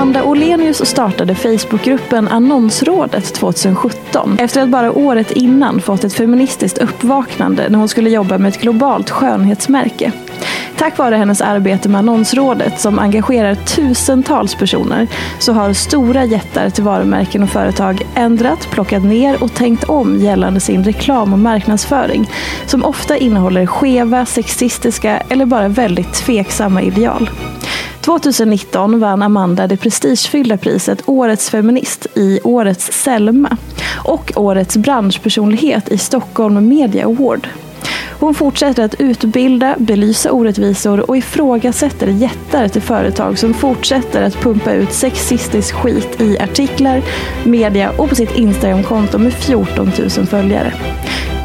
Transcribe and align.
Amanda 0.00 0.24
Olenius 0.24 0.86
startade 0.86 1.34
Facebookgruppen 1.34 2.28
Annonsrådet 2.28 3.34
2017 3.34 4.36
efter 4.38 4.62
att 4.62 4.68
bara 4.68 4.92
året 4.92 5.30
innan 5.30 5.80
fått 5.80 6.04
ett 6.04 6.12
feministiskt 6.12 6.78
uppvaknande 6.78 7.68
när 7.68 7.78
hon 7.78 7.88
skulle 7.88 8.10
jobba 8.10 8.38
med 8.38 8.48
ett 8.48 8.60
globalt 8.60 9.10
skönhetsmärke. 9.10 10.12
Tack 10.76 10.98
vare 10.98 11.16
hennes 11.16 11.40
arbete 11.40 11.88
med 11.88 11.98
Annonsrådet 11.98 12.80
som 12.80 12.98
engagerar 12.98 13.54
tusentals 13.54 14.54
personer 14.54 15.06
så 15.38 15.52
har 15.52 15.72
stora 15.72 16.24
jättar 16.24 16.70
till 16.70 16.84
varumärken 16.84 17.42
och 17.42 17.50
företag 17.50 18.02
ändrat, 18.14 18.68
plockat 18.70 19.04
ner 19.04 19.42
och 19.42 19.54
tänkt 19.54 19.84
om 19.84 20.16
gällande 20.16 20.60
sin 20.60 20.84
reklam 20.84 21.32
och 21.32 21.38
marknadsföring 21.38 22.30
som 22.66 22.84
ofta 22.84 23.16
innehåller 23.16 23.66
skeva, 23.66 24.26
sexistiska 24.26 25.22
eller 25.28 25.46
bara 25.46 25.68
väldigt 25.68 26.12
tveksamma 26.12 26.82
ideal. 26.82 27.30
2019 28.00 29.00
vann 29.00 29.22
Amanda 29.22 29.66
det 29.66 29.76
prestigefyllda 29.76 30.56
priset 30.56 31.02
Årets 31.06 31.50
feminist 31.50 32.06
i 32.14 32.40
Årets 32.44 32.92
Selma 32.92 33.56
och 34.04 34.32
Årets 34.36 34.76
branschpersonlighet 34.76 35.88
i 35.88 35.98
Stockholm 35.98 36.68
Media 36.68 37.04
Award. 37.04 37.48
Hon 38.20 38.34
fortsätter 38.34 38.84
att 38.84 39.00
utbilda, 39.00 39.74
belysa 39.78 40.32
orättvisor 40.32 41.10
och 41.10 41.16
ifrågasätter 41.16 42.06
jättar 42.06 42.68
till 42.68 42.82
företag 42.82 43.38
som 43.38 43.54
fortsätter 43.54 44.22
att 44.22 44.40
pumpa 44.40 44.72
ut 44.72 44.92
sexistisk 44.92 45.74
skit 45.74 46.20
i 46.20 46.38
artiklar, 46.38 47.02
media 47.44 47.90
och 47.90 48.08
på 48.08 48.14
sitt 48.14 48.36
Instagramkonto 48.36 49.18
med 49.18 49.32
14 49.32 49.92
000 49.98 50.10
följare. 50.26 50.72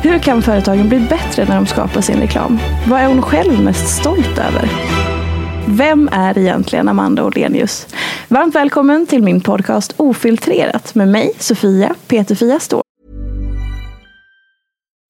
Hur 0.03 0.19
kan 0.19 0.41
företagen 0.41 0.89
bli 0.89 0.99
bättre 0.99 1.45
när 1.45 1.55
de 1.55 1.65
skapar 1.65 2.01
sin 2.01 2.19
reklam? 2.19 2.59
Vad 2.87 3.01
är 3.01 3.07
hon 3.07 3.21
själv 3.21 3.63
mest 3.63 3.87
stolt 3.87 4.37
över? 4.37 4.69
Vem 5.67 6.09
är 6.11 6.37
egentligen 6.37 6.87
Amanda 6.87 7.23
Olenius? 7.23 7.87
Varmt 8.27 8.55
välkommen 8.55 9.07
till 9.07 9.23
min 9.23 9.41
podcast 9.41 9.93
Ofiltrerat 9.97 10.95
med 10.95 11.07
mig, 11.07 11.33
Sofia 11.39 11.95
Peterfia 12.07 12.59
Ståhl. 12.59 12.81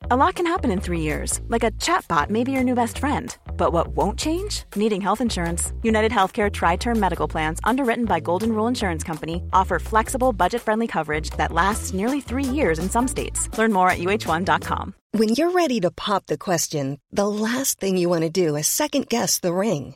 A 0.10 0.16
lot 0.16 0.36
can 0.36 0.46
happen 0.46 0.72
in 0.72 0.82
three 0.82 1.00
years, 1.00 1.40
like 1.48 1.68
a 1.68 1.72
chatbot 1.72 2.30
may 2.30 2.44
be 2.44 2.52
your 2.52 2.64
new 2.64 2.76
best 2.76 3.00
friend. 3.00 3.36
But 3.58 3.74
what 3.74 3.88
won't 3.88 4.20
change? 4.20 4.64
Needing 4.76 5.02
health 5.02 5.22
insurance. 5.22 5.74
United 5.84 6.12
Healthcare 6.12 6.52
Tri 6.52 6.78
Term 6.78 7.00
Medical 7.00 7.28
Plans, 7.28 7.60
underwritten 7.64 8.06
by 8.06 8.20
Golden 8.20 8.50
Rule 8.50 8.68
Insurance 8.70 9.08
Company, 9.08 9.42
offer 9.52 9.80
flexible, 9.80 10.32
budget 10.34 10.62
friendly 10.62 10.88
coverage 10.88 11.32
that 11.38 11.52
lasts 11.52 11.94
nearly 11.94 12.22
three 12.22 12.56
years 12.56 12.80
in 12.80 12.90
some 12.90 13.08
states. 13.08 13.50
Learn 13.58 13.74
more 13.74 13.90
at 13.90 13.98
uh1.com. 13.98 14.94
When 15.12 15.30
you're 15.30 15.52
ready 15.52 15.80
to 15.82 15.92
pop 15.92 16.26
the 16.26 16.38
question, 16.38 17.00
the 17.12 17.28
last 17.28 17.80
thing 17.80 17.98
you 17.98 18.10
want 18.10 18.24
to 18.24 18.30
do 18.46 18.56
is 18.56 18.68
second 18.68 19.10
guess 19.10 19.40
the 19.40 19.54
ring. 19.54 19.96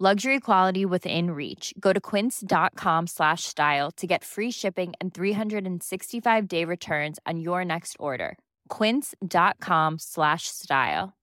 Luxury 0.00 0.38
quality 0.38 0.84
within 0.84 1.32
reach. 1.32 1.74
Go 1.80 1.92
to 1.92 2.00
quince.com 2.00 3.06
slash 3.08 3.42
style 3.42 3.90
to 3.96 4.06
get 4.06 4.22
free 4.22 4.52
shipping 4.52 4.92
and 5.00 5.12
365 5.12 6.46
day 6.46 6.64
returns 6.64 7.18
on 7.26 7.40
your 7.40 7.64
next 7.64 7.96
order. 7.98 8.38
Quince.com 8.68 9.98
slash 9.98 10.42
style. 10.46 11.14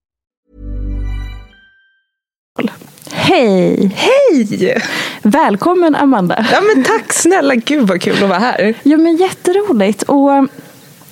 Hej! 3.10 3.86
Hej! 3.94 4.82
Välkommen 5.22 5.94
Amanda. 5.94 6.46
Ja 6.52 6.60
men 6.60 6.84
tack 6.84 7.12
snälla, 7.12 7.54
gud 7.54 7.88
vad 7.88 8.00
kul 8.00 8.22
att 8.22 8.28
vara 8.28 8.38
här. 8.38 8.74
Ja 8.82 8.96
men 8.96 9.16
jätteroligt. 9.16 10.02
Och 10.02 10.48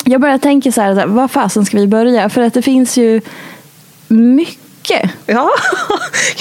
Jag 0.05 0.21
börjar 0.21 0.39
tänka 0.39 0.73
så 0.73 0.81
här, 0.81 0.95
så 0.95 1.01
här, 1.01 1.07
vad 1.07 1.31
fasen 1.31 1.65
ska 1.65 1.77
vi 1.77 1.87
börja? 1.87 2.29
För 2.29 2.43
att 2.43 2.55
det 2.55 2.63
finns 2.63 2.97
ju 2.99 3.21
mycket. 4.09 4.64
Ja. 5.27 5.51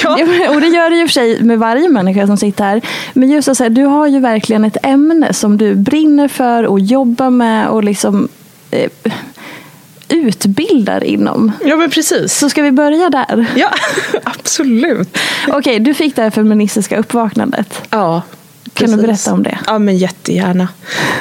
ja. 0.04 0.14
Och 0.50 0.62
det 0.62 0.68
gör 0.68 0.90
det 0.90 0.96
ju 0.96 1.08
för 1.08 1.14
sig 1.14 1.44
med 1.44 1.60
varje 1.60 1.90
människa 1.90 2.28
som 2.28 2.38
sitter 2.38 2.64
här. 2.64 2.82
Men 3.14 3.30
just 3.30 3.56
så 3.56 3.64
här, 3.64 3.70
du 3.70 3.84
har 3.84 4.08
ju 4.08 4.20
verkligen 4.20 4.66
ett 4.66 4.78
ämne 4.84 5.34
som 5.34 5.58
du 5.58 5.76
brinner 5.76 6.28
för 6.28 6.64
och 6.64 6.80
jobbar 6.80 7.30
med 7.30 7.68
och 7.68 7.84
liksom 7.84 8.28
eh, 8.72 8.90
utbildar 10.10 11.04
inom. 11.04 11.52
Ja 11.66 11.76
men 11.76 11.90
precis. 11.90 12.38
Så 12.38 12.50
ska 12.50 12.62
vi 12.62 12.72
börja 12.72 13.10
där? 13.10 13.46
Ja, 13.56 13.70
absolut. 14.24 15.18
Okej, 15.48 15.80
du 15.80 15.94
fick 15.94 16.16
det 16.16 16.22
här 16.22 16.30
feministiska 16.30 16.98
uppvaknandet. 16.98 17.82
Ja. 17.90 18.22
Kan 18.74 18.92
du 18.92 18.98
berätta 18.98 19.34
om 19.34 19.44
det? 19.44 19.58
Ja, 19.68 19.80
men 19.80 19.98
jättegärna. 19.98 20.68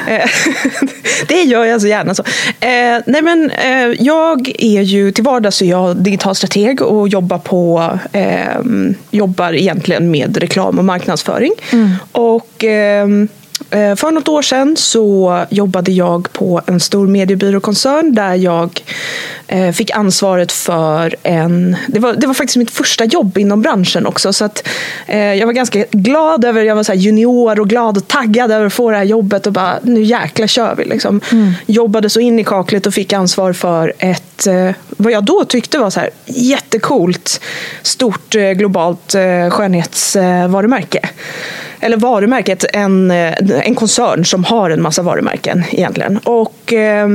Eh, 0.07 0.29
det 1.27 1.41
gör 1.41 1.65
jag 1.65 1.81
så 1.81 1.87
gärna. 1.87 2.15
Så. 2.15 2.23
Eh, 2.59 3.01
nej, 3.05 3.21
men, 3.21 3.51
eh, 3.51 3.87
jag 3.99 4.51
är 4.59 4.81
ju 4.81 5.11
till 5.11 5.23
vardags 5.23 5.61
är 5.61 5.65
jag 5.65 5.97
digital 5.97 6.35
strateg 6.35 6.81
och 6.81 7.07
jobbar, 7.07 7.37
på, 7.37 7.91
eh, 8.11 8.59
jobbar 9.11 9.53
egentligen 9.53 10.11
med 10.11 10.37
reklam 10.37 10.79
och 10.79 10.85
marknadsföring. 10.85 11.51
Mm. 11.71 11.91
Och 12.11 12.63
ehm, 12.63 13.27
eh, 13.69 13.95
för 13.95 14.11
något 14.11 14.27
år 14.27 14.41
sedan 14.41 14.75
så 14.77 15.45
jobbade 15.49 15.91
jag 15.91 16.33
på 16.33 16.61
en 16.65 16.79
stor 16.79 17.07
mediebyråkoncern 17.07 18.15
där 18.15 18.35
jag 18.35 18.83
fick 19.73 19.91
ansvaret 19.91 20.51
för 20.51 21.15
en... 21.23 21.77
Det 21.87 21.99
var, 21.99 22.13
det 22.13 22.27
var 22.27 22.33
faktiskt 22.33 22.57
mitt 22.57 22.71
första 22.71 23.05
jobb 23.05 23.37
inom 23.37 23.61
branschen 23.61 24.05
också. 24.05 24.33
Så 24.33 24.45
att, 24.45 24.67
eh, 25.07 25.33
jag 25.33 25.45
var 25.45 25.53
ganska 25.53 25.85
glad 25.91 26.45
över, 26.45 26.63
jag 26.63 26.75
var 26.75 26.83
så 26.83 26.93
junior 26.93 27.59
och 27.59 27.69
glad 27.69 27.97
och 27.97 28.07
taggad 28.07 28.51
över 28.51 28.65
att 28.65 28.73
få 28.73 28.91
det 28.91 28.97
här 28.97 29.03
jobbet 29.03 29.47
och 29.47 29.53
bara 29.53 29.79
nu 29.81 30.01
jäkla 30.01 30.47
kör 30.47 30.75
vi. 30.75 30.85
Liksom. 30.85 31.21
Mm. 31.31 31.53
Jobbade 31.65 32.09
så 32.09 32.19
in 32.19 32.39
i 32.39 32.43
kaklet 32.43 32.85
och 32.85 32.93
fick 32.93 33.13
ansvar 33.13 33.53
för 33.53 33.93
ett, 33.99 34.47
vad 34.89 35.11
jag 35.11 35.23
då 35.23 35.45
tyckte 35.45 35.77
var 35.77 35.89
så 35.89 35.99
här 35.99 36.09
jättecoolt, 36.25 37.41
stort 37.81 38.35
globalt 38.55 39.15
skönhetsvarumärke 39.49 41.09
eller 41.79 41.97
varumärket, 41.97 42.65
en, 42.73 43.11
en 43.11 43.75
koncern 43.75 44.25
som 44.25 44.43
har 44.43 44.69
en 44.69 44.81
massa 44.81 45.01
varumärken 45.01 45.63
egentligen. 45.71 46.17
Och 46.17 46.73
eh, 46.73 47.07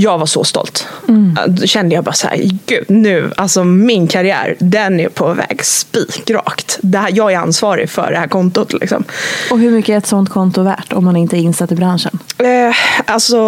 jag 0.00 0.18
var 0.18 0.26
så 0.26 0.44
stolt. 0.44 0.86
Mm. 1.08 1.38
Då 1.48 1.66
kände 1.66 1.94
jag 1.94 2.04
bara 2.04 2.12
så 2.12 2.26
här, 2.26 2.50
gud 2.66 2.84
nu, 2.88 3.32
alltså 3.36 3.64
min 3.64 4.08
karriär, 4.08 4.56
den 4.58 5.00
är 5.00 5.08
på 5.08 5.32
väg 5.32 5.64
spikrakt. 5.64 6.78
Det 6.82 6.98
här, 6.98 7.10
jag 7.14 7.32
är 7.32 7.36
ansvarig 7.36 7.90
för 7.90 8.10
det 8.10 8.18
här 8.18 8.28
kontot. 8.28 8.72
Liksom. 8.72 9.04
Och 9.50 9.58
hur 9.58 9.70
mycket 9.70 9.92
är 9.92 9.98
ett 9.98 10.06
sånt 10.06 10.30
konto 10.30 10.62
värt 10.62 10.92
om 10.92 11.04
man 11.04 11.16
inte 11.16 11.36
är 11.36 11.40
insatt 11.40 11.72
i 11.72 11.74
branschen? 11.74 12.18
Eh, 12.38 12.74
alltså, 13.04 13.38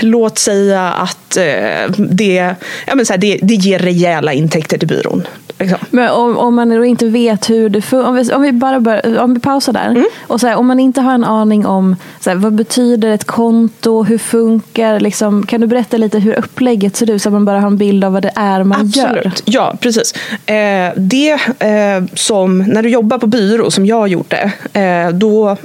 låt 0.00 0.38
säga 0.38 0.88
att 0.88 1.36
eh, 1.36 1.90
det, 1.98 2.54
ja, 2.86 2.94
men 2.94 3.06
så 3.06 3.12
här, 3.12 3.18
det, 3.18 3.38
det 3.42 3.54
ger 3.54 3.78
rejäla 3.78 4.32
intäkter 4.32 4.78
till 4.78 4.88
byrån. 4.88 5.26
Liksom. 5.60 5.78
Men 5.90 6.10
om, 6.10 6.38
om 6.38 6.54
man 6.54 6.68
då 6.68 6.84
inte 6.84 7.06
vet 7.06 7.50
hur 7.50 7.68
det 7.68 7.82
funkar, 7.82 8.08
om 8.08 8.14
vi, 8.14 8.32
om 8.32 8.42
vi, 8.42 8.52
bara 8.52 8.80
bör, 8.80 9.18
om 9.18 9.34
vi 9.34 9.40
pausar 9.40 9.72
där. 9.72 9.88
Mm. 9.88 10.04
Och 10.26 10.40
så 10.40 10.46
här, 10.46 10.56
om 10.56 10.66
man 10.66 10.80
inte 10.80 11.00
har 11.00 11.14
en 11.14 11.24
aning 11.24 11.66
om 11.66 11.96
så 12.20 12.30
här, 12.30 12.36
vad 12.36 12.52
betyder 12.54 13.08
ett 13.08 13.24
konto, 13.24 14.02
hur 14.02 14.18
funkar, 14.18 15.00
liksom, 15.00 15.46
kan 15.46 15.60
du 15.60 15.66
berätta 15.66 15.96
lite 15.96 16.18
hur 16.18 16.38
upplägget 16.38 16.96
ser 16.96 17.10
ut 17.10 17.22
så 17.22 17.28
att 17.28 17.32
man 17.32 17.44
bara 17.44 17.60
har 17.60 17.66
en 17.66 17.76
bild 17.76 18.04
av 18.04 18.12
vad 18.12 18.22
det 18.22 18.32
är 18.36 18.64
man 18.64 18.80
Absolut. 18.80 19.24
gör? 19.24 19.32
Ja, 19.44 19.76
precis. 19.80 20.14
Eh, 20.46 20.92
det 20.96 21.32
eh, 21.58 22.04
som, 22.14 22.58
när 22.58 22.82
du 22.82 22.88
jobbar 22.88 23.18
på 23.18 23.26
byrå 23.26 23.70
som 23.70 23.86
jag 23.86 24.08
gjorde, 24.08 24.52
eh, 24.72 25.08
då 25.12 25.56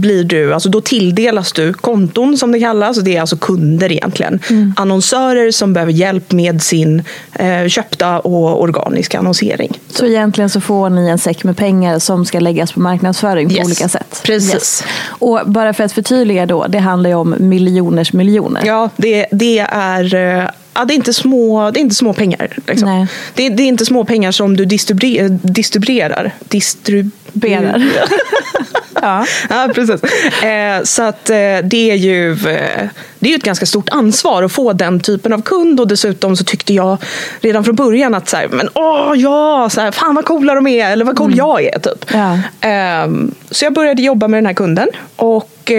blir 0.00 0.24
du, 0.24 0.54
alltså 0.54 0.68
då 0.68 0.80
tilldelas 0.80 1.52
du 1.52 1.72
konton 1.72 2.38
som 2.38 2.52
det 2.52 2.60
kallas. 2.60 2.98
Det 2.98 3.16
är 3.16 3.20
alltså 3.20 3.36
kunder 3.36 3.92
egentligen. 3.92 4.40
Mm. 4.50 4.74
Annonsörer 4.76 5.50
som 5.50 5.72
behöver 5.72 5.92
hjälp 5.92 6.32
med 6.32 6.62
sin 6.62 7.02
eh, 7.32 7.68
köpta 7.68 8.20
och 8.20 8.62
organiska 8.62 9.18
annonsering. 9.18 9.41
Så 9.88 10.06
egentligen 10.06 10.50
så 10.50 10.60
får 10.60 10.90
ni 10.90 11.08
en 11.08 11.18
säck 11.18 11.44
med 11.44 11.56
pengar 11.56 11.98
som 11.98 12.24
ska 12.24 12.40
läggas 12.40 12.72
på 12.72 12.80
marknadsföring 12.80 13.48
på 13.48 13.54
yes. 13.54 13.66
olika 13.66 13.88
sätt? 13.88 14.20
Precis. 14.24 14.54
Yes. 14.54 14.84
Och 15.06 15.40
bara 15.46 15.74
för 15.74 15.84
att 15.84 15.92
förtydliga 15.92 16.46
då, 16.46 16.66
det 16.66 16.78
handlar 16.78 17.10
ju 17.10 17.16
om 17.16 17.34
miljoners 17.38 18.12
miljoner. 18.12 18.62
Ja, 18.64 18.90
det, 18.96 19.26
det 19.30 19.58
är 19.68 20.14
eh, 20.14 20.48
Ja, 20.74 20.84
det, 20.84 20.94
är 20.94 20.96
inte 20.96 21.12
små, 21.12 21.70
det 21.70 21.80
är 21.80 21.82
inte 21.82 21.94
små 21.94 22.12
pengar. 22.12 22.58
Liksom. 22.66 23.06
Det, 23.34 23.48
det, 23.48 23.62
är 23.62 23.66
inte 23.66 23.86
små 23.86 24.04
pengar 24.04 24.32
som 24.32 24.56
du 24.56 24.64
distribuerar. 24.64 25.38
distribuerar. 25.42 26.34
Distribuerar. 26.48 27.82
ja. 29.02 29.26
ja, 29.50 29.68
precis. 29.74 30.02
Eh, 30.42 30.82
så 30.82 31.02
att 31.02 31.30
eh, 31.30 31.36
det 31.64 31.90
är 31.90 31.94
ju 31.94 32.32
eh, 32.32 32.88
det 33.18 33.32
är 33.32 33.36
ett 33.36 33.44
ganska 33.44 33.66
stort 33.66 33.88
ansvar 33.88 34.42
att 34.42 34.52
få 34.52 34.72
den 34.72 35.00
typen 35.00 35.32
av 35.32 35.42
kund 35.42 35.80
och 35.80 35.88
dessutom 35.88 36.36
så 36.36 36.44
tyckte 36.44 36.74
jag 36.74 36.98
redan 37.40 37.64
från 37.64 37.74
början 37.74 38.14
att 38.14 38.28
så 38.28 38.36
här, 38.36 38.48
men 38.48 38.68
åh 38.74 39.12
ja, 39.16 39.68
så 39.70 39.80
här, 39.80 39.90
fan 39.90 40.14
vad 40.14 40.24
coola 40.24 40.54
de 40.54 40.66
är 40.66 40.90
eller 40.90 41.04
vad 41.04 41.16
cool 41.16 41.32
mm. 41.32 41.38
jag 41.38 41.64
är. 41.64 41.78
Typ. 41.78 42.04
Ja. 42.12 42.38
Ehm, 42.60 43.34
så 43.50 43.64
jag 43.64 43.72
började 43.72 44.02
jobba 44.02 44.28
med 44.28 44.38
den 44.38 44.46
här 44.46 44.54
kunden 44.54 44.88
och 45.16 45.72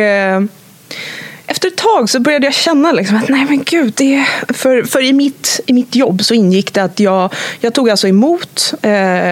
efter 1.47 1.67
ett 1.67 1.77
tag 1.77 2.09
så 2.09 2.19
började 2.19 2.45
jag 2.45 2.53
känna 2.53 2.91
liksom 2.91 3.17
att 3.17 3.29
nej 3.29 3.45
men 3.45 3.63
gud, 3.63 3.93
det 3.95 4.25
för, 4.53 4.83
för 4.83 5.03
i, 5.03 5.13
mitt, 5.13 5.59
i 5.65 5.73
mitt 5.73 5.95
jobb 5.95 6.23
så 6.23 6.33
ingick 6.33 6.73
det 6.73 6.83
att 6.83 6.99
jag, 6.99 7.33
jag 7.59 7.73
tog 7.73 7.89
alltså 7.89 8.07
emot 8.07 8.73
eh, 8.81 8.89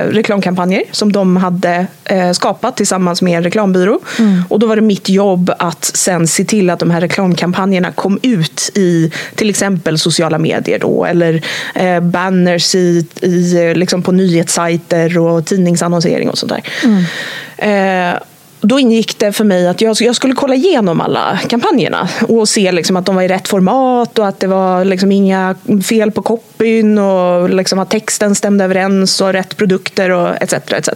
reklamkampanjer 0.08 0.84
som 0.92 1.12
de 1.12 1.38
hade 1.38 1.88
eh, 2.06 2.32
skapat 2.32 2.78
tillsammans 2.78 3.22
med 3.22 3.38
en 3.38 3.44
reklambyrå. 3.44 4.00
Mm. 4.20 4.44
Och 4.50 4.60
då 4.60 4.68
var 4.68 4.76
det 4.76 4.82
mitt 4.82 5.10
jobb 5.10 5.52
att 5.60 5.86
sen 5.86 6.28
se 6.28 6.46
till 6.46 6.70
att 6.70 6.80
de 6.80 6.92
här 6.92 7.02
reklamkampanjerna 7.02 7.92
kom 7.92 8.20
ut 8.24 8.72
i 8.76 9.12
till 9.36 9.50
exempel 9.50 10.00
sociala 10.00 10.38
medier 10.38 10.80
då, 10.80 11.06
eller 11.06 11.42
eh, 11.76 12.00
banners 12.00 12.76
i, 12.76 13.06
i, 13.22 13.74
liksom 13.74 14.02
på 14.02 14.12
nyhetssajter 14.12 15.18
och 15.18 15.46
tidningsannonsering 15.46 16.30
och 16.30 16.38
sånt 16.38 16.52
där. 16.52 16.64
Mm. 16.84 17.04
Då 18.62 18.80
ingick 18.80 19.20
det 19.20 19.32
för 19.32 19.44
mig 19.44 19.68
att 19.68 19.82
jag, 19.82 19.98
jag, 20.00 20.16
skulle 20.16 20.34
kolla 20.34 20.56
igenom 20.56 21.02
alla 21.02 21.40
kampanjerna 21.48 22.10
och 22.28 22.50
se 22.50 22.72
liksom 22.72 22.98
att 22.98 23.06
de 23.06 23.16
var 23.16 23.22
i 23.22 23.28
rätt 23.28 23.48
format 23.48 24.20
och 24.20 24.28
att 24.28 24.40
det 24.40 24.48
var 24.48 24.86
liksom 24.86 25.12
inga 25.12 25.56
fel 25.84 26.12
på 26.12 26.22
copyn 26.22 26.98
och 26.98 27.50
liksom 27.50 27.80
att 27.80 27.90
texten 27.90 28.36
stämde 28.36 28.64
överens 28.64 29.22
och 29.22 29.34
rätt 29.34 29.58
produkter 29.58 30.10
och 30.10 30.42
etc. 30.42 30.54
etc. 30.54 30.90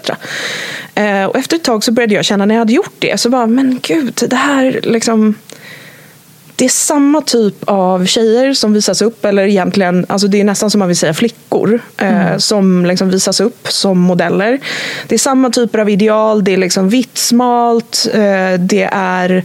Eh, 0.96 1.26
och 1.26 1.36
efter 1.36 1.56
ett 1.56 1.64
tag 1.64 1.84
så 1.84 1.92
började 1.92 2.14
jag 2.14 2.26
känna 2.26 2.46
när 2.46 2.56
jag 2.56 2.60
hade 2.60 2.74
gjort 2.74 2.96
det 3.00 3.20
så 3.20 3.30
bara, 3.30 3.48
men 3.48 3.80
gud, 3.84 4.24
det 4.30 4.36
här 4.36 4.80
liksom 4.84 5.36
det 6.56 6.66
är 6.66 6.70
samma 6.70 7.22
typ 7.22 7.56
av 7.66 8.06
tjejer 8.06 8.54
som 8.54 8.74
visas 8.74 9.02
upp, 9.02 9.26
eller 9.26 9.44
egentligen, 9.44 10.06
alltså 10.10 10.28
det 10.28 10.40
är 10.40 10.44
nästan 10.44 10.72
som 10.72 10.80
man 10.80 10.88
vill 10.88 10.98
säga 10.98 11.14
flickor, 11.14 11.80
eh, 11.98 12.28
mm. 12.28 12.40
som 12.40 12.86
liksom 12.86 13.10
visas 13.10 13.40
upp 13.40 13.68
som 13.68 14.00
modeller. 14.00 14.60
Det 15.08 15.16
är 15.16 15.20
samma 15.20 15.50
typer 15.50 15.80
av 15.80 15.90
ideal, 15.90 16.44
det 16.44 16.54
är 16.54 16.58
liksom 16.58 16.90
vitt, 16.90 17.18
smalt, 17.18 18.08
eh, 18.14 18.60
det 18.60 18.90
är 18.92 19.44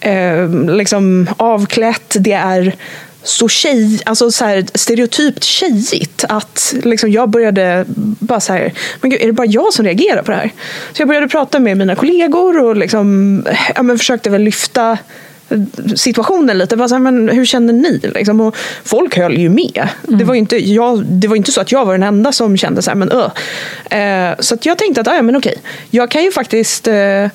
eh, 0.00 0.48
liksom 0.50 1.28
avklätt, 1.36 2.16
det 2.20 2.32
är 2.32 2.76
så 3.22 3.48
tjej, 3.48 4.00
alltså 4.04 4.30
så 4.30 4.44
här, 4.44 4.66
stereotypt 4.74 5.44
tjejigt 5.44 6.24
att 6.28 6.74
liksom 6.82 7.10
jag 7.10 7.28
började 7.28 7.84
bara 8.18 8.40
så 8.40 8.52
här, 8.52 8.72
men 9.00 9.10
gud, 9.10 9.20
är 9.22 9.26
det 9.26 9.32
bara 9.32 9.46
jag 9.46 9.72
som 9.72 9.84
reagerar 9.84 10.22
på 10.22 10.30
det 10.30 10.36
här? 10.36 10.50
Så 10.92 11.02
jag 11.02 11.08
började 11.08 11.28
prata 11.28 11.58
med 11.58 11.76
mina 11.76 11.94
kollegor 11.94 12.64
och 12.64 12.76
liksom, 12.76 13.42
ja, 13.74 13.96
försökte 13.98 14.30
väl 14.30 14.42
lyfta 14.42 14.98
situationen 15.96 16.58
lite. 16.58 16.76
Bara 16.76 16.88
så 16.88 16.94
här, 16.94 17.02
men 17.02 17.28
hur 17.28 17.44
känner 17.44 17.72
ni? 17.72 18.00
Liksom, 18.14 18.40
och 18.40 18.56
folk 18.84 19.16
höll 19.16 19.38
ju 19.38 19.48
med. 19.48 19.88
Mm. 20.08 20.18
Det, 20.18 20.24
var 20.24 20.34
inte, 20.34 20.56
jag, 20.56 21.04
det 21.04 21.28
var 21.28 21.36
inte 21.36 21.52
så 21.52 21.60
att 21.60 21.72
jag 21.72 21.84
var 21.84 21.92
den 21.92 22.02
enda 22.02 22.32
som 22.32 22.56
kände 22.56 22.82
så 22.82 22.90
här, 22.90 22.96
men 22.96 23.12
öh. 23.12 23.30
Eh, 24.00 24.34
så 24.38 24.54
att 24.54 24.66
jag 24.66 24.78
tänkte 24.78 25.00
att, 25.00 25.06
ja 25.06 25.22
men 25.22 25.36
okej, 25.36 25.54
jag 25.90 26.10
kan 26.10 26.24
ju 26.24 26.32
faktiskt 26.32 26.88
eh, 26.88 27.28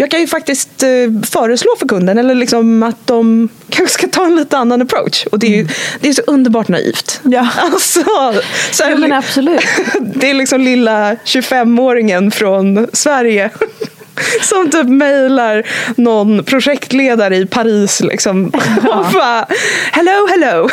jag 0.00 0.10
kan 0.10 0.20
ju 0.20 0.26
faktiskt 0.26 0.82
eh, 0.82 0.88
föreslå 1.30 1.70
för 1.78 1.88
kunden 1.88 2.18
eller 2.18 2.34
liksom 2.34 2.82
att 2.82 3.06
de 3.06 3.48
kanske 3.70 3.94
ska 3.94 4.06
ta 4.06 4.26
en 4.26 4.36
lite 4.36 4.58
annan 4.58 4.82
approach. 4.82 5.26
Och 5.26 5.38
det 5.38 5.46
är, 5.46 5.50
ju, 5.50 5.60
mm. 5.60 5.72
det 6.00 6.08
är 6.08 6.12
så 6.12 6.22
underbart 6.26 6.68
naivt. 6.68 7.20
Ja, 7.22 7.48
alltså, 7.56 8.04
så 8.72 8.82
ja 8.82 8.96
men 8.96 9.12
absolut. 9.12 9.64
det 10.00 10.30
är 10.30 10.34
liksom 10.34 10.60
lilla 10.60 11.14
25-åringen 11.14 12.30
från 12.30 12.86
Sverige 12.92 13.50
som 14.42 14.70
typ 14.70 14.88
mejlar 14.88 15.62
någon 15.96 16.44
projektledare 16.44 17.36
i 17.36 17.46
Paris 17.46 18.00
liksom. 18.00 18.52
Ja. 18.84 18.98
Och 18.98 19.12
bara, 19.12 19.46
hello, 19.92 20.26
hello. 20.30 20.64
uh, 20.64 20.70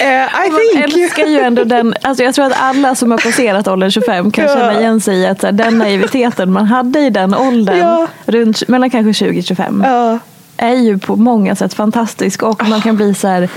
I 0.46 0.50
Man 0.50 0.60
think... 0.72 0.94
älskar 0.94 1.26
ju 1.26 1.38
ändå 1.38 1.64
den, 1.64 1.94
alltså 2.02 2.24
jag 2.24 2.34
tror 2.34 2.46
att 2.46 2.60
alla 2.60 2.94
som 2.94 3.10
har 3.10 3.18
passerat 3.18 3.68
åldern 3.68 3.90
25 3.90 4.30
kan 4.30 4.48
känna 4.48 4.80
igen 4.80 5.00
sig 5.00 5.16
i 5.16 5.26
att 5.26 5.40
den 5.40 5.78
naiviteten 5.78 6.52
man 6.52 6.66
hade 6.66 6.98
i 6.98 7.10
den 7.10 7.34
åldern, 7.34 7.78
ja. 7.78 8.06
runt, 8.26 8.68
mellan 8.68 8.90
kanske 8.90 9.26
20-25, 9.26 9.86
ja. 9.86 10.18
är 10.56 10.74
ju 10.74 10.98
på 10.98 11.16
många 11.16 11.56
sätt 11.56 11.74
fantastisk 11.74 12.42
och 12.42 12.68
man 12.68 12.80
kan 12.80 12.96
bli 12.96 13.14
så 13.14 13.28
här 13.28 13.48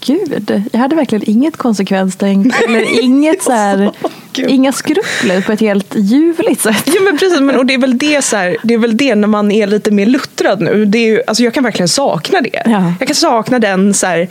Gud, 0.00 0.62
jag 0.72 0.80
hade 0.80 0.96
verkligen 0.96 1.30
inget 1.30 1.56
konsekvenstänk 1.56 2.54
eller 2.64 3.02
inget 3.02 3.42
så 3.42 3.52
här 3.52 3.92
Inga 4.36 4.72
skrupler 4.72 5.40
på 5.40 5.52
ett 5.52 5.60
helt 5.60 5.94
ljuvligt 5.96 6.60
sätt. 6.60 6.82
Ja 6.86 7.00
men 7.00 7.18
precis, 7.18 7.40
men, 7.40 7.56
och 7.56 7.66
det 7.66 7.74
är, 7.74 7.78
väl 7.78 7.98
det, 7.98 8.24
så 8.24 8.36
här, 8.36 8.56
det 8.62 8.74
är 8.74 8.78
väl 8.78 8.96
det 8.96 9.14
när 9.14 9.28
man 9.28 9.50
är 9.50 9.66
lite 9.66 9.90
mer 9.90 10.06
luttrad 10.06 10.60
nu. 10.60 10.84
Det 10.84 10.98
är 10.98 11.06
ju, 11.06 11.22
alltså 11.26 11.42
jag 11.42 11.54
kan 11.54 11.64
verkligen 11.64 11.88
sakna 11.88 12.40
det. 12.40 12.62
Ja. 12.64 12.92
Jag 12.98 13.08
kan 13.08 13.14
sakna 13.14 13.58
den 13.58 13.94
så 13.94 14.06
här, 14.06 14.28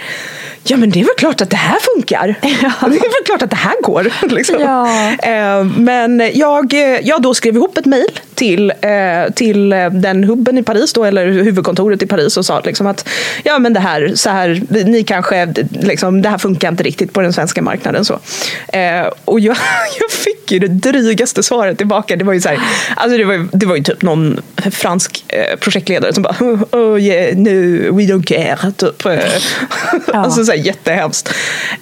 ja 0.64 0.78
men 0.78 0.90
det 0.90 1.00
är 1.00 1.04
väl 1.04 1.16
klart 1.18 1.42
att 1.42 1.50
det 1.50 1.56
här 1.56 1.78
funkar. 1.96 2.36
Det 2.42 2.96
är 2.96 3.00
väl 3.00 3.26
klart 3.26 3.42
att 3.42 3.50
det 3.50 3.56
här 3.56 3.82
går. 3.82 4.12
Liksom. 4.30 4.56
Ja. 4.60 4.88
Eh, 5.24 5.64
men 5.64 6.32
jag, 6.34 6.74
jag 7.04 7.22
då 7.22 7.34
skrev 7.34 7.56
ihop 7.56 7.78
ett 7.78 7.86
mejl 7.86 8.20
till, 8.36 8.70
eh, 8.82 9.34
till 9.36 9.70
den 9.92 10.24
hubben 10.24 10.58
i 10.58 10.64
Paris, 10.64 10.94
då, 10.94 11.04
eller 11.04 11.28
huvudkontoret 11.28 12.02
i 12.02 12.08
Paris 12.08 12.38
och 12.38 12.46
sa 12.46 12.60
liksom 12.60 12.88
att 12.88 13.10
ja 13.44 13.60
men 13.60 13.74
det 13.74 13.80
här, 13.80 14.12
så 14.16 14.30
här 14.30 14.62
ni 14.70 15.04
kanske, 15.04 15.54
liksom, 15.72 16.22
det 16.22 16.30
här 16.30 16.38
funkar 16.38 16.70
inte 16.70 16.84
riktigt 16.84 17.14
på 17.14 17.22
den 17.22 17.34
svenska 17.34 17.62
marknaden. 17.62 18.06
Så. 18.06 18.20
Eh, 18.68 19.08
och 19.26 19.40
jag, 19.40 19.58
jag 20.02 20.12
fick 20.12 20.52
ju 20.52 20.60
det 20.60 20.68
drygaste 20.68 21.44
svaret 21.44 21.78
tillbaka. 21.78 22.16
Det 22.16 22.24
var 22.24 22.34
ju, 22.34 22.42
så 22.42 22.50
här, 22.50 22.60
alltså 22.96 23.18
det 23.18 23.24
var, 23.24 23.48
det 23.52 23.66
var 23.66 23.76
ju 23.76 23.84
typ 23.84 24.02
någon 24.02 24.42
fransk 24.72 25.26
eh, 25.28 25.60
projektledare 25.60 26.14
som 26.14 26.24
bara 26.24 26.36
oh 26.72 27.02
yeah, 27.02 27.38
no, 27.38 27.50
we 27.98 28.04
don't 28.04 28.24
care. 28.24 28.72
Typ. 28.72 29.04
Ja. 30.08 30.14
alltså 30.14 30.46
så 30.46 30.52
här, 30.52 30.60
jättehemskt. 30.60 31.34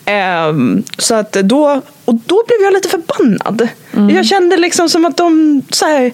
Ehm, 0.06 0.84
så 0.98 1.16
att 1.16 1.32
då, 1.32 1.82
och 2.06 2.16
då 2.16 2.44
blev 2.48 2.62
jag 2.62 2.74
lite 2.74 2.90
förbannad. 2.90 3.68
Jag 4.16 4.26
kände 4.26 4.58
liksom 4.58 4.90
som 4.90 5.06
att 5.06 5.18
de 5.18 5.62
så 5.70 5.86
här, 5.86 6.14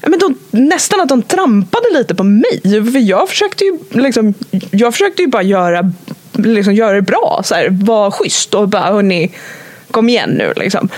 men 0.00 0.18
de, 0.18 0.38
nästan 0.50 1.00
att 1.00 1.08
de 1.08 1.22
trampade 1.22 1.86
lite 1.92 2.14
på 2.14 2.24
mig. 2.24 2.60
För 2.62 2.98
jag 2.98 3.28
försökte 3.28 3.64
ju, 3.64 3.78
liksom, 3.90 4.34
jag 4.70 4.92
försökte 4.92 5.22
ju 5.22 5.28
bara 5.28 5.42
göra, 5.42 5.92
liksom, 6.32 6.74
göra 6.74 6.92
det 6.92 7.02
bra. 7.02 7.40
Så 7.44 7.54
här, 7.54 7.68
vara 7.70 8.10
schysst 8.10 8.54
och 8.54 8.68
bara, 8.68 8.92
hörni, 8.92 9.32
kom 9.92 10.08
igen 10.08 10.30
nu. 10.30 10.52
Liksom. 10.56 10.88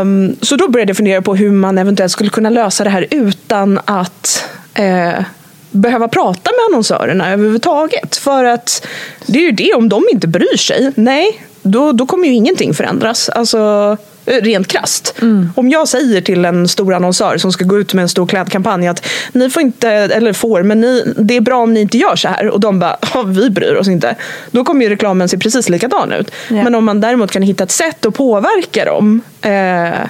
Um, 0.00 0.36
så 0.42 0.56
då 0.56 0.68
började 0.68 0.90
jag 0.90 0.96
fundera 0.96 1.22
på 1.22 1.34
hur 1.34 1.50
man 1.50 1.78
eventuellt 1.78 2.12
skulle 2.12 2.30
kunna 2.30 2.50
lösa 2.50 2.84
det 2.84 2.90
här 2.90 3.06
utan 3.10 3.80
att 3.84 4.44
uh, 4.78 5.24
behöva 5.70 6.08
prata 6.08 6.50
med 6.50 6.60
annonsörerna 6.70 7.32
överhuvudtaget. 7.32 8.16
För 8.16 8.44
att 8.44 8.86
det 9.26 9.38
är 9.38 9.42
ju 9.42 9.52
det, 9.52 9.74
om 9.74 9.88
de 9.88 10.04
inte 10.12 10.28
bryr 10.28 10.56
sig, 10.56 10.92
nej, 10.94 11.42
då, 11.62 11.92
då 11.92 12.06
kommer 12.06 12.28
ju 12.28 12.34
ingenting 12.34 12.74
förändras. 12.74 13.28
Alltså, 13.28 13.96
eh, 14.30 14.42
rent 14.42 14.68
krasst. 14.68 15.14
Om 15.54 15.68
jag 15.68 15.88
säger 15.88 16.20
till 16.20 16.44
en 16.44 16.68
stor 16.68 16.94
annonsör 16.94 17.38
som 17.38 17.52
ska 17.52 17.64
gå 17.64 17.78
ut 17.78 17.94
med 17.94 18.02
en 18.02 18.08
stor 18.08 18.26
klädkampanj 18.26 18.88
att 18.88 19.06
ni 19.32 19.50
får 19.50 19.62
inte, 19.62 19.88
eller 19.90 20.32
får, 20.32 20.62
men 20.62 20.80
ni, 20.80 21.14
det 21.16 21.36
är 21.36 21.40
bra 21.40 21.56
om 21.62 21.74
ni 21.74 21.80
inte 21.80 21.98
gör 21.98 22.16
så 22.16 22.28
här. 22.28 22.48
Och 22.48 22.60
de 22.60 22.78
bara, 22.78 22.96
"Ja, 23.14 23.22
vi 23.22 23.50
bryr 23.50 23.74
oss 23.74 23.88
inte. 23.88 24.16
Då 24.50 24.64
kommer 24.64 24.84
ju 24.84 24.88
reklamen 24.90 25.28
se 25.28 25.38
precis 25.38 25.68
likadan 25.68 26.12
ut. 26.12 26.30
Ja. 26.48 26.64
Men 26.64 26.74
om 26.74 26.84
man 26.84 27.00
däremot 27.00 27.30
kan 27.30 27.42
hitta 27.42 27.64
ett 27.64 27.70
sätt 27.70 28.06
att 28.06 28.14
påverka 28.14 28.84
dem 28.84 29.20
eh, 29.42 30.08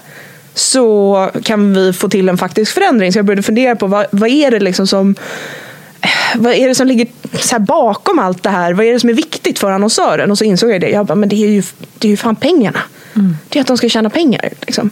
så 0.55 1.31
kan 1.43 1.75
vi 1.75 1.93
få 1.93 2.09
till 2.09 2.29
en 2.29 2.39
faktisk 2.39 2.73
förändring. 2.75 3.13
Så 3.13 3.19
jag 3.19 3.27
började 3.27 3.43
fundera 3.43 3.77
på 3.77 3.87
vad, 3.87 4.07
vad 4.11 4.31
är 4.31 4.51
det 4.51 4.61
liksom 4.61 4.87
som 4.87 5.15
vad 6.35 6.53
är 6.53 6.69
det 6.69 6.75
som 6.75 6.87
ligger 6.87 7.07
så 7.39 7.59
bakom 7.59 8.19
allt 8.19 8.43
det 8.43 8.51
här? 8.51 8.73
Vad 8.73 8.87
är 8.87 8.93
det 8.93 9.01
som 9.01 9.11
är 9.11 9.15
viktigt 9.15 9.59
för 9.59 9.71
annonsören? 9.71 10.31
Och 10.31 10.39
så 10.39 10.45
insåg 10.45 10.71
jag 10.71 10.81
det. 10.81 10.91
Jag 10.91 11.07
bara, 11.07 11.15
men 11.15 11.29
det 11.29 11.37
är 11.37 11.49
ju, 11.49 11.63
det 11.99 12.09
är 12.09 12.11
ju 12.11 12.17
fan 12.17 12.37
pengarna. 12.37 12.81
Det 13.49 13.59
är 13.59 13.61
att 13.61 13.67
de 13.67 13.77
ska 13.77 13.89
tjäna 13.89 14.11
pengar. 14.11 14.51
Liksom. 14.61 14.91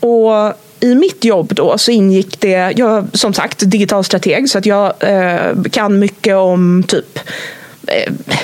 Och 0.00 0.54
i 0.80 0.94
mitt 0.94 1.24
jobb 1.24 1.54
då 1.54 1.78
så 1.78 1.90
ingick 1.90 2.40
det, 2.40 2.72
jag 2.76 2.98
är 2.98 3.04
som 3.12 3.34
sagt 3.34 3.70
digital 3.70 4.04
strateg 4.04 4.50
så 4.50 4.58
att 4.58 4.66
jag 4.66 4.94
eh, 5.00 5.62
kan 5.72 5.98
mycket 5.98 6.36
om 6.36 6.84
typ 6.88 7.18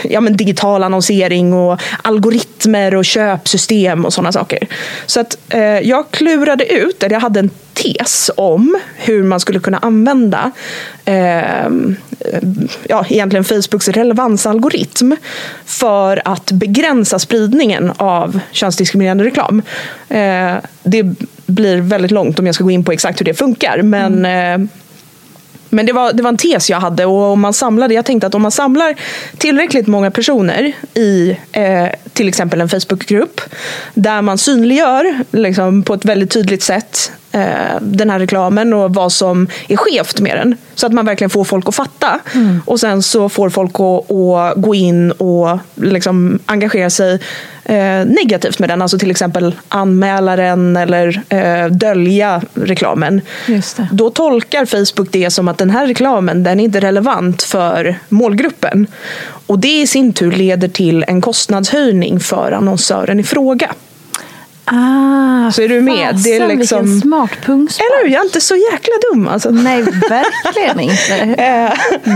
ja, 0.03 0.21
men 0.21 0.37
digital 0.37 0.83
annonsering 0.83 1.53
och 1.53 1.81
algoritmer 2.03 2.95
och 2.95 3.05
köpsystem 3.05 4.05
och 4.05 4.13
sådana 4.13 4.33
saker. 4.33 4.67
Så 5.07 5.21
att 5.21 5.39
eh, 5.49 5.61
jag 5.63 6.11
klurade 6.11 6.65
ut, 6.65 7.03
eller 7.03 7.15
jag 7.15 7.21
hade 7.21 7.41
en 7.41 7.51
tes 7.73 8.31
om 8.37 8.79
hur 8.97 9.23
man 9.23 9.41
skulle 9.41 9.61
kunna 9.61 9.79
använda 9.79 10.51
eh, 11.05 11.69
ja, 12.89 13.05
egentligen 13.09 13.45
Facebooks 13.45 13.89
relevansalgoritm 13.89 15.17
för 15.65 16.23
att 16.25 16.53
begränsa 16.53 17.19
spridningen 17.19 17.93
av 17.97 18.41
könsdiskriminerande 18.53 19.25
reklam. 19.25 19.63
Eh, 20.09 20.55
det 20.83 21.03
blir 21.47 21.81
väldigt 21.81 22.11
långt 22.11 22.39
om 22.39 22.47
jag 22.47 22.55
ska 22.55 22.65
gå 22.65 22.71
in 22.71 22.85
på 22.85 22.93
exakt 22.93 23.21
hur 23.21 23.25
det 23.25 23.35
funkar, 23.35 23.83
men 23.83 24.25
eh, 24.25 24.69
men 25.71 25.87
det 25.87 25.93
var, 25.93 26.13
det 26.13 26.23
var 26.23 26.29
en 26.29 26.37
tes 26.37 26.71
jag 26.71 26.81
hade 26.81 27.07
och 27.07 27.33
om 27.33 27.41
man 27.41 27.53
samlade, 27.53 27.95
jag 27.95 28.05
tänkte 28.05 28.27
att 28.27 28.35
om 28.35 28.43
man 28.43 28.51
samlar 28.51 28.95
tillräckligt 29.39 29.87
många 29.87 30.11
personer 30.11 30.73
i 30.95 31.37
eh, 31.53 31.89
till 32.13 32.29
exempel 32.29 32.61
en 32.61 32.69
Facebookgrupp 32.69 33.41
där 33.95 34.23
man 34.23 34.39
synliggör 34.39 35.25
liksom, 35.31 35.83
på 35.83 35.95
ett 35.95 36.05
väldigt 36.05 36.31
tydligt 36.31 36.63
sätt 36.63 37.13
eh, 37.33 37.81
den 37.81 38.11
här 38.11 38.19
reklamen 38.19 38.73
och 38.73 38.95
vad 38.95 39.13
som 39.13 39.49
är 39.69 39.77
skevt 39.77 40.21
med 40.21 40.37
den. 40.37 40.57
Så 40.75 40.87
att 40.87 40.93
man 40.93 41.07
verkligen 41.07 41.31
får 41.31 41.45
folk 41.45 41.69
att 41.69 41.75
fatta. 41.75 42.21
Och 42.67 42.81
sen 42.81 43.03
så 43.03 43.29
får 43.29 43.51
folk 43.51 43.75
att, 43.75 44.11
att 44.11 44.63
gå 44.63 44.75
in 44.75 45.13
och 45.13 45.59
liksom 45.75 46.39
engagera 46.47 46.91
sig 46.91 47.21
eh, 47.71 48.07
negativt 48.07 48.59
med 48.59 48.69
den. 48.69 48.83
Alltså 48.83 48.99
till 48.99 49.11
exempel 49.11 49.55
anmäla 49.69 50.37
den 50.37 50.77
eller 50.77 51.23
eh, 51.29 51.67
dölja 51.67 52.43
reklamen. 52.55 53.21
Just 53.47 53.77
det. 53.77 53.89
Då 53.93 54.11
tolkar 54.11 54.65
Facebook 54.67 55.09
det 55.13 55.31
som 55.31 55.49
att 55.49 55.59
den 55.59 55.71
här 55.71 55.87
reklamen 55.87 56.43
den 56.43 56.61
är 56.61 56.65
inte 56.65 56.81
relevant 56.81 57.43
för 57.43 57.99
målgruppen. 58.09 58.87
Och 59.47 59.59
det 59.59 59.81
i 59.81 59.87
sin 59.87 60.13
tur 60.13 60.33
leder 60.33 60.69
till 60.69 61.05
en 61.09 61.21
kostnadshöjning 61.21 62.21
för 62.21 62.53
annonsören 62.53 63.21
i 63.21 63.23
fråga. 63.23 63.71
Ah, 64.65 65.51
Så 65.53 65.63
är 65.63 65.69
du 65.69 65.81
med? 65.81 66.15
Det 66.25 66.37
är 66.37 66.41
fasen, 66.41 66.59
liksom- 66.59 66.79
Vilken 66.85 67.01
smart 67.01 67.31
pungspark. 67.45 67.87
Eller 67.91 68.05
hur? 68.09 68.13
Jag 68.15 68.21
är 68.21 68.25
inte 68.25 68.41
så 68.41 68.55
jäkla 68.73 68.95
dum 69.13 69.29
alltså. 69.29 69.51
Nej, 69.51 69.83
verkligen 69.83 70.81
inte. 70.81 71.43
Eh, 71.43 71.73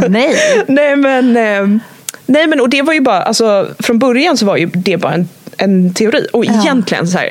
Nej. 0.09 0.37
nej 0.69 0.97
men, 0.97 1.37
eh, 1.37 1.79
nej 2.27 2.47
men 2.47 2.61
och 2.61 2.69
det 2.71 2.83
var 2.83 2.93
ju 2.93 3.01
bara, 3.01 3.23
alltså 3.23 3.69
från 3.79 3.99
början 3.99 4.37
så 4.37 4.47
var 4.47 4.57
ju 4.57 4.67
det 4.67 4.97
bara 4.97 5.13
en, 5.15 5.29
en 5.59 5.95
teori. 5.95 6.27
Och 6.33 6.45
Ja. 6.45 6.53
egentligen 6.63 7.07
så 7.09 7.19
här, 7.19 7.31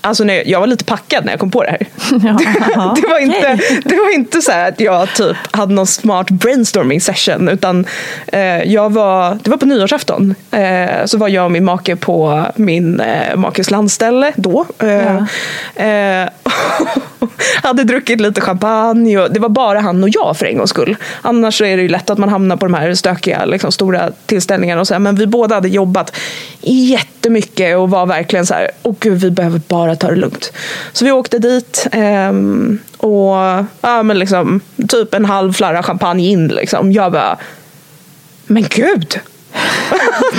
alltså 0.00 0.24
när 0.24 0.34
jag, 0.34 0.46
jag 0.46 0.60
var 0.60 0.66
lite 0.66 0.84
packad 0.84 1.24
när 1.24 1.32
jag 1.32 1.40
kom 1.40 1.50
på 1.50 1.62
det 1.62 1.70
här. 1.70 1.86
Ja, 2.74 2.94
det, 3.02 3.08
var 3.08 3.18
inte, 3.18 3.58
det 3.84 3.94
var 3.96 4.14
inte 4.14 4.42
så 4.42 4.52
att 4.52 4.80
jag 4.80 5.14
typ 5.14 5.36
hade 5.50 5.74
någon 5.74 5.86
smart 5.86 6.30
brainstorming 6.30 7.00
session 7.00 7.48
utan 7.48 7.86
eh, 8.26 8.62
jag 8.62 8.92
var, 8.92 9.38
det 9.42 9.50
var 9.50 9.56
på 9.56 9.66
nyårsafton. 9.66 10.34
Eh, 10.50 11.04
så 11.04 11.18
var 11.18 11.28
jag 11.28 11.44
och 11.44 11.52
min 11.52 11.64
make 11.64 11.96
på 11.96 12.46
min 12.56 13.00
eh, 13.00 13.36
makes 13.36 13.70
landställe 13.70 14.32
då. 14.36 14.66
Eh, 14.78 15.16
eh, 15.86 16.28
hade 17.62 17.84
druckit 17.84 18.20
lite 18.20 18.40
champagne 18.40 19.18
och 19.18 19.32
det 19.32 19.40
var 19.40 19.48
bara 19.48 19.80
han 19.80 20.02
och 20.02 20.08
jag 20.12 20.36
för 20.36 20.46
en 20.46 20.56
gångs 20.56 20.70
skull. 20.70 20.96
Annars 21.22 21.58
så 21.58 21.64
är 21.64 21.76
det 21.76 21.82
ju 21.82 21.88
lätt 21.88 22.10
att 22.10 22.18
man 22.18 22.28
hamnar 22.28 22.56
på 22.56 22.66
de 22.66 22.74
här 22.74 22.94
stökiga 22.94 23.44
liksom, 23.44 23.72
stora 23.72 24.10
tillställningarna 24.26 24.80
och 24.80 24.86
så 24.86 24.94
här. 24.94 24.98
Men 24.98 25.14
vi 25.14 25.26
båda 25.26 25.54
hade 25.54 25.68
jobbat 25.68 26.16
jättemycket 26.60 27.76
och 27.76 27.90
var 27.90 28.06
verkligen 28.06 28.46
så 28.46 28.54
här, 28.54 28.70
åh 28.82 28.94
gud 29.00 29.20
vi 29.20 29.30
behöver 29.30 29.60
bara 29.68 29.96
ta 29.96 30.08
det 30.08 30.16
lugnt. 30.16 30.52
Så 30.92 31.04
vi 31.04 31.12
åkte 31.12 31.38
dit 31.38 31.86
ehm, 31.92 32.78
och 32.96 33.36
ja, 33.80 34.02
men 34.02 34.18
liksom, 34.18 34.60
typ 34.88 35.14
en 35.14 35.24
halv 35.24 35.52
flarra 35.52 35.82
champagne 35.82 36.28
in. 36.28 36.48
Liksom. 36.48 36.92
Jag 36.92 37.12
bara, 37.12 37.38
men 38.46 38.66
gud! 38.70 39.20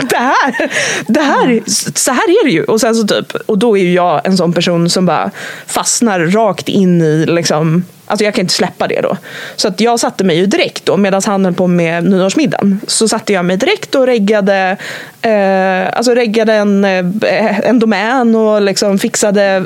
Det 0.09 0.17
här, 0.17 0.71
det 1.07 1.21
här, 1.21 1.61
så 1.95 2.11
här 2.11 2.29
är 2.29 2.45
det 2.45 2.51
ju. 2.51 2.63
Och, 2.63 2.81
sen 2.81 2.95
så 2.95 3.07
typ, 3.07 3.35
och 3.45 3.57
då 3.57 3.77
är 3.77 3.81
ju 3.81 3.93
jag 3.93 4.21
en 4.23 4.37
sån 4.37 4.53
person 4.53 4.89
som 4.89 5.05
bara 5.05 5.31
fastnar 5.67 6.19
rakt 6.19 6.69
in 6.69 7.01
i, 7.01 7.25
liksom, 7.25 7.83
alltså 8.05 8.23
jag 8.23 8.33
kan 8.33 8.41
inte 8.41 8.53
släppa 8.53 8.87
det 8.87 9.01
då. 9.01 9.17
Så 9.55 9.67
att 9.67 9.81
jag 9.81 9.99
satte 9.99 10.23
mig 10.23 10.37
ju 10.37 10.45
direkt 10.45 10.85
då, 10.85 10.97
medan 10.97 11.21
han 11.25 11.45
höll 11.45 11.53
på 11.53 11.67
med 11.67 12.03
nyårsmiddagen, 12.03 12.79
så 12.87 13.07
satte 13.07 13.33
jag 13.33 13.45
mig 13.45 13.57
direkt 13.57 13.95
och 13.95 14.05
reggade, 14.05 14.77
eh, 15.21 15.97
alltså 15.97 16.13
reggade 16.13 16.53
en, 16.53 16.85
eh, 16.85 17.59
en 17.59 17.79
domän 17.79 18.35
och 18.35 18.61
liksom 18.61 18.99
fixade, 18.99 19.65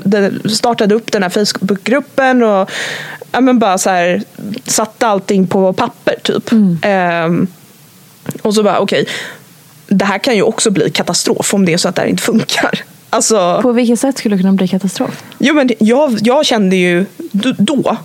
startade 0.50 0.96
upp 0.96 1.12
den 1.12 1.24
här 1.24 1.30
Facebookgruppen 1.30 2.44
och 2.44 2.72
ja, 3.32 3.42
men 3.42 3.60
bara 3.60 3.78
så 3.78 3.90
här, 3.90 4.24
satte 4.66 5.08
allting 5.08 5.48
på 5.48 5.74
papper 5.74 6.16
typ. 6.24 6.52
Ehm, 6.82 7.48
och 8.42 8.54
så 8.54 8.64
bara, 8.64 8.80
okej, 8.80 9.08
det 9.98 10.06
här 10.06 10.18
kan 10.18 10.36
ju 10.36 10.42
också 10.42 10.72
bli 10.72 10.92
katastrof 10.92 11.54
om 11.54 11.66
det 11.66 11.74
är 11.74 11.78
så 11.78 11.90
att 11.90 11.96
det 11.96 12.02
här 12.02 12.10
inte 12.10 12.24
funkar. 12.24 12.84
Alltså, 13.10 13.60
På 13.62 13.72
vilket 13.72 14.00
sätt 14.00 14.18
skulle 14.18 14.36
det 14.36 14.42
kunna 14.42 14.54
bli 14.54 14.68
katastrof? 14.68 15.24
jo, 15.38 15.54
men 15.54 15.70
jag, 15.80 16.18
jag 16.22 16.46
kände 16.46 16.76
ju 16.76 17.06
då, 17.58 17.98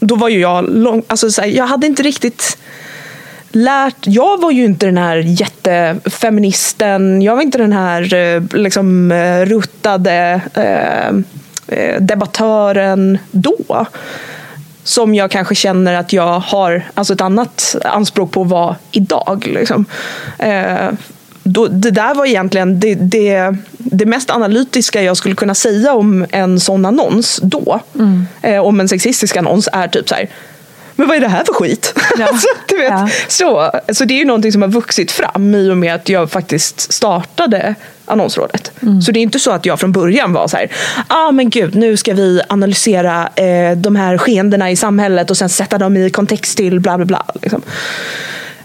då 0.00 0.14
var 0.14 0.28
ju 0.28 0.40
jag 0.40 0.68
lång, 0.68 1.02
alltså 1.06 1.30
så 1.30 1.40
här, 1.40 1.48
jag 1.48 1.66
hade 1.66 1.86
inte 1.86 2.02
riktigt 2.02 2.58
lärt, 3.50 3.96
jag 4.06 4.40
var 4.40 4.50
ju 4.50 4.64
inte 4.64 4.86
den 4.86 4.98
här 4.98 5.16
jättefeministen, 5.16 7.22
jag 7.22 7.34
var 7.34 7.42
inte 7.42 7.58
den 7.58 7.72
här 7.72 8.14
eh, 8.14 8.42
liksom 8.52 9.12
eh, 9.12 9.44
ruttade 9.44 10.40
eh, 10.54 11.08
eh, 11.78 12.00
debattören 12.00 13.18
då 13.30 13.86
som 14.84 15.14
jag 15.14 15.30
kanske 15.30 15.54
känner 15.54 15.94
att 15.94 16.12
jag 16.12 16.40
har 16.40 16.82
alltså 16.94 17.12
ett 17.14 17.20
annat 17.20 17.76
anspråk 17.84 18.30
på 18.32 18.42
att 18.42 18.48
vara 18.48 18.76
idag. 18.92 19.46
Liksom. 19.54 19.84
Eh, 20.38 20.88
då, 21.42 21.66
det 21.66 21.90
där 21.90 22.14
var 22.14 22.26
egentligen, 22.26 22.80
det, 22.80 22.94
det, 22.94 23.56
det 23.78 24.06
mest 24.06 24.30
analytiska 24.30 25.02
jag 25.02 25.16
skulle 25.16 25.34
kunna 25.34 25.54
säga 25.54 25.92
om 25.94 26.26
en 26.30 26.60
sån 26.60 26.84
annons 26.84 27.40
då, 27.42 27.80
Mm. 27.94 28.26
eh, 28.42 28.58
om 28.58 28.80
en 28.80 28.88
sexistisk 28.88 29.36
annons, 29.36 29.68
är 29.72 29.88
typ 29.88 30.08
så 30.08 30.14
här. 30.14 30.28
Men 30.96 31.08
vad 31.08 31.16
är 31.16 31.20
det 31.20 31.28
här 31.28 31.44
för 31.44 31.52
skit? 31.52 31.94
Ja. 32.18 32.24
alltså, 32.28 32.48
du 32.68 32.76
vet, 32.76 32.90
Ja. 32.90 33.08
så, 33.28 33.70
så 33.92 34.04
det 34.04 34.14
är 34.14 34.18
ju 34.18 34.24
någonting 34.24 34.52
som 34.52 34.62
har 34.62 34.68
vuxit 34.68 35.10
fram 35.12 35.54
i 35.54 35.70
och 35.70 35.76
med 35.76 35.94
att 35.94 36.08
jag 36.08 36.30
faktiskt 36.30 36.92
startade 36.92 37.74
annonsrådet. 38.10 38.72
Mm. 38.82 39.02
Så 39.02 39.12
det 39.12 39.18
är 39.18 39.22
inte 39.22 39.38
så 39.38 39.50
att 39.50 39.66
jag 39.66 39.80
från 39.80 39.92
början 39.92 40.32
var 40.32 40.48
så 40.48 40.56
här, 40.56 40.68
ah 41.08 41.32
men 41.32 41.50
gud 41.50 41.74
nu 41.74 41.96
ska 41.96 42.14
vi 42.14 42.40
analysera 42.48 43.28
eh, 43.36 43.76
de 43.76 43.96
här 43.96 44.18
skeendena 44.18 44.70
i 44.70 44.76
samhället 44.76 45.30
och 45.30 45.36
sen 45.36 45.48
sätta 45.48 45.78
dem 45.78 45.96
i 45.96 46.10
kontext 46.10 46.56
till 46.56 46.80
bla 46.80 46.96
bla 46.96 47.06
bla. 47.06 47.24
Liksom. 47.42 47.62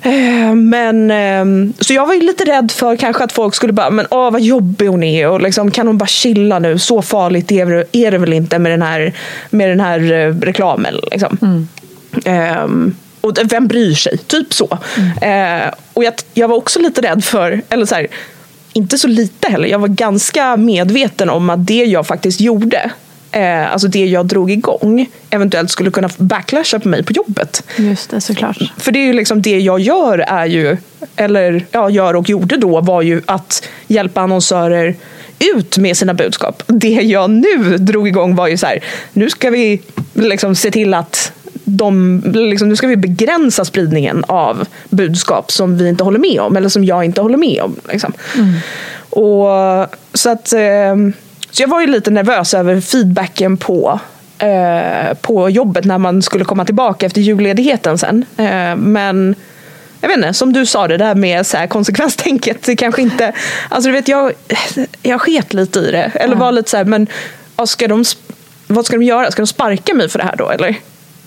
Eh, 0.02 0.56
Men, 0.56 1.12
ehm, 1.12 1.74
så 1.80 1.94
jag 1.94 2.06
var 2.06 2.14
ju 2.14 2.22
lite 2.22 2.44
rädd 2.44 2.72
för 2.72 2.96
kanske 2.96 3.24
att 3.24 3.32
folk 3.32 3.56
skulle 3.56 3.74
bara, 3.74 3.90
men 3.90 4.08
åh 4.10 4.32
vad 4.32 4.42
jobbig 4.42 4.88
hon 4.88 5.04
är 5.04 5.28
och 5.28 5.42
liksom, 5.42 5.72
kan 5.72 5.88
hon 5.88 5.98
bara 5.98 6.08
chilla 6.08 6.60
nu? 6.60 6.80
Så 6.80 7.02
farligt 7.02 7.52
är 7.52 8.12
det, 8.12 8.18
väl 8.18 8.34
inte 8.34 8.60
med 8.60 8.72
den 8.72 8.82
här, 8.82 9.14
med 9.50 9.70
den 9.70 9.80
här 9.80 10.12
eh, 10.12 10.36
reklamen. 10.36 10.96
Liksom. 11.12 11.68
Ehm, 12.26 12.96
och 13.22 13.38
vem 13.44 13.68
bryr 13.68 13.94
sig? 13.94 14.18
Typ 14.18 14.54
så. 14.54 14.78
Eh, 15.22 15.74
och 15.94 16.04
jag, 16.04 16.14
jag 16.34 16.48
var 16.48 16.56
också 16.56 16.80
lite 16.80 17.02
rädd 17.02 17.24
för, 17.24 17.62
eller 17.70 17.86
så 17.86 17.96
här, 17.96 18.08
inte 18.76 18.98
så 18.98 19.08
lite 19.08 19.48
heller, 19.48 19.68
jag 19.68 19.80
var 19.80 19.88
ganska 19.88 20.58
medveten 20.58 21.30
om 21.30 21.50
att 21.50 21.68
det 21.68 21.84
jag 21.84 22.08
faktiskt 22.08 22.42
gjorde, 22.42 22.92
eh, 23.32 23.72
alltså 23.72 23.88
det 23.88 24.06
jag 24.06 24.26
drog 24.26 24.52
igång, 24.52 25.10
eventuellt 25.30 25.72
skulle 25.72 25.92
kunna 25.92 26.10
backlasha 26.18 26.80
på 26.80 26.88
mig 26.88 27.04
på 27.04 27.14
jobbet. 27.14 27.64
Just 27.78 28.10
det, 28.10 28.22
såklart. 28.22 28.58
För 28.78 28.92
det 28.92 29.00
är 29.00 29.06
ju 29.06 29.14
liksom 29.14 29.42
det 29.42 29.60
jag 29.60 29.80
gör 29.80 30.20
är 30.20 30.46
ju, 30.46 30.78
eller 31.16 31.66
ja, 31.72 31.90
gör 31.90 32.16
och 32.16 32.30
gjorde 32.30 32.58
då 32.58 32.82
var 32.82 33.02
ju 33.02 33.22
att 33.26 33.68
hjälpa 33.88 34.22
annonsörer 34.22 34.96
ut 35.54 35.78
med 35.78 35.98
sina 35.98 36.14
budskap. 36.14 36.64
Det 36.68 36.88
jag 36.88 37.30
nu 37.30 37.78
drog 37.78 38.08
igång 38.08 38.36
var 38.36 38.48
ju 38.48 38.58
så 38.58 38.66
här, 38.66 38.84
nu 39.14 39.30
ska 39.30 39.50
vi 39.50 39.82
liksom 40.14 40.56
se 40.56 40.72
till 40.72 40.94
att 40.94 41.32
de, 41.66 42.22
liksom, 42.26 42.70
nu 42.70 42.76
ska 42.76 42.88
vi 42.88 42.98
begränsa 42.98 43.66
spridningen 43.66 44.24
av 44.28 44.68
budskap 44.90 45.52
som 45.52 45.78
vi 45.78 45.90
inte 45.90 46.04
håller 46.04 46.20
med 46.20 46.40
om 46.40 46.58
eller 46.58 46.70
som 46.70 46.84
jag 46.86 47.06
inte 47.06 47.22
håller 47.22 47.38
med 47.38 47.62
om. 47.62 47.76
Liksom. 47.90 48.14
Och, 49.10 49.48
så 50.14 50.30
att 50.30 50.54
eh, 50.54 50.96
så 51.56 51.64
jag 51.64 51.68
var 51.68 51.82
ju 51.82 51.88
lite 51.88 52.12
nervös 52.12 52.54
över 52.54 52.82
feedbacken 52.82 53.58
på, 53.58 54.00
eh, 54.38 55.14
på 55.22 55.50
jobbet 55.50 55.86
när 55.86 55.98
man 55.98 56.22
skulle 56.22 56.46
komma 56.46 56.66
tillbaka 56.66 57.06
efter 57.06 57.22
julledigheten 57.22 57.98
sen. 57.98 58.26
Eh, 58.38 58.76
men 58.76 59.36
jag 60.02 60.08
vet 60.08 60.18
inte, 60.18 60.34
som 60.34 60.54
du 60.54 60.66
sa 60.66 60.88
det 60.88 60.98
där 60.98 61.16
med 61.16 61.46
så 61.46 61.58
här 61.58 61.68
konsekvenstänket. 61.68 62.64
Det 62.64 62.76
kanske 62.76 63.02
inte, 63.02 63.34
alltså 63.70 63.90
du 63.90 63.94
vet 63.94 64.08
jag, 64.08 64.34
jag 65.02 65.22
sket 65.22 65.54
lite 65.54 65.80
i 65.80 65.92
det. 65.92 66.12
Eller 66.14 66.36
var 66.36 66.52
lite 66.52 66.70
så 66.70 66.78
här, 66.78 66.86
men 66.86 67.08
ja, 67.58 67.66
ska 67.66 67.88
de, 67.88 68.04
vad 68.68 68.86
ska 68.86 68.98
de 68.98 69.04
göra? 69.04 69.32
Ska 69.32 69.42
de 69.42 69.48
sparka 69.48 69.94
mig 69.94 70.10
för 70.10 70.20
det 70.20 70.26
här 70.26 70.36
då 70.36 70.50
eller? 70.50 70.76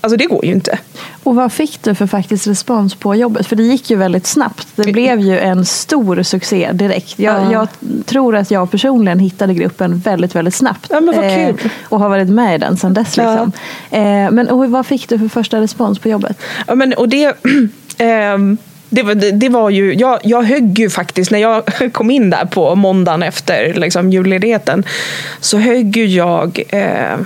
Alltså 0.00 0.17
det 0.17 0.25
går 0.26 0.45
ju 0.45 0.52
inte. 0.52 0.78
Och 1.25 1.35
vad 1.35 1.52
fick 1.52 1.83
du 1.83 1.95
för 1.95 2.07
faktisk 2.07 2.47
respons 2.47 2.95
på 2.95 3.14
jobbet? 3.14 3.47
För 3.47 3.57
det 3.57 3.62
gick 3.62 3.90
ju 3.90 3.97
väldigt 3.97 4.26
snabbt. 4.26 4.69
Det 4.76 4.93
blev 4.93 5.21
ju 5.21 5.38
en 5.38 5.64
stor 5.67 6.23
succé 6.23 6.71
direkt. 6.73 7.19
Jag, 7.19 7.35
Ja. 7.35 7.52
jag 7.52 7.69
tror 8.07 8.37
att 8.37 8.50
jag 8.50 8.71
personligen 8.71 9.19
hittade 9.19 9.55
gruppen 9.55 9.99
väldigt, 9.99 10.35
väldigt 10.35 10.55
snabbt. 10.55 10.87
Ja, 10.90 11.00
men 11.00 11.17
vad 11.17 11.25
Eh, 11.25 11.57
kul. 11.57 11.71
och 11.88 12.00
har 12.00 12.09
varit 12.09 12.28
med 12.28 12.55
i 12.55 12.59
den 12.59 12.76
sedan 12.76 12.95
dess. 12.95 13.17
Liksom. 13.17 13.52
Eh, 13.90 14.00
men 14.31 14.49
och 14.49 14.71
vad 14.71 14.87
fick 14.87 15.09
du 15.09 15.19
för 15.19 15.28
första 15.28 15.61
respons 15.61 15.99
på 15.99 16.09
jobbet? 16.09 16.38
Ja, 16.67 16.75
men, 16.75 16.93
och 16.95 17.09
det, 17.09 17.35
ehm, 17.99 18.57
det, 18.90 19.02
var, 19.02 19.14
det, 19.14 19.31
det 19.31 19.49
var 19.49 19.71
ju, 19.71 19.95
jag, 19.95 20.19
jag 20.23 20.43
högg 20.43 20.78
ju 20.78 20.90
faktiskt, 20.90 21.31
när 21.31 21.38
jag 21.38 21.62
kom 21.93 22.11
in 22.11 22.31
där 22.31 22.45
på 22.45 22.75
måndagen 22.75 23.23
efter 23.23 23.75
liksom, 23.75 24.11
julledigheten, 24.12 24.85
så 25.40 25.59
högg 25.59 25.97
ju 25.97 26.07
jag 26.07 26.62
eh, 26.69 27.17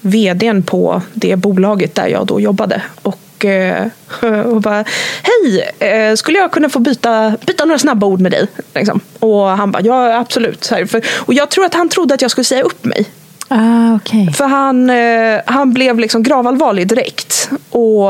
vdn 0.00 0.62
på 0.62 1.02
det 1.14 1.36
bolaget 1.36 1.94
där 1.94 2.06
jag 2.06 2.26
då 2.26 2.40
jobbade. 2.40 2.82
Och, 3.02 3.44
eh, 3.44 3.86
och 4.44 4.60
bara, 4.60 4.84
hej, 5.22 5.70
eh, 5.78 6.14
skulle 6.14 6.38
jag 6.38 6.52
kunna 6.52 6.68
få 6.68 6.78
byta, 6.78 7.36
byta 7.46 7.64
några 7.64 7.78
snabba 7.78 8.06
ord 8.06 8.20
med 8.20 8.32
dig? 8.32 8.46
Liksom. 8.74 9.00
Och 9.18 9.46
han 9.46 9.70
bara, 9.70 9.82
ja 9.82 10.18
absolut. 10.18 10.72
Och 11.16 11.34
jag 11.34 11.50
tror 11.50 11.64
att 11.64 11.74
han 11.74 11.88
trodde 11.88 12.14
att 12.14 12.22
jag 12.22 12.30
skulle 12.30 12.44
säga 12.44 12.62
upp 12.62 12.84
mig. 12.84 13.06
Ah, 13.48 13.94
okay. 13.94 14.32
För 14.32 14.44
han, 14.44 14.90
eh, 14.90 15.40
han 15.46 15.72
blev 15.72 15.98
liksom 15.98 16.22
gravallvarlig 16.22 16.88
direkt. 16.88 17.50
Och 17.70 18.04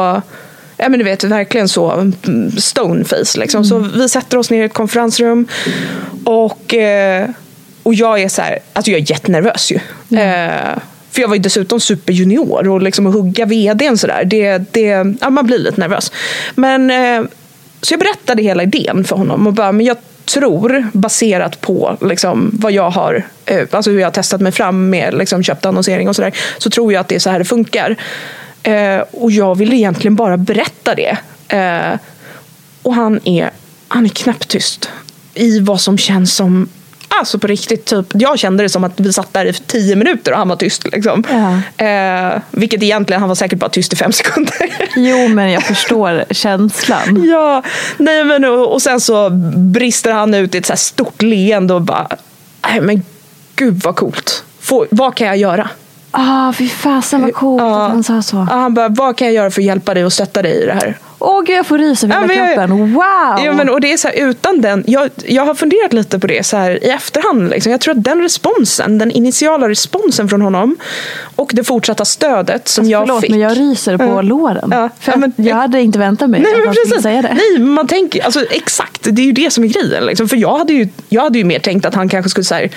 ja, 0.76 0.88
men 0.88 0.92
du 0.92 1.02
vet, 1.02 1.24
verkligen 1.24 1.68
så 1.68 1.90
mm, 1.90 2.50
stoneface. 2.50 3.38
Liksom. 3.38 3.64
Så 3.64 3.78
vi 3.78 4.08
sätter 4.08 4.38
oss 4.38 4.50
ner 4.50 4.62
i 4.62 4.64
ett 4.64 4.74
konferensrum. 4.74 5.48
Och, 6.24 6.74
och 7.82 7.94
jag 7.94 8.22
är 8.22 8.28
så 8.28 8.42
här, 8.42 8.58
alltså 8.72 8.90
jag 8.90 9.00
är 9.00 9.10
jättenervös 9.10 9.72
ju. 9.72 9.78
Eh, 10.18 10.78
för 11.10 11.20
jag 11.20 11.28
var 11.28 11.36
ju 11.36 11.42
dessutom 11.42 11.80
superjunior 11.80 12.68
och 12.68 12.82
liksom 12.82 13.06
att 13.06 13.14
hugga 13.14 13.44
vdn 13.44 13.98
sådär, 13.98 14.24
det, 14.24 14.58
det, 14.72 15.16
ja, 15.20 15.30
man 15.30 15.46
blir 15.46 15.58
lite 15.58 15.80
nervös. 15.80 16.12
Men, 16.54 16.90
eh, 16.90 17.22
så 17.82 17.92
jag 17.92 18.00
berättade 18.00 18.42
hela 18.42 18.62
idén 18.62 19.04
för 19.04 19.16
honom 19.16 19.46
och 19.46 19.52
bara, 19.52 19.72
men 19.72 19.86
jag 19.86 19.96
tror, 20.24 20.88
baserat 20.92 21.60
på 21.60 21.96
liksom, 22.00 22.50
vad 22.52 22.72
jag 22.72 22.90
har, 22.90 23.22
eh, 23.46 23.68
alltså 23.70 23.90
hur 23.90 23.98
jag 23.98 24.06
har 24.06 24.12
testat 24.12 24.40
mig 24.40 24.52
fram 24.52 24.90
med 24.90 25.14
liksom, 25.14 25.42
köpt 25.42 25.66
annonsering 25.66 26.08
och 26.08 26.16
sådär, 26.16 26.32
så 26.58 26.70
tror 26.70 26.92
jag 26.92 27.00
att 27.00 27.08
det 27.08 27.14
är 27.14 27.18
så 27.18 27.30
här 27.30 27.38
det 27.38 27.44
funkar. 27.44 27.96
Eh, 28.62 29.00
och 29.10 29.30
jag 29.30 29.58
ville 29.58 29.76
egentligen 29.76 30.14
bara 30.14 30.36
berätta 30.36 30.94
det. 30.94 31.16
Eh, 31.48 31.98
och 32.82 32.94
han 32.94 33.20
är, 33.24 33.50
han 33.88 34.04
är 34.04 34.08
knäpptyst 34.08 34.90
i 35.34 35.60
vad 35.60 35.80
som 35.80 35.98
känns 35.98 36.34
som 36.34 36.68
Alltså 37.20 37.38
på 37.38 37.46
riktigt, 37.46 37.84
typ, 37.84 38.06
jag 38.12 38.38
kände 38.38 38.62
det 38.62 38.68
som 38.68 38.84
att 38.84 39.00
vi 39.00 39.12
satt 39.12 39.32
där 39.32 39.44
i 39.44 39.52
tio 39.52 39.96
minuter 39.96 40.32
och 40.32 40.38
han 40.38 40.48
var 40.48 40.56
tyst. 40.56 40.84
Liksom. 40.92 41.24
Ja. 41.30 41.86
Eh, 41.86 42.40
vilket 42.50 42.82
egentligen, 42.82 43.20
han 43.20 43.28
var 43.28 43.34
säkert 43.34 43.58
bara 43.58 43.70
tyst 43.70 43.92
i 43.92 43.96
fem 43.96 44.12
sekunder. 44.20 44.70
Jo, 44.96 45.28
men 45.28 45.50
jag 45.50 45.62
förstår 45.62 46.24
känslan. 46.30 47.24
ja, 47.30 47.62
nej 47.96 48.24
men 48.24 48.44
och, 48.44 48.72
och 48.72 48.82
sen 48.82 49.00
så 49.00 49.30
brister 49.56 50.12
han 50.12 50.34
ut 50.34 50.54
i 50.54 50.58
ett 50.58 50.66
så 50.66 50.76
stort 50.76 51.22
leende 51.22 51.74
och 51.74 51.82
bara, 51.82 52.08
nej 52.68 52.80
men 52.80 53.02
gud 53.56 53.80
vad 53.84 53.96
coolt. 53.96 54.44
Få, 54.60 54.86
vad 54.90 55.14
kan 55.14 55.26
jag 55.26 55.36
göra? 55.36 55.68
Ah, 56.12 56.52
fy 56.52 56.68
fasen 56.68 57.22
vad 57.22 57.34
coolt 57.34 57.62
Ja. 57.62 57.84
att 57.84 57.90
han 57.90 58.04
sa 58.04 58.22
så. 58.22 58.36
Ja, 58.50 58.56
han 58.56 58.74
bara, 58.74 58.88
vad 58.88 59.16
kan 59.16 59.26
jag 59.26 59.34
göra 59.34 59.50
för 59.50 59.60
att 59.60 59.66
hjälpa 59.66 59.94
dig 59.94 60.04
och 60.04 60.12
stötta 60.12 60.42
dig 60.42 60.62
i 60.62 60.66
det 60.66 60.72
här? 60.72 60.98
Åh 61.22 61.42
gud, 61.42 61.56
jag 61.56 61.66
får 61.66 61.78
rys 61.78 62.04
över 62.04 62.14
Ja, 62.14 62.20
hela 62.20 62.34
jag- 62.34 62.54
kroppen. 62.54 62.94
Wow! 62.94 63.44
Ja, 63.44 63.52
men, 63.52 63.68
och 63.70 63.80
det 63.80 63.92
är 63.92 63.96
så 63.96 64.08
här, 64.08 64.14
utan 64.16 64.60
den, 64.60 64.84
jag, 64.86 65.10
jag 65.26 65.46
har 65.46 65.54
funderat 65.54 65.92
lite 65.92 66.18
på 66.18 66.26
det 66.26 66.46
så 66.46 66.56
här, 66.56 66.84
i 66.84 66.90
efterhand. 66.90 67.50
Liksom. 67.50 67.72
Jag 67.72 67.80
tror 67.80 67.94
att 67.98 68.04
den 68.04 68.22
responsen, 68.22 68.98
den 68.98 69.10
initiala 69.10 69.68
responsen 69.68 70.28
från 70.28 70.42
honom 70.42 70.76
och 71.36 71.50
det 71.54 71.64
fortsatta 71.64 72.04
stödet 72.04 72.68
som 72.68 72.88
jag 72.88 73.02
Förlåt, 73.06 73.20
fick. 73.20 73.30
men 73.30 73.40
jag 73.40 73.56
ryser 73.58 73.96
på 73.96 74.04
Ja. 74.04 74.22
låren. 74.22 74.68
Ja. 74.72 74.88
För 75.00 75.12
Ja, 75.12 75.18
men- 75.18 75.32
jag 75.36 75.56
hade 75.56 75.80
inte 75.80 75.98
väntat 75.98 76.30
mig 76.30 76.40
Nej, 76.40 76.54
att 76.60 76.66
han 76.66 76.74
skulle 76.74 77.02
säga 77.02 77.22
det. 77.22 77.34
Nej, 77.56 77.64
man 77.66 77.86
tänker, 77.86 78.24
alltså, 78.24 78.44
exakt, 78.50 79.02
det 79.02 79.22
är 79.22 79.26
ju 79.26 79.32
det 79.32 79.52
som 79.52 79.64
är 79.64 79.68
grejen. 79.68 80.06
Liksom. 80.06 80.28
För 80.28 80.36
jag 80.36 80.58
hade, 80.58 80.72
ju, 80.72 80.88
jag 81.08 81.22
hade 81.22 81.38
ju 81.38 81.44
mer 81.44 81.58
tänkt 81.58 81.86
att 81.86 81.94
han 81.94 82.08
kanske 82.08 82.30
skulle 82.30 82.44
säga 82.44 82.68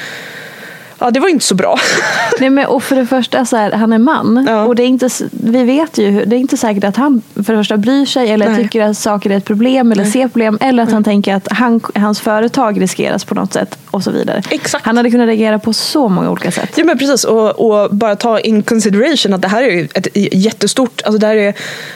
Ja, 1.03 1.11
det 1.11 1.19
var 1.19 1.27
inte 1.27 1.45
så 1.45 1.55
bra. 1.55 1.79
Nej, 2.39 2.49
men, 2.49 2.65
och 2.65 2.83
för 2.83 2.95
det 2.95 3.05
första, 3.05 3.45
så 3.45 3.57
här, 3.57 3.71
han 3.71 3.93
är 3.93 3.97
man. 3.97 4.45
Ja. 4.49 4.63
Och 4.65 4.75
det 4.75 4.83
är 4.83 4.87
inte, 4.87 5.09
vi 5.31 5.63
vet 5.63 5.97
ju, 5.97 6.25
det 6.25 6.35
är 6.35 6.39
inte 6.39 6.57
säkert 6.57 6.83
att 6.83 6.97
han 6.97 7.21
för 7.35 7.53
det 7.53 7.59
första 7.59 7.77
bryr 7.77 8.05
sig 8.05 8.31
eller 8.31 8.49
Nej. 8.49 8.63
tycker 8.63 8.81
att 8.81 8.97
saker 8.97 9.29
är 9.29 9.37
ett 9.37 9.45
problem 9.45 9.91
eller 9.91 10.05
ser 10.05 10.27
problem. 10.27 10.57
Eller 10.61 10.83
att 10.83 10.91
han 10.91 11.03
tänker 11.03 11.35
att 11.35 11.47
han, 11.51 11.81
hans 11.95 12.19
företag 12.19 12.81
riskeras 12.81 13.25
på 13.25 13.35
något 13.35 13.53
sätt 13.53 13.77
och 13.91 14.03
så 14.03 14.11
vidare. 14.11 14.41
Exakt. 14.49 14.85
Han 14.85 14.97
hade 14.97 15.11
kunnat 15.11 15.27
reagera 15.27 15.59
på 15.59 15.73
så 15.73 16.09
många 16.09 16.31
olika 16.31 16.51
sätt. 16.51 16.69
Ja 16.75 16.83
men 16.83 16.97
precis 16.97 17.23
och, 17.23 17.49
och 17.49 17.95
bara 17.95 18.15
ta 18.15 18.39
in 18.39 18.63
consideration 18.63 19.33
att 19.33 19.41
det 19.41 19.47
här 19.47 19.63
är 19.63 19.87
ett 19.93 20.07
jättestort, 20.15 21.01
alltså 21.05 21.19
det 21.19 21.27
här 21.27 21.35
är 21.35 21.53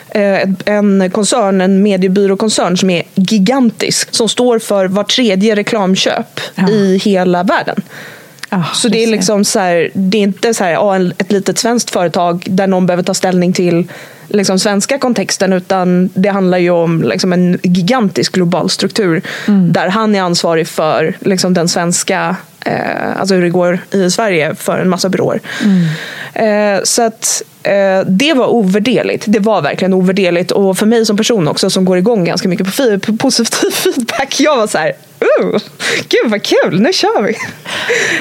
eh, 0.09 0.49
en 0.65 1.11
koncern, 1.11 1.61
en 1.61 1.83
mediebyråkoncern 1.83 2.77
som 2.77 2.89
är 2.89 3.03
gigantisk. 3.15 4.15
Som 4.15 4.29
står 4.29 4.59
för 4.59 4.87
var 4.87 5.03
tredje 5.03 5.55
reklamköp 5.55 6.39
Ja. 6.55 6.69
i 6.69 6.97
hela 6.97 7.43
världen. 7.43 7.81
Ah, 8.49 8.63
Så 8.73 8.89
det 8.89 9.03
är 9.03 9.07
liksom 9.07 9.45
så 9.45 9.59
här, 9.59 9.89
det 9.93 10.17
är 10.17 10.21
inte 10.21 10.53
så 10.53 10.63
här, 10.63 10.95
en- 10.95 11.13
ett 11.17 11.31
litet 11.31 11.57
svenskt 11.57 11.89
företag 11.89 12.45
där 12.49 12.67
någon 12.67 12.85
behöver 12.85 13.03
ta 13.03 13.13
ställning 13.13 13.53
till 13.53 13.87
liksom 14.27 14.59
svenska 14.59 14.97
kontexten 14.99 15.53
utan 15.53 16.09
det 16.13 16.29
handlar 16.29 16.57
ju 16.57 16.69
om 16.69 17.03
liksom 17.03 17.33
en 17.33 17.59
gigantisk 17.63 18.31
global 18.33 18.69
struktur 18.69 19.21
där 19.71 19.87
han 19.87 20.15
är 20.15 20.21
ansvarig 20.21 20.67
för 20.67 21.15
liksom 21.19 21.53
den 21.53 21.67
svenska, 21.67 22.35
eh, 22.67 23.19
alltså 23.19 23.35
hur 23.35 23.41
det 23.41 23.49
går 23.49 23.79
i 23.91 24.09
Sverige 24.11 24.55
för 24.55 24.79
en 24.79 24.89
massa 24.89 25.09
byråer. 25.09 25.39
Eh, 26.33 26.79
så 26.83 27.01
att 27.01 27.41
eh, 27.63 28.01
det 28.07 28.33
var 28.33 28.47
ovärderligt. 28.47 29.23
Det 29.27 29.39
var 29.39 29.61
verkligen 29.61 29.93
ovärderligt 29.93 30.51
och 30.51 30.77
för 30.77 30.85
mig 30.85 31.05
som 31.05 31.17
person 31.17 31.47
också 31.47 31.69
som 31.69 31.85
går 31.85 31.97
igång 31.97 32.23
ganska 32.25 32.49
mycket 32.49 32.77
på, 32.77 32.99
på 32.99 33.17
positiv 33.17 33.69
feedback. 33.73 34.35
Jag 34.39 34.57
var 34.57 34.67
så 34.67 34.77
här, 34.77 34.91
Woho! 35.19 35.59
Gud 36.09 36.31
vad 36.31 36.41
kul, 36.43 36.81
nu 36.81 36.93
kör 36.93 37.21
vi! 37.21 37.33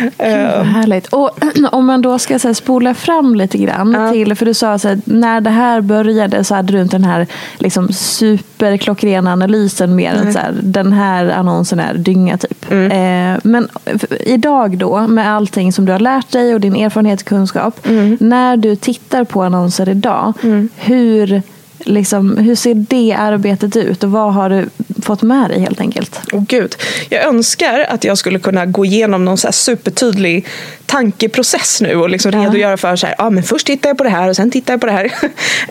Gud, 0.01 0.13
vad 0.57 0.67
härligt. 0.67 1.07
Och 1.07 1.39
om 1.73 1.87
man 1.87 2.03
då 2.03 2.19
ska 2.19 2.39
så 2.39 2.49
här, 2.49 2.55
spola 2.55 2.95
fram 2.95 3.35
lite 3.35 3.59
grann 3.59 3.93
Ja. 3.93 4.13
till, 4.13 4.35
för 4.35 4.47
du 4.47 4.55
sa 4.55 4.79
så 4.79 4.89
här, 4.89 5.01
när 5.05 5.41
det 5.41 5.51
här 5.51 5.81
började 5.81 6.45
så 6.45 6.55
hade 6.55 6.73
du 6.73 6.81
inte 6.83 6.97
den 6.97 7.05
här 7.05 7.27
liksom, 7.59 7.89
superklockrena 7.93 9.33
analysen 9.33 9.97
mer 9.97 10.13
än 10.15 10.33
så 10.33 10.39
här, 10.39 10.55
den 10.63 10.93
här 10.93 11.29
annonsen 11.29 11.81
är 11.81 11.95
dynga 11.95 12.39
typ. 12.39 12.71
Mm. 12.71 12.91
Eh, 13.35 13.41
men 13.45 13.69
f- 13.85 14.05
idag 14.37 14.79
då, 14.79 15.07
med 15.07 15.33
allting 15.33 15.73
som 15.73 15.85
du 15.87 15.93
har 15.93 15.99
lärt 15.99 16.31
dig 16.33 16.55
och 16.55 16.61
din 16.61 16.77
erfarenhet 16.77 17.21
och 17.21 17.27
kunskap, 17.29 17.87
Mm. 17.87 18.17
när 18.21 18.57
du 18.57 18.77
tittar 18.77 19.25
på 19.25 19.43
annonser 19.43 19.89
idag, 19.89 20.33
hur, 20.77 21.43
liksom, 21.79 22.37
hur 22.37 22.55
ser 22.55 22.75
det 22.75 23.13
arbetet 23.19 23.77
ut 23.77 24.05
och 24.05 24.11
vad 24.11 24.35
har 24.35 24.51
du 24.51 24.69
fått 25.03 25.23
med 25.23 25.51
dig 25.51 25.61
helt 25.61 25.81
enkelt? 25.81 26.21
Åh 26.33 26.43
gud. 26.49 26.75
Jag 27.09 27.25
önskar 27.25 27.87
att 27.89 28.05
jag 28.05 28.19
skulle 28.19 28.39
kunna 28.39 28.67
gå 28.67 28.85
igenom 28.85 29.25
någon 29.25 29.39
så 29.39 29.53
supertydlig 29.53 30.47
tankeprocess 30.87 31.81
nu 31.81 31.95
och 31.97 32.11
liksom 32.11 32.33
redogöra 32.33 32.77
för 32.77 32.97
så 32.97 33.07
här, 33.07 33.15
ah, 33.19 33.31
men 33.31 33.43
först 33.43 33.67
tittar 33.67 33.91
jag 33.91 33.99
på 33.99 34.05
det 34.05 34.11
här 34.11 34.29
och 34.29 34.37
sen 34.37 34.51
tittar 34.51 34.73
jag 34.75 34.81
på 34.81 34.87
det 34.87 34.93
här. 34.93 35.05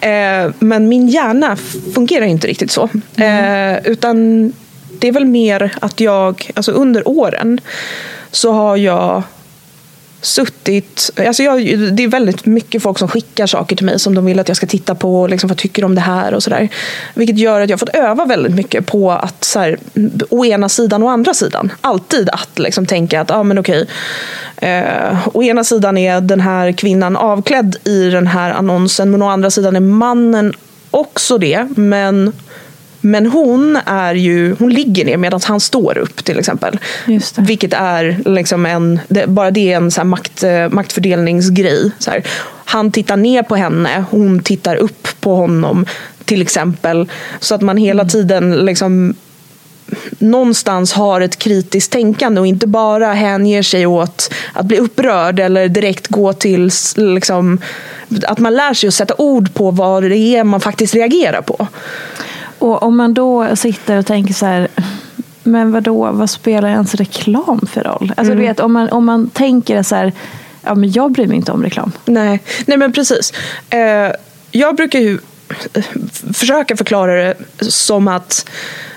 eh, 0.45 0.51
men 0.59 0.89
min 0.89 1.07
hjärna 1.07 1.57
fungerar 1.95 2.25
inte 2.25 2.47
riktigt 2.47 2.71
så. 2.71 2.89
Eh, 3.15 3.77
utan 3.91 4.51
det 4.99 5.07
är 5.07 5.11
väl 5.11 5.25
mer 5.25 5.73
att 5.81 5.99
jag, 5.99 6.51
alltså 6.55 6.71
under 6.71 7.07
åren 7.07 7.59
så 8.35 8.51
har 8.51 8.77
jag 8.77 9.23
suttit... 10.21 11.11
Alltså 11.27 11.43
jag, 11.43 11.79
det 11.95 12.03
är 12.03 12.07
väldigt 12.07 12.45
mycket 12.45 12.83
folk 12.83 12.99
som 12.99 13.07
skickar 13.07 13.47
saker 13.47 13.75
till 13.75 13.85
mig 13.85 13.99
som 13.99 14.15
de 14.15 14.25
vill 14.25 14.39
att 14.39 14.47
jag 14.47 14.57
ska 14.57 14.67
titta 14.67 14.95
på. 14.95 15.21
och 15.21 15.29
Liksom, 15.29 15.47
vad 15.47 15.57
tycker 15.57 15.81
de 15.81 15.85
om 15.85 15.95
det 15.95 16.01
här? 16.01 16.33
och 16.33 16.43
sådär. 16.43 16.69
Vilket 17.13 17.37
gör 17.37 17.61
att 17.61 17.69
jag 17.69 17.77
har 17.77 17.79
fått 17.79 17.95
öva 17.95 18.25
väldigt 18.25 18.55
mycket 18.55 18.85
på 18.85 19.11
att 19.11 19.43
så 19.43 19.59
här, 19.59 19.77
å 20.29 20.45
ena 20.45 20.69
sidan 20.69 21.03
och 21.03 21.11
andra 21.11 21.33
sidan. 21.33 21.71
Alltid 21.81 22.29
att 22.29 22.59
liksom, 22.59 22.85
tänka 22.85 23.21
att 23.21 23.31
ah, 23.31 23.43
men 23.43 23.59
okej, 23.59 23.87
eh, 24.57 25.27
å 25.33 25.43
ena 25.43 25.63
sidan 25.63 25.97
är 25.97 26.21
den 26.21 26.39
här 26.39 26.71
kvinnan 26.71 27.17
avklädd 27.17 27.75
i 27.83 28.09
den 28.09 28.27
här 28.27 28.51
annonsen 28.51 29.11
men 29.11 29.21
å 29.21 29.29
andra 29.29 29.51
sidan 29.51 29.75
är 29.75 29.79
mannen 29.79 30.53
också 30.91 31.37
det. 31.37 31.67
Men 31.75 32.33
men 33.05 33.25
hon, 33.25 33.79
är 33.85 34.15
ju, 34.15 34.55
hon 34.59 34.69
ligger 34.69 35.05
ner 35.05 35.17
medan 35.17 35.39
han 35.43 35.59
står 35.59 35.97
upp 35.97 36.25
till 36.25 36.39
exempel. 36.39 36.79
Vilket 37.37 37.73
är 37.73 38.21
liksom 38.25 38.65
en, 38.65 38.99
det, 39.07 39.27
bara 39.27 39.51
det 39.51 39.73
är 39.73 39.77
en 39.77 39.91
så 39.91 40.03
makt, 40.03 40.43
eh, 40.43 40.69
maktfördelningsgrej. 40.69 41.91
Så 41.99 42.11
här. 42.11 42.23
Han 42.65 42.91
tittar 42.91 43.17
ner 43.17 43.43
på 43.43 43.55
henne, 43.55 44.05
hon 44.11 44.39
tittar 44.39 44.75
upp 44.75 45.07
på 45.19 45.35
honom 45.35 45.85
till 46.25 46.41
exempel. 46.41 47.09
Så 47.39 47.55
att 47.55 47.61
man 47.61 47.77
hela 47.77 48.05
tiden 48.05 48.51
liksom 48.65 49.15
någonstans 50.19 50.93
har 50.93 51.21
ett 51.21 51.39
kritiskt 51.39 51.91
tänkande 51.91 52.41
och 52.41 52.47
inte 52.47 52.67
bara 52.67 53.13
hänger 53.13 53.63
sig 53.63 53.85
åt 53.85 54.33
att 54.53 54.65
bli 54.65 54.77
upprörd 54.77 55.39
eller 55.39 55.67
direkt 55.67 56.07
gå 56.07 56.33
till 56.33 56.71
liksom, 56.95 57.61
att 58.23 58.39
man 58.39 58.53
lär 58.55 58.73
sig 58.73 58.87
att 58.87 58.93
sätta 58.93 59.15
ord 59.17 59.53
på 59.53 59.71
vad 59.71 60.03
det 60.03 60.17
är 60.17 60.43
man 60.43 60.61
faktiskt 60.61 60.95
reagerar 60.95 61.41
på. 61.41 61.67
Och 62.65 62.83
om 62.83 62.97
man 62.97 63.13
då 63.13 63.55
sitter 63.55 63.97
och 63.97 64.05
tänker 64.05 64.33
så 64.33 64.45
här, 64.45 64.67
men 65.43 65.71
vadå, 65.71 66.11
vad 66.11 66.29
spelar 66.29 66.69
ens 66.69 66.95
reklam 66.95 67.67
för 67.71 67.83
roll? 67.83 68.13
Alltså 68.17 68.33
Mm. 68.33 68.37
du 68.37 68.47
vet, 68.47 68.59
om 68.59 68.73
man, 68.73 68.89
om 68.89 69.05
man 69.05 69.29
tänker 69.29 69.83
så 69.83 69.95
här, 69.95 70.13
ja 70.61 70.75
men 70.75 70.91
jag 70.91 71.11
bryr 71.11 71.27
mig 71.27 71.37
inte 71.37 71.51
om 71.51 71.63
reklam. 71.63 71.91
Nej, 72.05 72.39
Nej 72.65 72.77
men 72.77 72.91
precis. 72.93 73.33
Eh, 73.69 74.11
jag 74.51 74.75
brukar 74.75 74.99
ju 74.99 75.19
eh, 75.73 75.83
försöka 76.33 76.77
förklara 76.77 77.13
det 77.13 77.35
som 77.59 78.07
att 78.07 78.49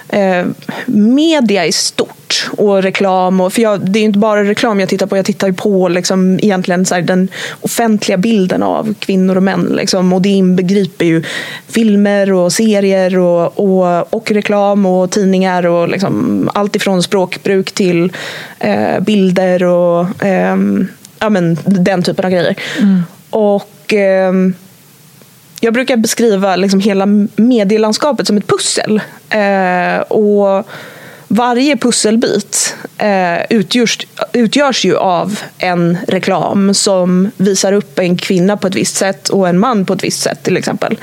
eh, 0.09 0.47
media 0.87 1.67
i 1.67 1.73
stort 1.73 2.51
och 2.57 2.83
reklam. 2.83 3.41
Och, 3.41 3.53
för 3.53 3.63
jag, 3.63 3.91
det 3.91 3.99
är 3.99 4.01
ju 4.01 4.07
inte 4.07 4.19
bara 4.19 4.45
reklam 4.45 4.81
jag 4.81 4.89
tittar 4.89 5.07
på. 5.07 5.17
Jag 5.17 5.25
tittar 5.25 5.53
på 5.53 5.89
liksom, 5.89 6.39
egentligen 6.43 6.85
så 6.85 6.95
här, 6.95 7.03
den 7.03 7.29
offentliga 7.61 8.19
bilden 8.19 8.63
av 8.63 8.95
kvinnor 8.99 9.37
och 9.37 9.43
män. 9.43 9.73
Liksom, 9.77 10.13
och 10.13 10.23
det 10.23 10.29
inbegriper 10.29 11.05
ju 11.05 11.23
filmer 11.69 12.33
och 12.33 12.53
serier 12.53 13.19
och, 13.19 13.61
och, 13.61 14.15
och 14.15 14.31
reklam 14.31 14.87
och 14.87 15.11
tidningar. 15.11 15.67
och 15.67 15.89
liksom, 15.89 16.51
Allt 16.55 16.77
ifrån 16.77 17.03
språkbruk 17.03 17.73
till 17.73 18.13
eh, 18.59 19.01
bilder 19.01 19.65
och 19.65 20.07
ehm, 20.25 20.89
ja, 21.19 21.29
men, 21.29 21.59
den 21.65 22.03
typen 22.03 22.25
av 22.25 22.31
grejer. 22.31 22.55
Och 23.31 23.93
ehm, 23.93 24.55
jag 25.61 25.75
brukar 25.75 25.97
beskriva 25.97 26.57
liksom 26.57 26.81
hela 26.81 27.07
medielandskapet 27.37 28.27
som 28.27 28.37
ett 28.37 28.47
pussel. 28.47 29.01
Eh, 29.31 30.01
och 30.01 30.69
varje 31.29 31.77
pusselbit 31.77 32.75
eh, 32.99 33.39
utgörs, 33.51 34.07
utgörs 34.33 34.85
ju 34.85 34.97
av 34.97 35.41
en 35.59 35.99
reklam 36.09 36.75
som 36.75 37.31
visar 37.37 37.73
upp 37.73 37.99
en 37.99 38.17
kvinna 38.17 38.57
på 38.57 38.67
ett 38.67 38.75
visst 38.75 38.97
sätt 38.97 39.29
och 39.29 39.49
en 39.49 39.59
man 39.59 39.87
på 39.87 39.93
ett 39.93 40.05
visst 40.05 40.23
sätt 40.23 40.43
till 40.43 40.57
exempel. 40.57 40.99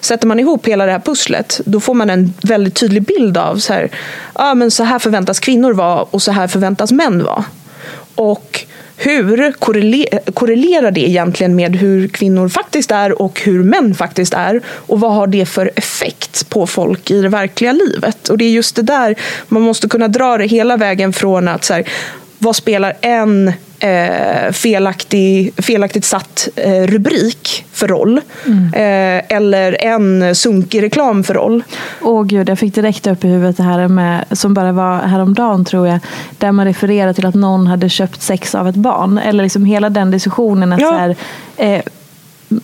Sätter 0.00 0.26
man 0.26 0.40
ihop 0.40 0.66
hela 0.66 0.86
det 0.86 0.92
här 0.92 1.00
pusslet 1.00 1.60
då 1.64 1.80
får 1.80 1.94
man 1.94 2.10
en 2.10 2.34
väldigt 2.42 2.74
tydlig 2.74 3.02
bild 3.02 3.36
av 3.36 3.56
så 3.56 3.72
här, 3.72 3.90
ja, 4.34 4.54
men 4.54 4.70
så 4.70 4.84
här 4.84 4.98
förväntas 4.98 5.40
kvinnor 5.40 5.72
vara 5.72 6.02
och 6.02 6.22
så 6.22 6.32
här 6.32 6.48
förväntas 6.48 6.92
män 6.92 7.24
vara. 7.24 7.44
Och 8.14 8.64
hur 9.02 9.52
korrelerar 10.32 10.90
det 10.90 11.00
egentligen 11.00 11.56
med 11.56 11.76
hur 11.76 12.08
kvinnor 12.08 12.48
faktiskt 12.48 12.90
är 12.90 13.22
och 13.22 13.40
hur 13.40 13.64
män 13.64 13.94
faktiskt 13.94 14.34
är? 14.34 14.60
Och 14.66 15.00
vad 15.00 15.12
har 15.12 15.26
det 15.26 15.46
för 15.46 15.70
effekt 15.76 16.48
på 16.48 16.66
folk 16.66 17.10
i 17.10 17.22
det 17.22 17.28
verkliga 17.28 17.72
livet? 17.72 18.28
Och 18.28 18.38
det 18.38 18.44
är 18.44 18.50
just 18.50 18.76
det 18.76 18.82
där 18.82 19.14
man 19.48 19.62
måste 19.62 19.88
kunna 19.88 20.08
dra 20.08 20.38
det 20.38 20.46
hela 20.46 20.76
vägen 20.76 21.12
från 21.12 21.48
att 21.48 21.64
så 21.64 21.74
här, 21.74 21.84
vad 22.42 22.56
spelar 22.56 22.92
en 23.00 23.48
eh, 23.80 24.52
felaktig, 24.52 25.52
felaktigt 25.56 26.04
satt 26.04 26.48
eh, 26.56 26.82
rubrik 26.86 27.64
för 27.72 27.88
roll? 27.88 28.20
Eh, 28.74 29.36
eller 29.36 29.84
en 29.84 30.34
sunkig 30.34 30.82
reklam 30.82 31.24
för 31.24 31.34
roll? 31.34 31.62
Åh 32.02 32.22
gud, 32.24 32.48
jag 32.48 32.58
fick 32.58 32.74
direkt 32.74 33.06
upp 33.06 33.24
i 33.24 33.28
huvudet 33.28 33.56
det 33.56 33.62
här 33.62 33.88
med, 33.88 34.24
som 34.32 34.54
bara 34.54 34.72
var 34.72 34.98
häromdagen 34.98 35.64
tror 35.64 35.88
jag, 35.88 35.98
där 36.38 36.52
man 36.52 36.66
refererar 36.66 37.12
till 37.12 37.26
att 37.26 37.34
någon 37.34 37.66
hade 37.66 37.88
köpt 37.88 38.22
sex 38.22 38.54
av 38.54 38.68
ett 38.68 38.74
barn. 38.74 39.18
Eller 39.18 39.42
liksom 39.42 39.64
hela 39.64 39.90
den 39.90 40.10
diskussionen 40.10 40.72
att 40.72 40.80
Ja. 40.80 40.88
så 40.88 40.94
här, 40.94 41.16
eh, 41.56 41.80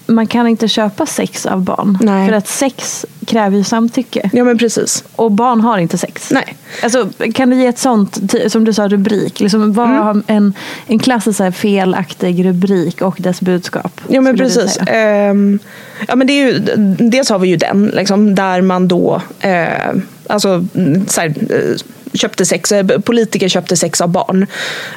man 0.06 0.26
kan 0.26 0.46
inte 0.46 0.68
köpa 0.68 1.06
sex 1.06 1.46
av 1.46 1.62
barn. 1.62 1.98
Nej. 2.02 2.28
För 2.28 2.36
att 2.36 2.48
sex 2.48 3.06
kräver 3.26 3.56
ju 3.56 3.64
samtycke. 3.64 4.30
Ja 4.32 4.44
men 4.44 4.58
precis. 4.58 5.04
Och 5.16 5.32
barn 5.32 5.60
har 5.60 5.78
inte 5.78 5.98
sex. 5.98 6.30
Nej. 6.30 6.56
Alltså, 6.82 7.08
kan 7.34 7.50
du 7.50 7.56
ge 7.56 7.66
ett 7.66 7.78
sånt, 7.78 8.18
som 8.48 8.64
du 8.64 8.72
sa, 8.72 8.88
rubrik? 8.88 9.40
Liksom, 9.40 9.72
vad 9.72 9.86
Mm. 9.86 10.22
en, 10.26 10.54
en 10.86 10.98
klassisk 10.98 11.38
här 11.40 11.50
felaktig 11.50 12.44
rubrik 12.46 13.02
och 13.02 13.16
dess 13.18 13.40
budskap? 13.40 14.00
Ja 14.08 14.20
men 14.20 14.36
precis. 14.36 14.78
Ehm, 14.86 15.58
ja, 16.08 16.16
men 16.16 16.26
det 16.26 16.32
är 16.32 16.46
ju, 16.46 16.58
dels 17.10 17.30
har 17.30 17.38
vi 17.38 17.48
ju 17.48 17.56
den, 17.56 17.86
liksom, 17.86 18.34
där 18.34 18.60
man 18.60 18.88
då 18.88 19.22
eh, 19.40 19.94
alltså, 20.26 20.66
mm, 20.74 21.06
så 21.08 21.20
här, 21.20 21.28
eh, 21.28 21.76
köpte 22.14 22.46
sex, 22.46 22.72
eh, 22.72 22.86
politiker 22.98 23.48
köpte 23.48 23.76
sex 23.76 24.00
av 24.00 24.08
barn. 24.08 24.46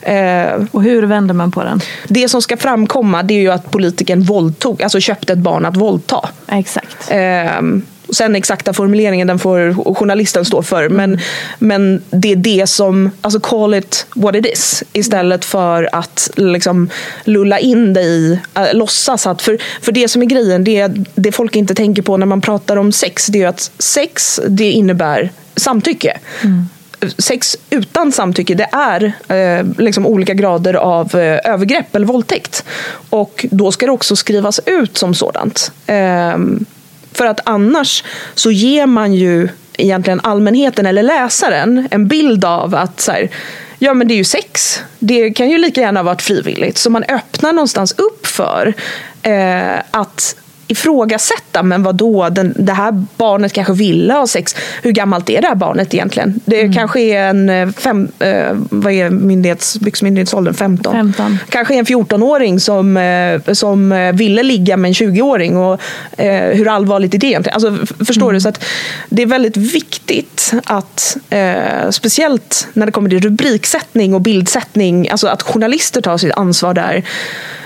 Eh, 0.02 0.66
Och 0.72 0.84
hur 0.84 1.04
vänder 1.04 1.34
man 1.34 1.52
på 1.52 1.64
den? 1.64 1.82
det 2.08 2.30
som 2.30 2.42
ska 2.42 2.58
framkomma 2.58 3.24
det 3.24 3.34
är 3.34 3.42
ju 3.42 3.52
att 3.52 3.72
politikern 3.72 4.24
våldtog, 4.24 4.84
alltså 4.84 5.00
köpte 5.00 5.34
ett 5.34 5.40
barn 5.40 5.66
att 5.66 5.78
våldta. 5.78 6.30
Exakt. 6.48 7.08
Ehm, 7.10 7.82
sen 8.14 8.36
exakta 8.36 8.74
formuleringen 8.74 9.28
den 9.28 9.40
får 9.40 9.94
journalisten 9.94 10.46
stå 10.46 10.64
för. 10.64 10.90
Men, 10.90 11.20
men 11.60 12.02
det 12.10 12.32
är 12.32 12.36
det 12.36 12.70
som, 12.70 13.12
alltså 13.22 13.40
call 13.40 13.74
it 13.74 14.06
what 14.16 14.36
it 14.36 14.46
is. 14.46 14.84
Istället 14.94 15.46
för 15.46 15.90
att 15.92 16.30
liksom 16.36 16.90
lulla 17.24 17.60
in 17.60 17.94
dig 17.94 18.06
i, 18.06 18.40
äh, 18.54 18.64
låtsas 18.74 19.28
att, 19.28 19.42
för, 19.42 19.58
för 19.82 19.92
det 19.92 20.08
som 20.08 20.22
är 20.22 20.26
grejen, 20.26 20.64
det, 20.64 20.92
det 21.16 21.32
folk 21.32 21.56
inte 21.56 21.76
tänker 21.76 22.02
på 22.02 22.18
när 22.18 22.26
man 22.26 22.42
pratar 22.42 22.78
om 22.78 22.92
sex, 22.92 23.28
det 23.28 23.44
är 23.44 23.48
att 23.48 23.72
sex, 23.80 24.40
det 24.48 24.72
innebär 24.72 25.30
samtycke. 25.56 26.18
Sex 27.18 27.58
utan 27.70 28.12
samtycke 28.12 28.56
det 28.56 28.70
är 28.72 29.14
eh, 29.28 29.66
liksom 29.78 30.06
olika 30.06 30.34
grader 30.34 30.74
av 30.74 31.16
eh, 31.16 31.52
övergrepp 31.54 31.96
eller 31.96 32.06
våldtäkt. 32.06 32.64
Och 33.10 33.46
då 33.52 33.72
ska 33.72 33.86
det 33.86 33.92
också 33.92 34.16
skrivas 34.16 34.60
ut 34.66 34.98
som 34.98 35.14
sådant. 35.14 35.72
Eh, 35.88 36.38
för 37.12 37.26
att 37.26 37.40
annars 37.44 38.04
så 38.36 38.52
ger 38.52 38.86
man 38.86 39.14
ju 39.14 39.50
egentligen 39.78 40.20
allmänheten 40.24 40.86
eller 40.86 41.04
läsaren 41.04 41.88
en 41.92 42.08
bild 42.08 42.46
av 42.46 42.76
att 42.76 43.00
så 43.00 43.12
här, 43.12 43.30
ja 43.80 43.94
men 43.94 44.08
det 44.08 44.14
är 44.14 44.18
ju 44.18 44.24
sex. 44.24 44.80
Det 45.00 45.32
kan 45.32 45.50
ju 45.50 45.58
lika 45.58 45.82
gärna 45.82 46.00
ha 46.00 46.04
varit 46.04 46.22
frivilligt. 46.22 46.78
Så 46.78 46.90
man 46.90 47.04
öppnar 47.04 47.54
någonstans 47.54 47.92
upp 47.92 48.28
för 48.28 48.74
eh, 49.22 49.80
att 49.92 50.36
ifrågasätta, 50.72 51.64
men 51.64 51.84
vad 51.84 51.96
då? 51.96 52.30
Den, 52.30 52.54
det 52.60 52.74
här 52.74 53.04
barnet 53.18 53.54
kanske 53.54 53.74
ville 53.74 54.14
ha 54.14 54.28
sex. 54.28 54.56
Hur 54.84 54.92
gammalt 54.92 55.30
är 55.30 55.42
det 55.42 55.48
här 55.48 55.56
barnet 55.56 55.94
egentligen? 55.94 56.40
Det 56.46 56.60
Mm. 56.62 56.74
kanske 56.74 57.00
är 57.02 57.24
en, 57.30 57.50
eh, 57.50 57.70
fem, 57.70 58.08
eh, 58.20 58.48
vad 58.54 58.94
är 58.94 59.10
myndighets, 59.10 59.80
byxmyndighetsåldern? 59.80 60.54
15. 60.54 60.94
15. 60.94 61.38
Kanske 61.50 61.76
en 61.76 61.86
14-åring 61.86 62.60
som, 62.60 62.98
eh, 62.98 63.54
som 63.54 63.92
eh, 63.92 64.14
ville 64.14 64.44
ligga 64.44 64.78
med 64.78 64.90
en 64.90 64.94
20-åring. 64.94 65.58
Och, 65.58 65.82
eh, 66.18 66.56
hur 66.56 66.68
allvarligt 66.68 67.14
är 67.14 67.18
det 67.18 67.28
egentligen? 67.28 67.54
Alltså, 67.64 67.96
förstår 68.06 68.34
du? 68.34 68.42
Så 68.42 68.50
att 68.50 68.64
det 69.10 69.22
är 69.22 69.26
väldigt 69.26 69.58
viktigt 69.58 70.54
att, 70.66 71.18
eh, 71.30 71.90
speciellt 71.92 72.68
när 72.74 72.86
det 72.86 72.92
kommer 72.92 73.10
till 73.10 73.20
rubriksättning 73.22 74.14
och 74.14 74.22
bildsättning, 74.22 75.10
alltså 75.10 75.28
att 75.28 75.42
journalister 75.42 76.02
tar 76.02 76.18
sitt 76.18 76.32
ansvar 76.32 76.74
där. 76.74 77.04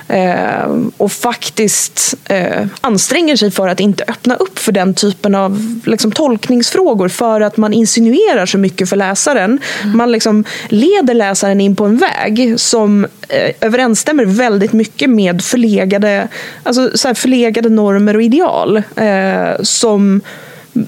Eh, 0.08 0.78
och 0.98 1.12
faktiskt 1.12 2.16
eh, 2.26 2.66
anstränger 2.82 3.36
sig 3.36 3.52
för 3.52 3.68
att 3.68 3.80
inte 3.80 4.04
öppna 4.08 4.36
upp 4.36 4.60
för 4.60 4.72
den 4.72 4.94
typen 4.94 5.36
av 5.36 5.82
liksom, 5.86 6.12
tolkningsfrågor 6.12 7.10
för 7.10 7.42
att 7.42 7.58
man 7.58 7.74
insinuerar 7.74 8.46
så 8.46 8.58
mycket 8.58 8.90
för 8.90 8.96
läsaren. 8.96 9.60
Man 9.84 10.12
liksom 10.12 10.44
leder 10.70 11.14
läsaren 11.14 11.62
in 11.62 11.76
på 11.76 11.86
en 11.86 11.98
väg 11.98 12.54
som 12.60 13.08
eh, 13.30 13.52
överensstämmer 13.62 14.26
väldigt 14.26 14.74
mycket 14.74 15.10
med 15.10 15.44
förlegade, 15.44 16.28
alltså, 16.64 16.98
så 16.98 17.16
förlegade 17.16 17.70
normer 17.70 18.16
och 18.16 18.24
ideal 18.24 18.84
som 19.62 20.22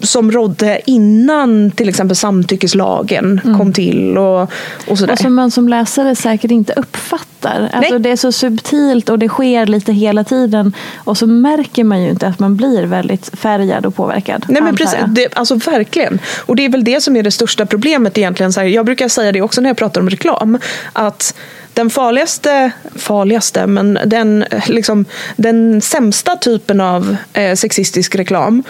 som 0.01 0.31
rådde 0.31 0.81
innan 0.85 1.71
till 1.71 1.89
exempel 1.89 2.15
samtyckeslagen 2.15 3.41
kom 3.57 3.73
till. 3.73 4.17
Och, 4.17 4.41
och 4.87 4.97
sådär. 4.97 5.13
Och 5.13 5.19
som 5.19 5.35
man 5.35 5.51
som 5.51 5.69
läsare 5.69 6.15
säkert 6.15 6.51
inte 6.51 6.73
uppfattar. 6.73 7.69
Alltså 7.73 7.93
Nej. 7.93 8.01
det 8.01 8.09
är 8.09 8.15
så 8.15 8.31
subtilt 8.31 9.09
och 9.09 9.19
det 9.19 9.27
sker 9.27 9.65
lite 9.65 9.93
hela 9.93 10.23
tiden. 10.23 10.73
Och 10.95 11.17
så 11.17 11.27
märker 11.27 11.83
man 11.83 12.03
ju 12.03 12.09
inte 12.09 12.27
att 12.27 12.39
man 12.39 12.55
blir 12.55 12.83
väldigt 12.83 13.39
färgad 13.39 13.85
och 13.85 13.95
påverkad. 13.95 14.45
Nej, 14.47 14.61
men 14.61 14.75
precis, 14.75 14.99
det, 15.07 15.35
alltså 15.35 15.55
verkligen. 15.55 16.19
Och 16.45 16.55
det 16.55 16.65
är 16.65 16.69
väl 16.69 16.83
det 16.83 17.01
som 17.01 17.15
är 17.15 17.23
det 17.23 17.31
största 17.31 17.65
problemet 17.65 18.17
egentligen. 18.17 18.53
Så 18.53 18.59
här, 18.59 18.67
jag 18.67 18.85
brukar 18.85 19.07
säga 19.07 19.31
det 19.31 19.41
också 19.41 19.61
när 19.61 19.69
jag 19.69 19.77
pratar 19.77 20.01
om 20.01 20.09
reklam. 20.09 20.59
Att 20.93 21.35
den 21.75 21.89
farligaste, 21.89 22.71
farligaste, 22.95 23.67
men 23.67 23.99
den, 24.05 24.45
liksom, 24.67 25.05
den 25.35 25.81
sämsta 25.81 26.35
typen 26.35 26.81
av 26.81 27.15
eh, 27.33 27.55
sexistisk 27.55 28.15
reklam 28.15 28.63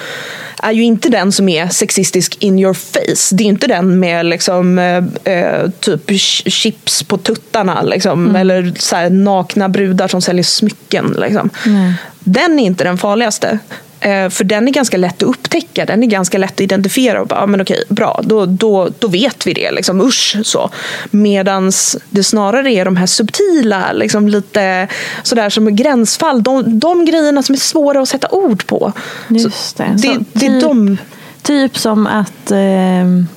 är 0.63 0.71
ju 0.71 0.83
inte 0.83 1.09
den 1.09 1.31
som 1.31 1.49
är 1.49 1.67
sexistisk 1.67 2.37
in 2.39 2.59
your 2.59 2.73
face. 2.73 3.35
Det 3.35 3.43
är 3.43 3.47
inte 3.47 3.67
den 3.67 3.99
med 3.99 4.25
liksom, 4.25 4.79
eh, 4.79 5.33
eh, 5.33 5.69
typ 5.79 6.09
ch- 6.09 6.49
chips 6.49 7.03
på 7.03 7.17
tuttarna 7.17 7.81
liksom, 7.81 8.35
eller 8.35 8.73
så 8.79 8.95
här, 8.95 9.09
nakna 9.09 9.69
brudar 9.69 10.07
som 10.07 10.21
säljer 10.21 10.43
smycken. 10.43 11.15
Liksom. 11.19 11.49
Den 12.19 12.59
är 12.59 12.63
inte 12.63 12.83
den 12.83 12.97
farligaste. 12.97 13.59
Eh, 13.99 14.29
För 14.29 14.43
den 14.43 14.67
är 14.67 14.71
ganska 14.71 14.97
lätt 14.97 15.23
att 15.23 15.29
upptäcka, 15.29 15.85
den 15.85 16.03
är 16.03 16.07
ganska 16.07 16.37
lätt 16.37 16.53
att 16.53 16.61
identifiera. 16.61 17.21
Och 17.21 17.27
bara, 17.27 17.39
ja, 17.39 17.45
men 17.45 17.61
okej, 17.61 17.83
bra, 17.89 18.21
då, 18.23 18.45
då, 18.45 18.89
då 18.99 19.07
vet 19.07 19.47
vi 19.47 19.53
det. 19.53 19.71
Liksom, 19.71 20.01
usch, 20.01 20.37
så. 20.43 20.69
Medans 21.11 21.97
det 22.09 22.23
snarare 22.23 22.71
är 22.71 22.85
de 22.85 22.95
här 22.95 23.05
subtila, 23.05 23.91
liksom, 23.93 24.27
lite 24.27 24.87
sådär 25.23 25.49
som 25.49 25.75
gränsfall. 25.75 26.43
De, 26.43 26.79
de 26.79 27.05
grejerna 27.05 27.43
som 27.43 27.55
är 27.55 27.59
svåra 27.59 28.01
att 28.01 28.09
sätta 28.09 28.27
ord 28.29 28.65
på. 28.67 28.93
Just 29.27 29.77
det. 29.77 29.95
det, 29.97 30.17
det 30.33 30.45
är 30.45 30.49
typ- 30.49 30.61
de... 30.61 30.97
Typ 31.41 31.77
som 31.77 32.07
att 32.07 32.51
ehm, 32.51 33.27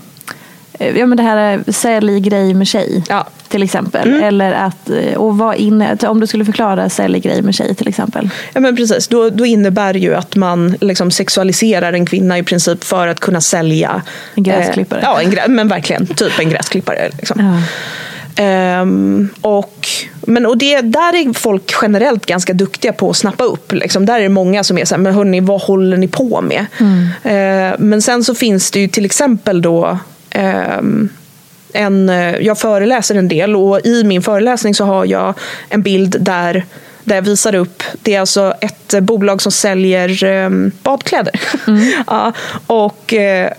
Ja, 0.78 1.06
men 1.06 1.16
det 1.16 1.22
här 1.22 1.36
är 1.36 1.72
sälj 1.72 2.20
grej 2.20 2.54
med 2.54 2.66
tjej. 2.66 3.04
Ja. 3.08 3.26
Till 3.48 3.62
exempel. 3.62 4.08
Mm. 4.08 4.22
Eller 4.22 4.52
att, 4.52 4.90
eh, 4.90 5.14
och 5.14 5.38
vad 5.38 5.56
inne, 5.56 5.96
om 6.02 6.20
du 6.20 6.26
skulle 6.26 6.44
förklara 6.44 6.88
sälj 6.88 7.20
grej 7.20 7.42
med 7.42 7.54
tjej 7.54 7.74
till 7.74 7.88
exempel. 7.88 8.30
Ja, 8.52 8.60
men 8.60 8.76
precis. 8.76 9.08
Då, 9.08 9.30
då 9.30 9.46
innebär 9.46 9.92
det 9.92 9.98
ju 9.98 10.14
att 10.14 10.36
man 10.36 10.76
liksom 10.80 11.10
sexualiserar 11.10 11.92
en 11.92 12.06
kvinna 12.06 12.38
i 12.38 12.42
princip 12.42 12.84
för 12.84 13.08
att 13.08 13.20
kunna 13.20 13.40
sälja... 13.40 14.02
En 14.34 14.42
gräsklippare. 14.42 15.00
Eh, 15.00 15.06
ja, 15.06 15.42
en 15.44 15.54
men 15.54 15.68
verkligen. 15.68 16.06
Typ 16.06 16.38
en 16.38 16.50
gräsklippare. 16.50 17.10
Liksom. 17.18 17.40
Ja. 17.40 17.62
Ehm, 18.38 19.28
och 19.40 19.88
men, 20.26 20.46
och 20.46 20.58
det, 20.58 20.80
där 20.80 21.14
är 21.14 21.32
folk 21.32 21.72
generellt 21.82 22.26
ganska 22.26 22.52
duktiga 22.52 22.92
på 22.92 23.10
att 23.10 23.16
snappa 23.16 23.44
upp. 23.44 23.72
Liksom. 23.72 24.06
Där 24.06 24.18
är 24.18 24.22
det 24.22 24.28
många 24.28 24.64
som 24.64 24.78
är 24.78 24.84
så 24.84 24.94
här, 24.94 25.02
men 25.02 25.14
hörni, 25.14 25.40
vad 25.40 25.60
håller 25.60 25.96
ni 25.96 26.08
på 26.08 26.40
med? 26.40 26.66
Ehm, 27.22 27.74
men 27.78 28.02
sen 28.02 28.24
så 28.24 28.34
finns 28.34 28.70
det 28.70 28.80
ju 28.80 28.88
till 28.88 29.04
exempel 29.04 29.62
då 29.62 29.98
ehm, 30.30 31.08
en, 31.72 32.08
eh, 32.08 32.36
jag 32.36 32.58
föreläser 32.58 33.14
en 33.14 33.28
del 33.28 33.56
och 33.56 33.86
i 33.86 34.04
min 34.04 34.22
föreläsning 34.22 34.74
så 34.74 34.84
har 34.84 35.04
jag 35.04 35.34
en 35.68 35.82
bild 35.82 36.16
där 36.20 36.64
där 37.08 37.14
jag 37.14 37.22
visar 37.22 37.54
upp, 37.54 37.82
det 38.02 38.14
är 38.14 38.20
alltså 38.20 38.54
ett 38.60 39.02
bolag 39.02 39.42
som 39.42 39.52
säljer 39.52 40.24
eh, 40.24 40.50
badkläder. 40.82 41.40
ja, 42.06 42.32
och 42.66 43.14
eh, 43.14 43.52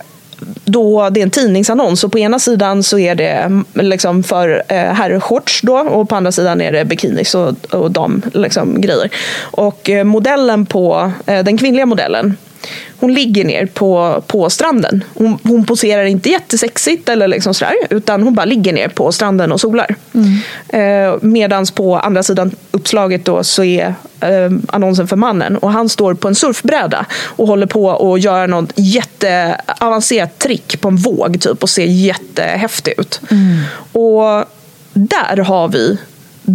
då 0.64 1.10
det 1.10 1.20
är 1.20 1.22
en 1.22 1.30
tidningsannons 1.30 2.04
och 2.04 2.12
på 2.12 2.18
ena 2.18 2.38
sidan 2.38 2.82
så 2.82 2.98
är 2.98 3.14
det 3.14 3.28
mm, 3.28 3.64
liksom 3.74 4.22
för 4.22 4.62
eh, 4.68 4.76
herrshorts 4.76 5.60
då 5.62 5.78
och 5.78 6.08
på 6.08 6.16
andra 6.16 6.32
sidan 6.32 6.60
är 6.60 6.72
det 6.72 6.84
bikinis 6.84 7.34
och, 7.34 7.74
och 7.74 7.90
dam 7.90 8.22
liksom, 8.34 8.80
grejer. 8.80 9.10
Och 9.40 9.90
modellen 10.04 10.66
på, 10.66 11.12
den 11.24 11.58
kvinnliga 11.58 11.86
modellen 11.86 12.36
hon 12.96 13.14
ligger 13.14 13.44
ner 13.44 13.66
på, 13.66 14.22
på 14.26 14.50
stranden. 14.50 15.04
Hon, 15.14 15.38
hon 15.42 15.66
poserar 15.66 16.04
inte 16.04 16.28
jättesexigt 16.28 17.08
eller 17.08 17.28
liksom 17.28 17.54
sådär, 17.54 17.74
utan 17.90 18.22
hon 18.22 18.34
bara 18.34 18.44
ligger 18.44 18.72
ner 18.72 18.88
på 18.88 19.12
stranden 19.12 19.52
och 19.52 19.60
solar. 19.60 19.96
Eh, 20.68 21.16
Medan 21.20 21.66
på 21.74 21.98
andra 21.98 22.22
sidan 22.22 22.50
uppslaget 22.70 23.24
då 23.24 23.44
så 23.44 23.64
är 23.64 23.94
eh, 24.20 24.50
annonsen 24.68 25.08
för 25.08 25.16
mannen 25.16 25.56
och 25.56 25.72
han 25.72 25.88
står 25.88 26.14
på 26.14 26.28
en 26.28 26.34
surfbräda 26.34 27.06
och 27.24 27.46
håller 27.48 27.66
på 27.66 28.12
att 28.14 28.22
göra 28.22 28.46
något 28.46 28.72
jätteavancerat 28.76 30.38
trick 30.38 30.80
på 30.80 30.88
en 30.88 30.96
våg 30.96 31.40
typ 31.40 31.62
och 31.62 31.70
ser 31.70 31.84
jättehäftig 31.84 32.94
ut. 32.98 33.20
Och 33.92 34.44
där 34.92 35.36
har 35.36 35.68
vi 35.68 35.98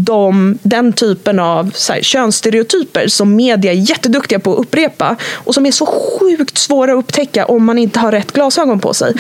de, 0.04 0.58
den 0.62 0.94
typen 0.94 1.40
av 1.40 1.72
så 1.76 1.94
här, 1.94 2.02
könsstereotyper 2.02 3.08
som 3.08 3.36
media 3.36 3.72
är 3.72 3.76
jätteduktiga 3.76 4.40
på 4.40 4.54
att 4.54 4.60
upprepa 4.60 5.16
och 5.34 5.54
som 5.54 5.66
är 5.66 5.72
så 5.72 5.86
sjukt 5.86 6.58
svåra 6.58 6.92
att 6.92 6.98
upptäcka 6.98 7.46
om 7.46 7.66
man 7.66 7.78
inte 7.78 8.00
har 8.00 8.12
rätt 8.12 8.32
glasögon 8.32 8.80
på 8.80 8.94
sig. 8.94 9.14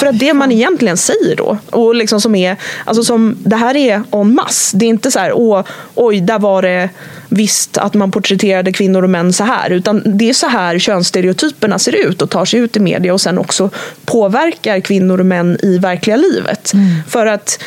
För 0.00 0.06
att 0.06 0.18
det 0.18 0.34
man 0.34 0.52
egentligen 0.52 0.96
säger 0.96 1.36
då, 1.36 1.58
och 1.70 1.94
liksom 1.94 2.20
som 2.20 2.34
är, 2.34 2.56
alltså 2.84 3.04
som, 3.04 3.36
det 3.38 3.56
här 3.56 3.76
är 3.76 4.02
en 4.12 4.34
masse. 4.34 4.76
Det 4.76 4.84
är 4.84 4.88
inte 4.88 5.10
så 5.10 5.18
här, 5.18 5.32
Åh, 5.32 5.64
oj, 5.94 6.20
där 6.20 6.38
var 6.38 6.62
det 6.62 6.90
visst 7.28 7.78
att 7.78 7.94
man 7.94 8.10
porträtterade 8.10 8.72
kvinnor 8.72 9.02
och 9.02 9.10
män 9.10 9.32
så 9.32 9.44
här. 9.44 9.70
Utan 9.70 10.02
det 10.04 10.28
är 10.28 10.34
så 10.34 10.46
här 10.46 10.78
könsstereotyperna 10.78 11.78
ser 11.78 12.08
ut 12.08 12.22
och 12.22 12.30
tar 12.30 12.44
sig 12.44 12.60
ut 12.60 12.76
i 12.76 12.80
media 12.80 13.12
och 13.14 13.20
sen 13.20 13.38
också 13.38 13.70
påverkar 14.04 14.80
kvinnor 14.80 15.20
och 15.20 15.26
män 15.26 15.58
i 15.62 15.78
verkliga 15.78 16.16
livet. 16.16 16.72
För 17.08 17.26
att 17.26 17.58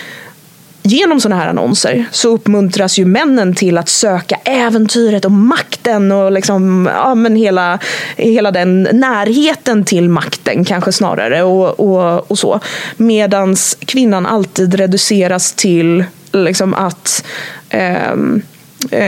Genom 0.87 1.21
sådana 1.21 1.41
här 1.41 1.49
annonser 1.49 2.05
så 2.11 2.29
uppmuntras 2.29 2.97
ju 2.97 3.05
männen 3.05 3.55
till 3.55 3.77
att 3.77 3.89
söka 3.89 4.35
äventyret 4.43 5.25
och 5.25 5.31
makten 5.31 6.11
och 6.11 6.31
liksom, 6.31 6.89
ja, 6.93 7.15
men 7.15 7.35
hela, 7.35 7.79
hela 8.17 8.51
den 8.51 8.83
närheten 8.83 9.85
till 9.85 10.09
makten 10.09 10.65
kanske 10.65 10.91
snarare. 10.91 11.43
Och, 11.43 11.79
och, 11.79 12.31
och 12.31 12.39
så. 12.39 12.59
Medans 12.97 13.77
kvinnan 13.79 14.25
alltid 14.25 14.73
reduceras 14.73 15.53
till 15.53 16.03
liksom 16.31 16.73
att 16.73 17.25
eh, 17.69 18.15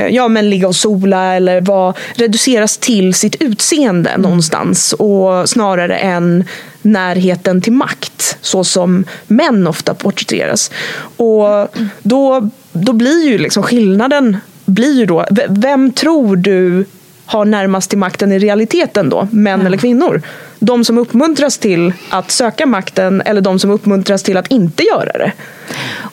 ja, 0.09 0.27
men 0.27 0.49
ligga 0.49 0.67
och 0.67 0.75
sola 0.75 1.35
eller 1.35 1.61
vad, 1.61 1.97
reduceras 2.15 2.77
till 2.77 3.13
sitt 3.13 3.35
utseende 3.39 4.17
någonstans 4.17 4.93
och 4.93 5.49
snarare 5.49 5.97
än 5.97 6.43
närheten 6.81 7.61
till 7.61 7.73
makt 7.73 8.37
så 8.41 8.63
som 8.63 9.05
män 9.27 9.67
ofta 9.67 9.93
porträtteras. 9.93 10.71
Och 11.17 11.67
då, 12.03 12.49
då 12.71 12.93
blir 12.93 13.29
ju 13.29 13.37
liksom 13.37 13.63
skillnaden 13.63 14.37
blir 14.65 14.93
ju 14.93 15.05
då, 15.05 15.25
vem 15.49 15.91
tror 15.91 16.35
du 16.35 16.85
har 17.27 17.45
närmast 17.45 17.89
till 17.89 17.99
makten 17.99 18.31
i 18.31 18.39
realiteten 18.39 19.09
då? 19.09 19.27
Män 19.31 19.65
eller 19.65 19.77
kvinnor? 19.77 20.21
De 20.59 20.85
som 20.85 20.97
uppmuntras 20.97 21.57
till 21.57 21.93
att 22.09 22.31
söka 22.31 22.65
makten 22.65 23.21
eller 23.21 23.41
de 23.41 23.59
som 23.59 23.69
uppmuntras 23.71 24.23
till 24.23 24.37
att 24.37 24.47
inte 24.47 24.83
göra 24.83 25.11
det? 25.11 25.31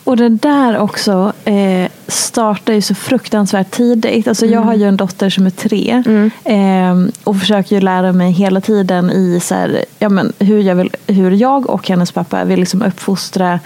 Och 0.04 0.16
det 0.16 0.28
där 0.28 0.78
också 0.78 1.32
eh, 1.44 1.90
startar 2.06 2.72
ju 2.72 2.82
så 2.82 2.94
fruktansvärt 2.94 3.70
tidigt. 3.70 4.28
Alltså 4.28 4.46
Jag 4.46 4.60
har 4.60 4.74
ju 4.74 4.88
en 4.88 4.96
dotter 4.96 5.30
som 5.30 5.46
är 5.46 5.50
tre 5.50 6.02
eh, 6.44 7.14
och 7.24 7.36
försöker 7.36 7.76
ju 7.76 7.80
lära 7.80 8.12
mig 8.12 8.32
hela 8.32 8.60
tiden 8.60 9.10
i 9.10 9.40
så 9.42 9.54
här, 9.54 9.84
ja, 9.98 10.08
men 10.08 10.32
hur, 10.38 10.58
jag 10.58 10.74
vill, 10.74 10.90
hur 11.06 11.30
jag 11.30 11.70
och 11.70 11.88
hennes 11.88 12.12
pappa 12.12 12.44
vill 12.44 12.60
liksom 12.60 12.82
uppfostra 12.82 13.60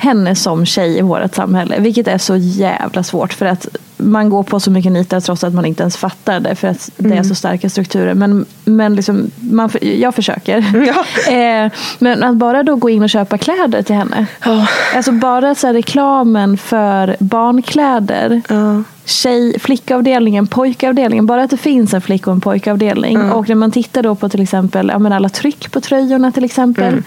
henne 0.00 0.34
som 0.34 0.66
tjej 0.66 0.98
i 0.98 1.02
vårt 1.02 1.34
samhälle. 1.34 1.80
Vilket 1.80 2.08
är 2.08 2.18
så 2.18 2.36
jävla 2.36 3.02
svårt 3.02 3.32
för 3.32 3.46
att 3.46 3.66
man 3.96 4.30
går 4.30 4.42
på 4.42 4.60
så 4.60 4.70
mycket 4.70 4.92
nitar 4.92 5.20
trots 5.20 5.44
att 5.44 5.54
man 5.54 5.64
inte 5.64 5.82
ens 5.82 5.96
fattar 5.96 6.40
det 6.40 6.54
för 6.54 6.68
att 6.68 6.90
det 6.96 7.08
är 7.08 7.12
Mm. 7.12 7.24
så 7.24 7.34
starka 7.34 7.70
strukturer. 7.70 8.14
Men, 8.14 8.44
men 8.64 8.94
liksom, 8.94 9.30
man, 9.40 9.70
jag 9.80 10.14
försöker. 10.14 10.64
Ja. 10.86 11.04
Eh, 11.32 11.72
men 11.98 12.22
att 12.22 12.36
bara 12.36 12.62
då 12.62 12.76
gå 12.76 12.90
in 12.90 13.02
och 13.02 13.10
köpa 13.10 13.38
kläder 13.38 13.82
till 13.82 13.96
henne. 13.96 14.26
Ja. 14.44 14.66
Alltså 14.96 15.12
bara 15.12 15.54
så 15.54 15.72
reklamen 15.72 16.56
för 16.58 17.16
barnkläder. 17.20 18.42
Ja. 18.48 18.82
Tjej, 19.04 19.58
flickavdelningen, 19.60 20.46
pojkavdelningen. 20.46 21.26
Bara 21.26 21.42
att 21.42 21.50
det 21.50 21.56
finns 21.56 21.94
en 21.94 22.00
flick 22.00 22.26
och 22.26 22.32
en 22.32 22.40
pojkavdelning. 22.40 23.32
Och 23.32 23.48
när 23.48 23.54
man 23.54 23.70
tittar 23.70 24.02
då 24.02 24.14
på 24.14 24.28
till 24.28 24.42
exempel 24.42 24.92
ja, 24.94 25.14
alla 25.14 25.28
tryck 25.28 25.70
på 25.72 25.80
tröjorna 25.80 26.32
till 26.32 26.44
exempel. 26.44 26.92
Mm. 26.92 27.04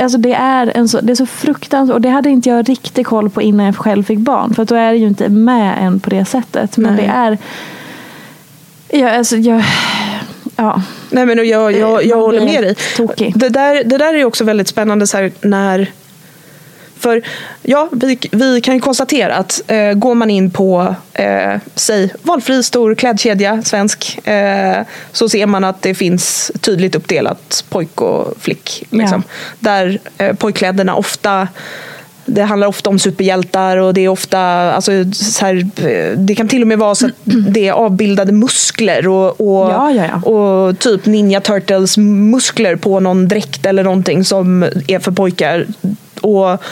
Alltså 0.00 0.18
det 0.18 0.32
är, 0.32 0.72
en 0.74 0.88
så, 0.88 1.00
det 1.00 1.12
är 1.12 1.14
så 1.16 1.26
fruktansvärt. 1.26 1.94
Och 1.94 2.00
det 2.00 2.08
hade 2.08 2.30
inte 2.30 2.48
jag 2.48 2.68
riktigt 2.68 3.06
koll 3.06 3.30
på 3.30 3.42
innan 3.42 3.66
jag 3.66 3.76
själv 3.76 4.04
fick 4.04 4.18
barn. 4.18 4.54
För 4.54 4.64
då 4.64 4.74
är 4.74 4.92
det 4.92 4.98
ju 4.98 5.06
inte 5.06 5.28
med 5.28 5.78
än 5.80 6.00
på 6.00 6.10
det 6.10 6.24
sättet. 6.24 6.76
Men 6.76 6.94
Nej. 6.94 7.04
det 7.06 7.12
är... 7.12 7.38
Ja, 9.00 9.10
alltså, 9.10 9.36
jag, 9.36 9.62
ja. 10.56 10.82
Nej, 11.10 11.26
men 11.26 11.36
jag, 11.48 11.72
jag, 11.72 12.04
jag 12.04 12.18
Man 12.18 12.20
håller 12.20 12.40
med 12.40 12.62
dig. 12.62 12.74
tokig. 12.96 13.32
Det 13.38 13.48
där, 13.48 13.84
det 13.84 13.98
där 13.98 14.14
är 14.14 14.24
också 14.24 14.44
väldigt 14.44 14.68
spännande 14.68 15.06
så 15.06 15.16
här, 15.16 15.32
när... 15.40 15.90
För 17.00 17.22
ja, 17.62 17.88
vi, 17.92 18.18
vi 18.30 18.60
kan 18.60 18.74
ju 18.74 18.80
konstatera 18.80 19.36
att 19.36 19.62
eh, 19.66 19.92
går 19.92 20.14
man 20.14 20.30
in 20.30 20.50
på, 20.50 20.94
eh, 21.12 21.54
säg, 21.74 22.12
valfri 22.22 22.62
stor 22.62 22.94
klädkedja, 22.94 23.62
svensk, 23.62 24.28
eh, 24.28 24.82
så 25.12 25.28
ser 25.28 25.46
man 25.46 25.64
att 25.64 25.82
det 25.82 25.94
finns 25.94 26.52
tydligt 26.60 26.94
uppdelat 26.94 27.64
pojk 27.68 28.00
och 28.00 28.34
flick. 28.40 28.84
Liksom. 28.90 29.22
Där 29.58 29.98
eh, 30.18 30.34
pojkkläderna 30.36 30.94
ofta 30.94 31.48
det 32.24 32.42
handlar 32.42 32.68
ofta 32.68 32.90
om 32.90 32.98
superhjältar 32.98 33.76
och 33.76 33.94
det 33.94 34.00
är 34.00 34.08
ofta, 34.08 34.40
alltså, 34.72 34.92
så 35.12 35.46
här, 35.46 35.70
eh, 35.76 36.18
det 36.18 36.34
kan 36.34 36.48
till 36.48 36.62
och 36.62 36.68
med 36.68 36.78
vara 36.78 36.94
så 36.94 37.06
att 37.06 37.12
det 37.24 37.68
är 37.68 37.72
avbildade 37.72 38.32
muskler 38.32 39.08
och, 39.08 39.40
och, 39.40 39.70
Ja, 39.70 39.90
ja, 39.90 40.04
ja. 40.12 40.30
och 40.30 40.78
typ 40.78 41.06
Ninja 41.06 41.40
Turtles 41.40 41.96
muskler 41.96 42.76
på 42.76 43.00
någon 43.00 43.28
dräkt 43.28 43.66
eller 43.66 43.84
någonting 43.84 44.24
som 44.24 44.62
är 44.88 44.98
för 44.98 45.12
pojkar. 45.12 45.66
Och, 46.20 46.62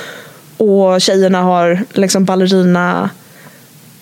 och 0.57 1.01
tjejerna 1.01 1.43
har 1.43 1.85
liksom 1.95 2.25
ballerina 2.25 3.11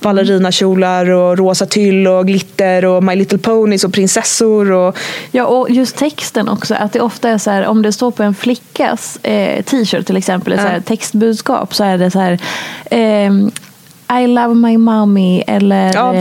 ballerinakjolar 0.00 1.10
och 1.10 1.38
rosa 1.38 1.66
tyll 1.66 2.06
och 2.06 2.26
glitter 2.26 2.84
och 2.84 3.04
My 3.04 3.16
Little 3.16 3.38
Ponies 3.38 3.84
och 3.84 3.92
prinsessor. 3.92 4.72
Och, 4.72 4.98
Ja, 5.30 5.46
och 5.46 5.70
just 5.70 5.96
texten 5.96 6.48
också. 6.48 6.74
Att 6.74 6.92
det 6.92 7.00
ofta 7.00 7.28
är 7.28 7.38
så 7.38 7.50
här, 7.50 7.66
om 7.66 7.82
det 7.82 7.92
står 7.92 8.10
på 8.10 8.22
en 8.22 8.34
flickas 8.34 9.18
eh, 9.22 9.62
t-shirt 9.64 10.06
till 10.06 10.16
exempel, 10.16 10.52
ett 10.52 10.60
så 10.60 10.66
här, 10.66 10.80
textbudskap, 10.80 11.74
så 11.74 11.84
är 11.84 11.98
det 11.98 12.10
så 12.10 12.18
här 12.18 12.38
ehm, 12.90 13.50
I 14.12 14.26
love 14.26 14.54
my 14.54 14.78
mommy 14.78 15.42
eller 15.46 15.94
Ja, 15.94 16.14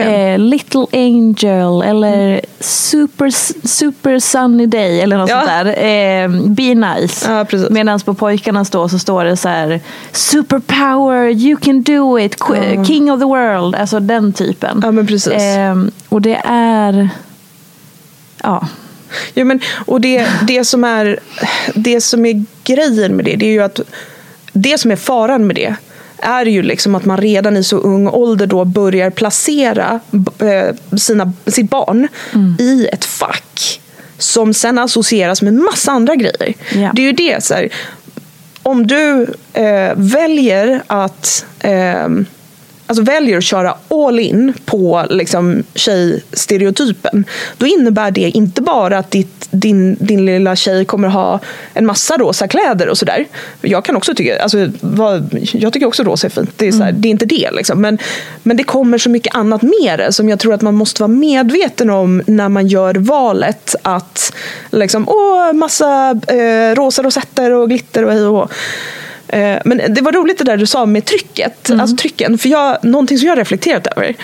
eh, 0.00 0.38
Little 0.38 0.86
angel 0.92 1.82
eller 1.82 2.40
super, 2.60 3.30
super 3.68 4.18
sunny 4.18 4.66
day 4.66 5.00
eller 5.00 5.16
något 5.18 5.30
Ja. 5.30 5.36
sånt 5.36 5.48
där. 5.48 5.66
Eh, 5.66 6.28
be 6.30 6.74
nice. 6.74 7.30
Ja. 7.52 7.58
Medan 7.70 8.00
på 8.00 8.14
pojkarna 8.14 8.64
står 8.64 8.88
så 8.88 8.98
står 8.98 9.24
det 9.24 9.36
så 9.36 9.48
här 9.48 9.80
superpower, 10.12 11.30
you 11.30 11.56
can 11.56 11.82
do 11.82 12.18
it, 12.18 12.36
qu- 12.38 12.84
king 12.84 13.12
of 13.12 13.20
the 13.20 13.26
world. 13.26 13.74
Alltså 13.74 14.00
den 14.00 14.32
typen. 14.32 14.80
Ja, 14.84 14.90
men 14.90 15.06
precis. 15.06 15.32
Ehm, 15.32 15.90
och 16.08 16.22
det 16.22 16.40
är... 16.44 17.08
Ja. 18.42 18.68
Ja, 19.34 19.44
men, 19.44 19.60
och 19.86 20.00
det, 20.00 20.26
det, 20.42 20.64
som 20.64 20.84
är, 20.84 21.18
det 21.74 22.00
som 22.00 22.26
är 22.26 22.44
grejen 22.64 23.16
med 23.16 23.24
det, 23.24 23.36
det 23.36 23.46
är 23.46 23.52
ju 23.52 23.62
att 23.62 23.80
det 24.52 24.78
som 24.80 24.90
är 24.90 24.96
faran 24.96 25.46
med 25.46 25.56
det 25.56 25.74
är 26.22 26.46
ju 26.46 26.62
liksom 26.62 26.94
att 26.94 27.04
man 27.04 27.16
redan 27.16 27.56
i 27.56 27.64
så 27.64 27.76
ung 27.76 28.08
ålder 28.08 28.46
då 28.46 28.64
börjar 28.64 29.10
placera 29.10 30.00
eh, 30.38 30.96
sina, 30.96 31.32
sitt 31.46 31.70
barn 31.70 32.08
i 32.58 32.86
ett 32.92 33.04
fack 33.04 33.80
som 34.18 34.54
sen 34.54 34.78
associeras 34.78 35.42
med 35.42 35.54
massa 35.54 35.92
andra 35.92 36.14
grejer. 36.14 36.54
Ja. 36.74 36.90
Det 36.94 37.02
är 37.02 37.06
ju 37.06 37.12
det, 37.12 37.44
så 37.44 37.54
här, 37.54 37.68
om 38.62 38.86
du 38.86 39.26
eh, 39.52 39.92
väljer 39.96 40.82
att 40.86 41.44
eh, 41.60 42.08
alltså 42.92 43.12
väljer 43.12 43.38
att 43.38 43.44
köra 43.44 43.74
all 43.88 44.18
in 44.18 44.52
på 44.64 45.06
liksom, 45.10 45.62
tjejstereotypen 45.74 47.24
då 47.58 47.66
innebär 47.66 48.10
det 48.10 48.20
inte 48.30 48.62
bara 48.62 48.98
att 48.98 49.10
ditt, 49.10 49.48
din, 49.50 49.96
din 50.00 50.24
lilla 50.24 50.56
tjej 50.56 50.84
kommer 50.84 51.08
ha 51.08 51.40
en 51.74 51.86
massa 51.86 52.16
rosa 52.16 52.48
kläder 52.48 52.88
och 52.88 52.98
sådär. 52.98 53.26
Jag 53.60 53.84
kan 53.84 53.96
också 53.96 54.14
tycka, 54.14 54.42
alltså, 54.42 54.68
vad, 54.80 55.38
jag 55.52 55.72
tycker 55.72 55.86
också 55.86 56.02
rosa 56.02 56.26
är 56.26 56.30
fint. 56.30 56.50
Det 56.56 56.68
är, 56.68 56.72
så 56.72 56.82
här, 56.82 56.92
det 56.92 57.08
är 57.08 57.10
inte 57.10 57.26
det. 57.26 57.50
Liksom. 57.52 57.80
Men, 57.80 57.98
men 58.42 58.56
det 58.56 58.64
kommer 58.64 58.98
så 58.98 59.10
mycket 59.10 59.34
annat 59.34 59.62
med 59.62 59.98
det 59.98 60.12
som 60.12 60.28
jag 60.28 60.38
tror 60.38 60.54
att 60.54 60.62
man 60.62 60.74
måste 60.74 61.02
vara 61.02 61.12
medveten 61.12 61.90
om 61.90 62.22
när 62.26 62.48
man 62.48 62.66
gör 62.66 62.94
valet 62.94 63.74
att 63.82 64.32
liksom, 64.70 65.08
åh, 65.08 65.52
massa 65.52 66.20
eh, 66.28 66.74
rosa 66.74 67.02
rosetter 67.02 67.50
och 67.50 67.68
glitter 67.68 68.04
och 68.04 68.12
hej 68.12 68.26
och 68.26 68.34
hå. 68.34 68.48
Eh, 69.32 69.58
Men 69.64 69.80
det 69.94 70.00
var 70.00 70.12
roligt 70.12 70.38
det 70.38 70.44
där 70.44 70.56
du 70.56 70.66
sa 70.66 70.86
med 70.86 71.04
trycket, 71.04 71.70
alltså 71.70 71.96
trycken. 71.96 72.38
För 72.38 72.48
jag, 72.48 72.84
någonting 72.84 73.18
som 73.18 73.26
jag 73.26 73.32
har 73.32 73.36
reflekterat 73.40 73.86
över 73.86 74.14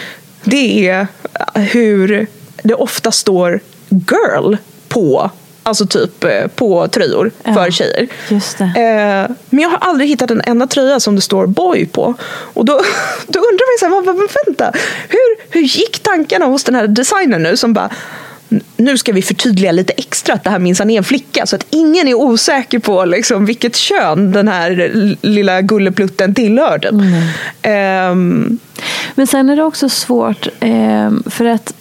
det 0.44 0.88
är 0.88 1.06
hur 1.54 2.26
det 2.62 2.74
ofta 2.74 3.12
står 3.12 3.60
girl 3.88 4.54
på 4.88 5.30
Alltså 5.62 5.86
typ 5.86 6.24
eh, 6.24 6.46
på 6.46 6.88
tröjor 6.88 7.30
Ja, 7.42 7.54
för 7.54 7.70
tjejer. 7.70 8.08
Eh, 8.62 9.30
men 9.50 9.62
jag 9.62 9.68
har 9.68 9.78
aldrig 9.78 10.08
hittat 10.10 10.30
en 10.30 10.40
enda 10.46 10.66
tröja 10.66 11.00
som 11.00 11.14
det 11.14 11.20
står 11.20 11.46
boy 11.46 11.86
på. 11.86 12.14
Och 12.54 12.64
då, 12.64 12.72
då 13.26 13.38
undrar 13.38 13.90
man, 13.90 14.04
vad- 14.04 14.28
vänta, 14.46 14.72
hur, 15.08 15.52
hur 15.54 15.60
gick 15.60 15.98
tankarna 15.98 16.44
hos 16.44 16.64
den 16.64 16.74
här 16.74 16.86
designern 16.86 17.42
nu 17.42 17.56
som 17.56 17.72
bara 17.72 17.90
nu 18.76 18.98
ska 18.98 19.12
vi 19.12 19.22
förtydliga 19.22 19.72
lite 19.72 19.92
extra 19.92 20.34
att 20.34 20.44
det 20.44 20.50
här 20.50 20.58
minsann 20.58 20.90
är 20.90 20.98
en 20.98 21.04
flicka 21.04 21.46
så 21.46 21.56
att 21.56 21.66
ingen 21.70 22.08
är 22.08 22.14
osäker 22.14 22.78
på 22.78 23.04
liksom, 23.04 23.46
vilket 23.46 23.76
kön 23.76 24.32
den 24.32 24.48
här 24.48 24.90
lilla 25.26 25.62
gulleplutten 25.62 26.34
tillhör. 26.34 26.78
Typ. 26.78 26.92
Ehm, 27.62 28.58
Men 29.14 29.26
sen 29.26 29.50
är 29.50 29.56
det 29.56 29.62
också 29.62 29.88
svårt 29.88 30.48
eh, 30.60 31.10
för 31.26 31.44
att 31.44 31.74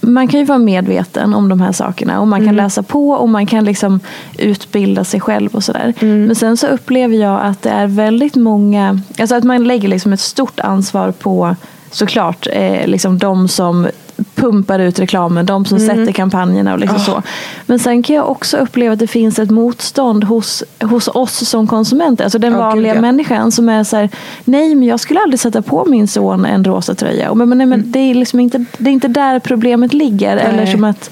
man 0.00 0.28
kan 0.28 0.40
ju 0.40 0.46
vara 0.46 0.58
medveten 0.58 1.34
om 1.34 1.48
de 1.48 1.60
här 1.60 1.72
sakerna 1.72 2.20
och 2.20 2.28
man 2.28 2.46
kan 2.46 2.56
läsa 2.56 2.82
på 2.82 3.10
och 3.10 3.28
man 3.28 3.46
kan 3.46 3.64
liksom 3.64 4.00
utbilda 4.38 5.04
sig 5.04 5.20
själv 5.20 5.54
och 5.54 5.64
sådär. 5.64 5.94
Men 6.00 6.34
sen 6.34 6.56
så 6.56 6.66
upplever 6.66 7.16
jag 7.16 7.40
att 7.42 7.62
det 7.62 7.70
är 7.70 7.86
väldigt 7.86 8.34
många, 8.34 9.00
alltså 9.18 9.34
att 9.34 9.44
man 9.44 9.64
lägger 9.64 9.88
liksom 9.88 10.12
ett 10.12 10.20
stort 10.20 10.60
ansvar 10.60 11.12
på 11.12 11.56
såklart 11.90 12.46
eh, 12.52 12.86
liksom 12.86 13.18
de 13.18 13.48
som 13.48 13.88
pumpar 14.34 14.78
ut 14.78 14.98
reklamen, 14.98 15.46
de 15.46 15.64
som 15.64 15.78
sätter 15.78 16.12
kampanjerna 16.12 16.72
och 16.72 16.78
liksom 16.78 16.98
så. 16.98 17.22
Men 17.66 17.78
sen 17.78 18.02
kan 18.02 18.16
jag 18.16 18.30
också 18.30 18.56
uppleva 18.56 18.92
att 18.92 18.98
det 18.98 19.06
finns 19.06 19.38
ett 19.38 19.50
motstånd 19.50 20.24
hos, 20.24 20.64
hos 20.80 21.08
oss 21.08 21.48
som 21.48 21.66
konsumenter, 21.66 22.24
alltså 22.24 22.38
den 22.38 22.52
Ja, 22.52 22.58
gud, 22.58 22.66
vanliga 22.66 22.94
ja. 22.94 23.00
människan 23.00 23.52
som 23.52 23.68
är 23.68 23.84
så 23.84 23.96
här, 23.96 24.08
nej 24.44 24.74
men 24.74 24.88
jag 24.88 25.00
skulle 25.00 25.20
aldrig 25.20 25.40
sätta 25.40 25.62
på 25.62 25.84
min 25.84 26.08
son 26.08 26.44
en 26.44 26.64
rosa 26.64 26.94
tröja. 26.94 27.30
Och 27.30 27.36
Men, 27.36 27.48
men, 27.48 27.58
nej, 27.58 27.66
men 27.66 27.92
det, 27.92 27.98
är 27.98 28.14
liksom 28.14 28.40
inte, 28.40 28.64
det 28.78 28.90
är 28.90 28.94
inte 28.94 29.08
där 29.08 29.38
problemet 29.38 29.94
ligger. 29.94 30.36
Eller 30.36 30.66
som 30.66 30.84
att, 30.84 31.10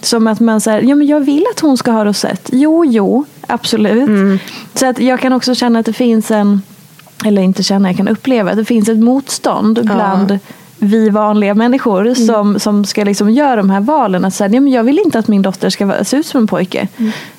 som 0.00 0.26
att 0.26 0.40
man 0.40 0.60
säger, 0.60 0.82
ja 0.82 0.94
men 0.94 1.06
jag 1.06 1.20
vill 1.20 1.44
att 1.54 1.60
hon 1.60 1.76
ska 1.76 1.90
ha 1.90 2.04
rosett. 2.04 2.50
Jo, 2.52 2.84
jo, 2.84 3.24
absolut. 3.46 4.40
Så 4.74 4.86
att 4.86 4.98
jag 4.98 5.20
kan 5.20 5.32
också 5.32 5.54
känna 5.54 5.78
att 5.78 5.86
det 5.86 5.92
finns 5.92 6.30
en, 6.30 6.62
eller 7.24 7.42
inte 7.42 7.62
känna, 7.62 7.88
jag 7.88 7.96
kan 7.96 8.08
uppleva 8.08 8.50
att 8.50 8.56
det 8.56 8.64
finns 8.64 8.88
ett 8.88 8.98
motstånd 8.98 9.84
bland 9.84 10.38
vi 10.78 11.10
vanliga 11.10 11.54
människor 11.54 12.14
som, 12.14 12.60
som 12.60 12.84
ska 12.84 13.04
liksom 13.04 13.30
göra 13.30 13.56
de 13.56 13.70
här 13.70 13.80
valen. 13.80 14.24
Att 14.24 14.34
säga, 14.34 14.50
ja, 14.54 14.60
men 14.60 14.72
jag 14.72 14.84
vill 14.84 14.98
inte 14.98 15.18
att 15.18 15.28
min 15.28 15.42
dotter 15.42 15.70
ska 15.70 16.04
se 16.04 16.16
ut 16.16 16.26
som 16.26 16.40
en 16.40 16.46
pojke. 16.46 16.88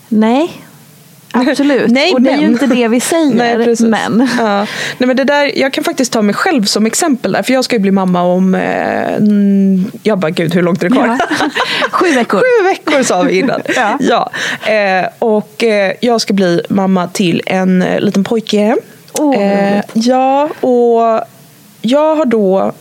Nej, 0.10 0.62
absolut. 1.32 1.88
Nej, 1.92 2.14
och 2.14 2.22
det 2.22 2.30
är 2.30 2.38
ju 2.38 2.46
inte 2.46 2.68
det 2.68 2.88
vi 2.88 3.00
säger. 3.00 3.58
Nej, 3.58 3.76
men. 3.80 4.30
Ja. 4.38 4.58
Nej, 4.98 5.08
men 5.08 5.16
det 5.16 5.24
där, 5.24 5.60
jag 5.60 5.74
kan 5.74 5.84
faktiskt 5.84 6.12
ta 6.12 6.22
mig 6.22 6.36
själv 6.36 6.64
som 6.64 6.86
exempel 6.86 7.32
där. 7.32 7.44
För 7.44 7.54
jag 7.54 7.64
ska 7.64 7.76
ju 7.76 7.80
bli 7.80 7.92
mamma 7.92 8.22
om... 8.22 8.56
Eh, 8.56 9.14
mm, 9.16 9.92
jag 10.04 10.20
bara, 10.20 10.32
gud 10.32 10.54
hur 10.54 10.62
långt 10.62 10.84
är 10.84 10.90
det 10.90 10.96
kvar? 10.96 11.18
Ja. 11.30 11.50
Sju 11.92 12.12
veckor. 12.12 12.40
Sju 12.40 12.68
veckor 12.68 13.04
sa 13.04 13.22
vi 13.22 13.40
innan. 13.40 13.62
Ja. 14.00 14.30
Eh, 14.72 15.08
och 15.20 15.64
eh, 15.64 15.94
jag 16.02 16.22
ska 16.22 16.34
bli 16.34 16.62
mamma 16.70 17.08
till 17.08 17.42
en 17.46 17.82
eh, 17.82 18.00
liten 18.00 18.24
pojke. 18.24 18.76
Roligt. 19.20 19.86
ja, 19.94 20.50
och 20.62 21.22
jag 21.82 22.16
har 22.16 22.26
då... 22.26 22.74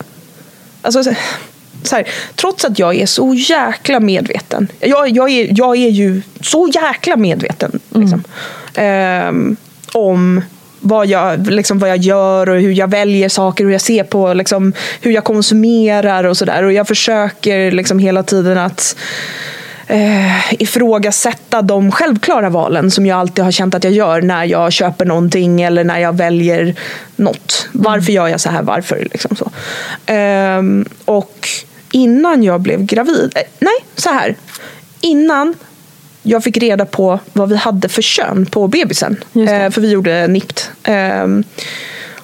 Alltså, 0.86 1.04
så- 1.04 1.14
så 1.82 1.96
här, 1.96 2.06
trots 2.34 2.64
att 2.64 2.78
jag 2.78 2.96
är 2.96 3.06
så 3.06 3.34
jäkla 3.34 4.00
medveten. 4.00 4.68
Jag, 4.80 5.08
jag, 5.08 5.30
är, 5.30 5.48
jag 5.58 5.76
är 5.76 5.88
ju 5.88 6.22
så 6.40 6.68
jäkla 6.74 7.16
medveten. 7.16 7.80
Liksom, 7.90 8.24
ehm, 8.74 9.56
om 9.92 10.42
vad 10.80 11.06
jag, 11.06 11.46
liksom, 11.50 11.78
vad 11.78 11.90
jag 11.90 11.96
gör 11.96 12.48
och 12.48 12.60
hur 12.60 12.72
jag 12.72 12.90
väljer 12.90 13.28
saker, 13.28 13.64
hur 13.64 13.72
jag 13.72 13.80
ser 13.80 14.04
på 14.04 14.34
liksom, 14.34 14.72
hur 15.00 15.10
jag 15.12 15.24
konsumerar 15.24 16.24
och 16.24 16.36
sådär. 16.36 16.62
Och 16.62 16.72
jag 16.72 16.88
försöker 16.88 17.70
liksom, 17.70 17.98
hela 17.98 18.22
tiden 18.22 18.58
att 18.58 18.96
eh, 19.86 20.54
ifrågasätta 20.62 21.62
de 21.62 21.92
självklara 21.92 22.50
valen 22.50 22.90
som 22.90 23.06
jag 23.06 23.18
alltid 23.18 23.44
har 23.44 23.52
känt 23.52 23.74
att 23.74 23.84
jag 23.84 23.92
gör 23.92 24.22
när 24.22 24.44
jag 24.44 24.72
köper 24.72 25.04
någonting 25.04 25.62
eller 25.62 25.84
när 25.84 25.98
jag 25.98 26.16
väljer 26.16 26.74
något. 27.16 27.68
Varför 27.72 28.12
gör 28.12 28.28
jag 28.28 28.40
så 28.40 28.50
här? 28.50 28.62
Varför? 28.62 29.08
Liksom 29.12 29.36
så. 29.36 29.50
Ehm, 30.06 30.84
och 31.04 31.48
innan 31.90 32.42
jag 32.42 32.60
blev 32.60 32.84
gravid, 32.84 33.32
eh, 33.34 33.42
nej 33.58 33.84
så 33.94 34.10
här. 34.10 34.34
Innan 35.00 35.54
jag 36.22 36.44
fick 36.44 36.56
reda 36.56 36.84
på 36.84 37.18
vad 37.32 37.48
vi 37.48 37.56
hade 37.56 37.88
för 37.88 38.02
kön 38.02 38.46
på 38.46 38.68
bebisen. 38.68 39.16
Eh, 39.34 39.70
för 39.70 39.80
vi 39.80 39.90
gjorde 39.90 40.26
NIPT. 40.26 40.70
Ehm, 40.82 41.44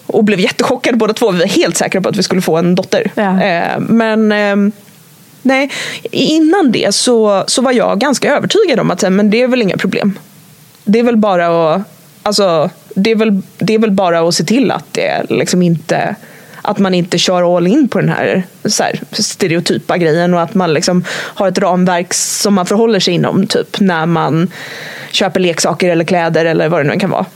och 0.06 0.24
blev 0.24 0.40
jättechockade 0.40 0.96
båda 0.96 1.14
två. 1.14 1.30
Vi 1.30 1.38
var 1.38 1.46
helt 1.46 1.76
säkra 1.76 2.00
på 2.00 2.08
att 2.08 2.16
vi 2.16 2.22
skulle 2.22 2.42
få 2.42 2.56
en 2.56 2.74
dotter. 2.74 3.10
Ja. 3.14 3.42
Eh, 3.42 3.78
men 3.78 4.32
ehm, 4.32 4.72
nej, 5.42 5.70
innan 6.10 6.72
det 6.72 6.94
så, 6.94 7.44
så 7.46 7.62
var 7.62 7.72
jag 7.72 8.00
ganska 8.00 8.36
övertygad 8.36 8.80
om 8.80 8.90
att 8.90 9.12
men 9.12 9.30
det 9.30 9.42
är 9.42 9.48
väl 9.48 9.62
inga 9.62 9.76
problem. 9.76 10.18
Det 10.84 10.98
är 10.98 11.02
väl 11.02 11.16
bara 11.16 11.74
att, 11.74 11.82
alltså, 12.22 12.70
det 12.94 13.10
är 13.10 13.16
väl, 13.16 13.42
det 13.58 13.74
är 13.74 13.78
väl 13.78 13.90
bara 13.90 14.28
att 14.28 14.34
se 14.34 14.44
till 14.44 14.70
att 14.70 14.86
det 14.92 15.30
liksom 15.30 15.62
inte 15.62 16.16
att 16.62 16.78
man 16.78 16.94
inte 16.94 17.18
kör 17.18 17.56
all 17.56 17.66
in 17.66 17.88
på 17.88 18.00
den 18.00 18.08
här, 18.08 18.42
så 18.64 18.82
här 18.82 19.00
stereotypa 19.10 19.98
grejen 19.98 20.34
och 20.34 20.40
att 20.42 20.54
man 20.54 20.74
liksom 20.74 21.04
har 21.08 21.48
ett 21.48 21.58
ramverk 21.58 22.14
som 22.14 22.54
man 22.54 22.66
förhåller 22.66 23.00
sig 23.00 23.14
inom 23.14 23.46
typ 23.46 23.80
när 23.80 24.06
man 24.06 24.50
köper 25.10 25.40
leksaker 25.40 25.88
eller 25.88 26.04
kläder 26.04 26.44
eller 26.44 26.68
vad 26.68 26.80
det 26.80 26.92
nu 26.92 26.98
kan 26.98 27.10
vara. 27.10 27.26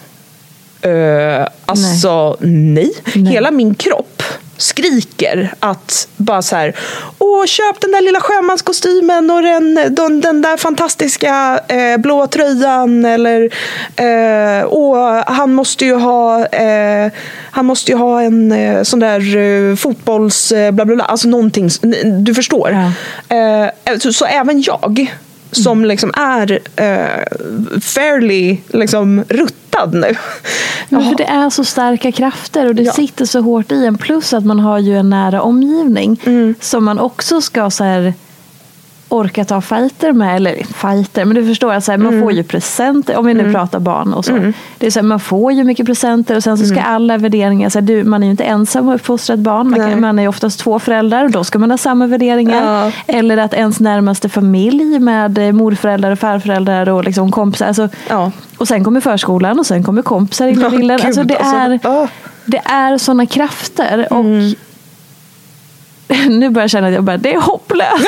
Uh, 0.86 1.46
alltså 1.66 2.36
nej. 2.40 2.92
Hela 3.14 3.50
min 3.50 3.74
kropp 3.74 4.15
skriker 4.76 5.54
att 5.60 6.08
bara 6.16 6.42
så 6.42 6.56
här, 6.56 6.76
åh 7.18 7.46
köp 7.46 7.80
den 7.80 7.92
där 7.92 8.00
lilla 8.00 8.20
sjömanskostymen 8.20 9.30
och 9.30 9.42
den, 9.42 9.74
den, 9.74 10.20
den 10.20 10.42
där 10.42 10.56
fantastiska 10.56 11.60
eh, 11.68 11.96
blå 11.96 12.26
tröjan 12.26 13.04
eller 13.04 13.42
eh, 13.96 14.66
åh, 14.68 15.22
han 15.26 15.54
måste 15.54 15.84
ju 15.84 15.94
ha 15.94 16.46
eh, 16.46 17.12
han 17.50 17.66
måste 17.66 17.92
ju 17.92 17.98
ha 17.98 18.22
en 18.22 18.52
eh, 18.52 18.82
sån 18.82 18.98
där 18.98 19.36
eh, 19.36 19.76
fotbolls 19.76 20.52
eh, 20.52 20.70
bla 20.70 20.84
bla 20.84 20.94
bla, 20.94 21.04
alltså 21.04 21.28
någonting, 21.28 21.70
du 22.20 22.34
förstår. 22.34 22.70
Eh, 23.28 23.98
så, 23.98 24.12
så 24.12 24.24
även 24.24 24.62
jag 24.62 25.08
som 25.50 25.84
liksom 25.84 26.12
är 26.16 26.58
eh, 26.76 27.80
fairly 27.80 28.56
liksom, 28.68 29.24
ruttad 29.28 29.94
nu. 29.94 30.14
Men 30.88 31.04
för 31.08 31.14
det 31.16 31.24
är 31.24 31.50
så 31.50 31.64
starka 31.64 32.12
krafter 32.12 32.66
och 32.66 32.74
det 32.74 32.82
Ja. 32.82 32.92
sitter 32.92 33.24
så 33.24 33.40
hårt 33.40 33.72
i 33.72 33.86
en. 33.86 33.98
Plus 33.98 34.32
att 34.32 34.44
man 34.44 34.60
har 34.60 34.78
ju 34.78 34.96
en 34.98 35.10
nära 35.10 35.42
omgivning 35.42 36.20
Mm. 36.26 36.54
som 36.60 36.84
man 36.84 36.98
också 36.98 37.40
ska 37.40 37.70
så 37.70 37.84
här, 37.84 38.14
orka 39.08 39.44
ta 39.44 39.60
fighter 39.60 40.12
med. 40.12 40.36
Eller 40.36 40.54
fighter, 40.64 41.24
men 41.24 41.34
du 41.34 41.46
förstår. 41.46 41.72
att 41.72 41.84
så 41.84 41.90
här, 41.92 41.98
man 41.98 42.08
Mm. 42.12 42.22
får 42.22 42.32
ju 42.32 42.42
presenter. 42.42 43.16
Om 43.16 43.26
vi 43.26 43.34
nu 43.34 43.52
pratar 43.52 43.78
barn 43.80 44.12
och 44.14 44.24
så. 44.24 44.52
Det 44.78 44.86
är 44.86 44.90
så 44.90 44.98
här, 45.00 45.04
man 45.06 45.20
får 45.20 45.52
ju 45.52 45.64
mycket 45.64 45.86
presenter 45.86 46.36
och 46.36 46.42
sen 46.42 46.58
så 46.58 46.64
ska 46.66 46.74
Mm. 46.80 46.92
alla 46.94 47.18
värderingar. 47.18 47.68
Så 47.68 47.78
här, 47.78 47.86
du, 47.86 48.04
man 48.04 48.22
är 48.22 48.26
ju 48.26 48.30
inte 48.30 48.44
ensam 48.44 48.88
och 48.88 48.94
uppfostrat 48.94 49.38
barn. 49.38 49.70
Man, 49.70 49.80
kan, 49.80 50.00
man 50.00 50.18
är 50.18 50.22
ju 50.22 50.28
oftast 50.28 50.60
två 50.60 50.78
föräldrar 50.78 51.24
och 51.24 51.30
då 51.30 51.44
ska 51.44 51.58
man 51.58 51.70
ha 51.70 51.78
samma 51.78 52.06
värderingar. 52.06 52.84
Ja. 52.84 52.92
Eller 53.06 53.36
att 53.36 53.54
ens 53.54 53.80
närmaste 53.80 54.28
familj 54.28 54.98
med 54.98 55.38
eh, 55.38 55.52
morföräldrar 55.52 56.10
och 56.10 56.18
farföräldrar 56.18 56.88
och 56.88 57.04
liksom 57.04 57.30
kompisar. 57.30 57.66
Alltså, 57.66 57.88
Ja. 58.08 58.32
och 58.58 58.68
sen 58.68 58.84
kommer 58.84 59.00
förskolan 59.00 59.58
och 59.58 59.66
sen 59.66 59.82
kommer 59.84 60.02
kompisar 60.02 60.46
in 60.46 60.60
i 60.64 60.70
bilden. 60.70 60.96
gud, 60.96 61.06
Alltså 61.06 61.22
det, 61.24 61.36
alltså. 61.36 61.88
är, 61.88 62.02
Ah. 62.02 62.08
det 62.44 62.58
är 62.64 62.98
sådana 62.98 63.26
krafter. 63.26 64.06
Och 64.12 64.24
nu 66.28 66.50
börjar 66.50 66.64
jag 66.64 66.70
känna 66.70 66.86
att 66.86 66.94
jag 66.94 67.04
bara, 67.04 67.16
det 67.16 67.34
är 67.34 67.40
hopplöst. 67.40 67.92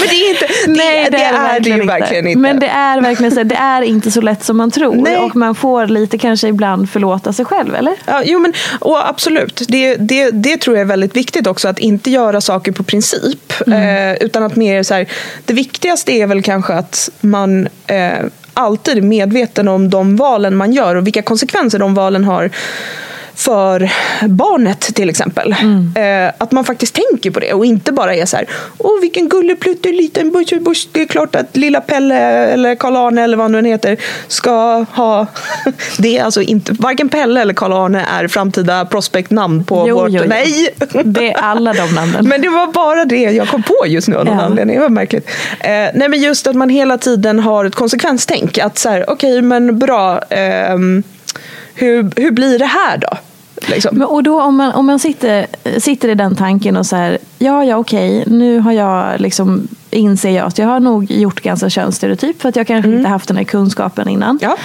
Men 0.00 0.08
det 0.08 0.14
är 0.14 0.30
inte, 0.30 0.46
det, 0.46 0.72
Nej, 0.72 1.08
det, 1.10 1.22
är 1.22 1.60
det 1.60 1.70
ju 1.70 1.86
verkligen 1.86 2.26
inte. 2.26 2.38
Men 2.38 2.60
det 2.60 2.66
är 2.66 3.00
verkligen 3.00 3.32
så, 3.32 3.42
det 3.42 3.54
är 3.54 3.82
inte 3.82 4.10
så 4.10 4.20
lätt 4.20 4.44
som 4.44 4.56
man 4.56 4.70
tror. 4.70 4.94
Nej. 4.94 5.16
Och 5.16 5.36
man 5.36 5.54
får 5.54 5.86
lite 5.86 6.18
kanske 6.18 6.48
ibland 6.48 6.90
förlåta 6.90 7.32
sig 7.32 7.44
själv, 7.44 7.74
eller? 7.74 7.94
Ja, 8.06 8.22
jo, 8.24 8.38
men, 8.38 8.52
och 8.80 9.08
absolut, 9.08 9.62
det, 9.68 9.96
det, 9.96 10.30
det 10.30 10.56
tror 10.56 10.76
jag 10.76 10.80
är 10.80 10.88
väldigt 10.88 11.16
viktigt 11.16 11.46
också. 11.46 11.68
Att 11.68 11.78
inte 11.78 12.10
göra 12.10 12.40
saker 12.40 12.72
på 12.72 12.82
princip. 12.82 13.52
Eh, 13.66 14.12
utan 14.12 14.42
att 14.42 14.56
mer 14.56 14.82
så 14.82 14.94
här, 14.94 15.06
det 15.44 15.54
viktigaste 15.54 16.12
är 16.12 16.26
väl 16.26 16.42
kanske 16.42 16.72
att 16.72 17.10
man 17.20 17.68
eh, 17.86 18.18
alltid 18.54 18.98
är 18.98 19.02
medveten 19.02 19.68
om 19.68 19.90
de 19.90 20.16
valen 20.16 20.56
man 20.56 20.72
gör 20.72 20.96
och 20.96 21.06
vilka 21.06 21.22
konsekvenser 21.22 21.78
de 21.78 21.94
valen 21.94 22.24
har 22.24 22.50
för 23.34 23.90
barnet 24.28 24.80
till 24.80 25.10
exempel. 25.10 25.52
Eh, 25.96 26.32
att 26.38 26.52
man 26.52 26.64
faktiskt 26.64 26.94
tänker 26.94 27.30
på 27.30 27.40
det 27.40 27.52
och 27.52 27.64
inte 27.66 27.92
bara 27.92 28.14
är 28.14 28.26
så 28.26 28.36
här, 28.36 28.46
åh 28.78 29.00
vilken 29.00 29.28
gulleplutte 29.28 29.88
liten 29.88 30.30
bush, 30.30 30.58
bush. 30.60 30.88
Det 30.92 31.02
är 31.02 31.06
klart 31.06 31.34
att 31.34 31.56
lilla 31.56 31.80
Pelle 31.80 32.14
eller 32.18 32.74
Karl-Arne 32.74 33.22
eller 33.22 33.36
vad 33.36 33.44
han 33.44 33.62
nu 33.62 33.68
heter 33.68 33.96
ska 34.28 34.84
ha. 34.92 35.26
Det 35.98 36.18
är 36.18 36.24
alltså 36.24 36.42
inte, 36.42 36.72
varken 36.72 37.08
Pelle 37.08 37.40
eller 37.40 37.54
Karl-Arne 37.54 38.04
är 38.12 38.28
framtida 38.28 38.84
prospect-namn 38.84 39.64
på 39.64 39.84
Jo, 39.88 39.96
vårt... 40.00 40.10
jo, 40.10 40.20
jo. 40.22 40.28
Nej! 40.28 40.68
Det 41.04 41.32
är 41.32 41.36
alla 41.40 41.72
de 41.72 41.94
namnen. 41.94 42.28
Men 42.28 42.40
det 42.42 42.48
var 42.48 42.66
bara 42.72 43.04
det 43.04 43.16
jag 43.22 43.48
kom 43.48 43.62
på 43.62 43.86
just 43.86 44.08
nu 44.08 44.16
av 44.16 44.24
någon 44.24 44.36
Ja. 44.38 44.42
anledning. 44.44 44.76
Det 44.76 44.82
var 44.82 44.88
märkligt. 44.88 45.28
Eh, 45.60 45.70
nej 45.70 46.08
men 46.08 46.20
just 46.20 46.46
att 46.46 46.56
man 46.56 46.68
hela 46.68 46.98
tiden 46.98 47.38
har 47.38 47.64
ett 47.64 47.74
konsekvenstänk. 47.74 48.58
Att 48.58 48.78
så 48.78 48.88
här, 48.88 49.10
okej 49.10 49.42
men 49.42 49.78
bra. 49.78 50.18
ehm, 50.30 51.02
hur, 51.74 52.12
hur 52.16 52.30
blir 52.30 52.58
det 52.58 52.66
här 52.66 52.98
då? 52.98 53.16
Liksom. 53.68 53.98
Men, 53.98 54.08
och 54.08 54.22
då 54.22 54.42
om 54.42 54.56
man, 54.56 54.72
om 54.72 54.86
man 54.86 54.98
sitter, 54.98 55.46
sitter 55.78 56.08
i 56.08 56.14
den 56.14 56.36
tanken 56.36 56.76
och 56.76 56.86
så 56.86 56.96
här, 56.96 57.18
ja, 57.38 57.64
ja, 57.64 57.76
okej, 57.76 58.24
nu 58.26 58.58
har 58.58 58.72
jag 58.72 59.20
liksom, 59.20 59.68
inser 59.90 60.30
jag 60.30 60.46
att 60.46 60.58
jag 60.58 60.66
har 60.66 60.80
nog 60.80 61.10
gjort 61.10 61.40
ganska 61.40 61.70
könsstereotyp 61.70 62.42
för 62.42 62.48
att 62.48 62.56
jag 62.56 62.66
kanske 62.66 62.90
inte 62.90 63.08
haft 63.08 63.28
den 63.28 63.36
här 63.36 63.44
kunskapen 63.44 64.08
innan. 64.08 64.38
Ja. 64.42 64.56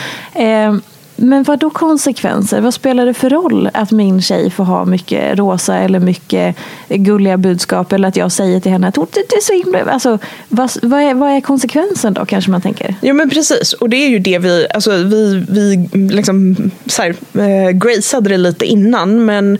Eh, 0.41 0.75
men 1.17 1.43
vad 1.43 1.59
då 1.59 1.69
konsekvenser? 1.69 2.61
Vad 2.61 2.73
spelar 2.73 3.05
det 3.05 3.13
för 3.13 3.29
roll 3.29 3.69
att 3.73 3.91
min 3.91 4.21
tjej 4.21 4.51
får 4.51 4.63
ha 4.63 4.85
mycket 4.85 5.37
rosa 5.37 5.75
eller 5.75 5.99
mycket 5.99 6.55
gulliga 6.89 7.37
budskap 7.37 7.93
eller 7.93 8.07
att 8.07 8.15
jag 8.15 8.31
säger 8.31 8.59
till 8.59 8.71
henne 8.71 8.87
att 8.87 8.95
hon 8.95 9.07
det 9.11 9.35
är 9.35 9.41
så 9.41 9.53
himla... 9.53 9.91
Alltså, 9.91 10.19
vad, 10.49 10.71
vad, 10.81 11.01
är, 11.01 11.13
vad 11.13 11.31
är 11.31 11.41
konsekvensen 11.41 12.13
då 12.13 12.25
kanske 12.25 12.51
man 12.51 12.61
tänker? 12.61 12.95
Jo 13.01 13.15
men 13.15 13.29
precis, 13.29 13.73
och 13.73 13.89
det 13.89 13.97
är 13.97 14.09
ju 14.09 14.19
det 14.19 14.39
vi, 14.39 14.67
alltså 14.73 14.91
vi, 14.91 15.45
vi 15.49 15.89
liksom 15.93 16.55
så 16.85 17.01
här, 17.01 17.15
eh, 17.33 17.71
graceade 17.71 18.29
det 18.29 18.37
lite 18.37 18.65
innan 18.65 19.25
men 19.25 19.53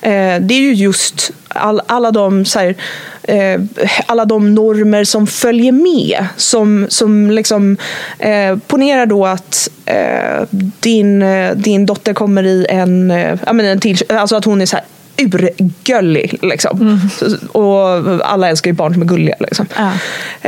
eh, 0.00 0.40
det 0.40 0.54
är 0.54 0.60
ju 0.60 0.74
just 0.74 1.32
all, 1.54 1.80
alla 1.86 2.10
de 2.10 2.44
så 2.44 2.58
här, 2.58 2.74
eh, 3.22 3.60
alla 4.06 4.24
de 4.24 4.54
normer 4.54 5.04
som 5.04 5.26
följer 5.26 5.72
med 5.72 6.26
som, 6.36 6.86
som 6.88 7.30
liksom 7.30 7.76
eh, 8.18 8.56
ponerar 8.66 9.06
då 9.06 9.26
att 9.26 9.68
eh, 9.86 10.42
din, 10.80 11.22
eh, 11.22 11.54
din 11.54 11.86
dotter 11.86 12.14
kommer 12.14 12.42
i 12.46 12.66
en, 12.68 13.10
eh, 13.10 13.38
ja, 13.46 13.52
men 13.52 13.66
en 13.66 13.80
till, 13.80 13.98
alltså 14.08 14.36
att 14.36 14.44
hon 14.44 14.60
är 14.60 14.66
så 14.66 14.76
här 14.76 14.84
urgullig. 15.16 16.38
Liksom. 16.42 17.00
Så- 17.18 17.58
Och 17.58 18.04
alla 18.24 18.48
älskar 18.48 18.70
ju 18.70 18.74
barn 18.74 18.92
som 18.92 19.02
är 19.02 19.06
gulliga. 19.06 19.34
Liksom. 19.40 19.66
Ja. 19.76 19.90